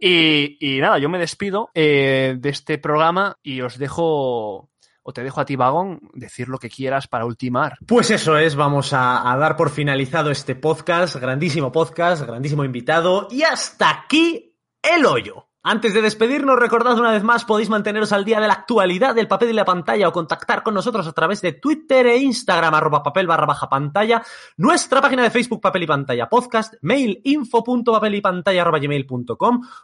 y, 0.00 0.76
y 0.76 0.80
nada, 0.80 0.98
yo 0.98 1.08
me 1.08 1.18
despido 1.20 1.70
eh, 1.74 2.34
de 2.38 2.48
este 2.48 2.76
programa 2.78 3.38
y 3.42 3.60
os 3.60 3.78
dejo 3.78 4.68
o 5.02 5.12
te 5.12 5.22
dejo 5.22 5.40
a 5.40 5.44
ti, 5.44 5.56
Vagon, 5.56 6.00
decir 6.14 6.48
lo 6.48 6.58
que 6.58 6.70
quieras 6.70 7.08
para 7.08 7.26
ultimar. 7.26 7.78
Pues 7.86 8.10
eso 8.10 8.36
es, 8.38 8.54
vamos 8.54 8.92
a, 8.92 9.36
dar 9.38 9.56
por 9.56 9.70
finalizado 9.70 10.30
este 10.30 10.54
podcast, 10.54 11.16
grandísimo 11.16 11.72
podcast, 11.72 12.22
grandísimo 12.22 12.64
invitado, 12.64 13.28
y 13.30 13.42
hasta 13.42 13.90
aquí 13.90 14.56
el 14.82 15.04
hoyo. 15.06 15.49
Antes 15.62 15.92
de 15.92 16.00
despedirnos, 16.00 16.58
recordad 16.58 16.98
una 16.98 17.12
vez 17.12 17.22
más, 17.22 17.44
podéis 17.44 17.68
manteneros 17.68 18.12
al 18.12 18.24
día 18.24 18.40
de 18.40 18.46
la 18.46 18.54
actualidad 18.54 19.14
del 19.14 19.28
papel 19.28 19.50
y 19.50 19.52
la 19.52 19.66
pantalla 19.66 20.08
o 20.08 20.12
contactar 20.12 20.62
con 20.62 20.72
nosotros 20.72 21.06
a 21.06 21.12
través 21.12 21.42
de 21.42 21.52
Twitter 21.52 22.06
e 22.06 22.16
Instagram, 22.16 22.72
arroba 22.72 23.02
papel 23.02 23.26
barra 23.26 23.44
baja 23.44 23.68
pantalla, 23.68 24.22
nuestra 24.56 25.02
página 25.02 25.22
de 25.22 25.30
Facebook 25.30 25.60
Papel 25.60 25.82
y 25.82 25.86
Pantalla 25.86 26.30
Podcast, 26.30 26.76
mail 26.80 27.20
info 27.24 27.62
punto 27.62 27.92
papel 27.92 28.14
y 28.14 28.22
pantalla 28.22 28.62
arroba. 28.62 28.80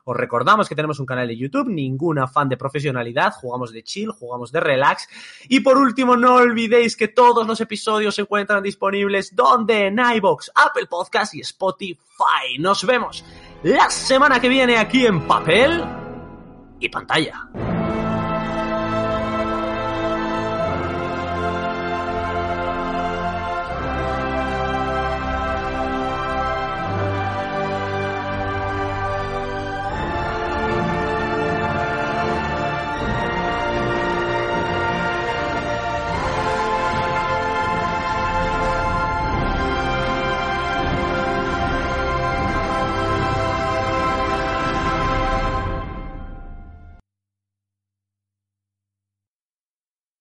Os 0.05 0.17
recordamos 0.17 0.67
que 0.67 0.75
tenemos 0.75 0.99
un 0.99 1.05
canal 1.05 1.29
de 1.29 1.37
YouTube, 1.37 1.69
ningún 1.69 2.21
afán 2.21 2.49
de 2.49 2.57
profesionalidad, 2.57 3.35
jugamos 3.35 3.71
de 3.71 3.83
chill, 3.83 4.13
jugamos 4.13 4.51
de 4.53 4.61
relax. 4.61 5.07
Y 5.51 5.61
por 5.61 5.77
último, 5.77 6.17
no 6.17 6.37
olvidéis 6.37 6.97
que 6.97 7.09
todos 7.09 7.47
los 7.47 7.61
episodios 7.61 8.15
se 8.15 8.23
encuentran 8.23 8.63
disponibles 8.63 9.37
donde 9.37 9.89
en 9.89 9.99
iBox, 9.99 10.53
Apple 10.55 10.87
Podcast 10.87 11.35
y 11.35 11.41
Spotify. 11.41 12.57
Nos 12.59 12.87
vemos 12.87 13.23
la 13.63 13.91
semana 13.91 14.41
que 14.41 14.49
viene 14.49 14.77
aquí 14.77 15.07
en 15.07 15.27
papel 15.27 15.85
y 16.81 16.89
pantalla. 16.89 17.49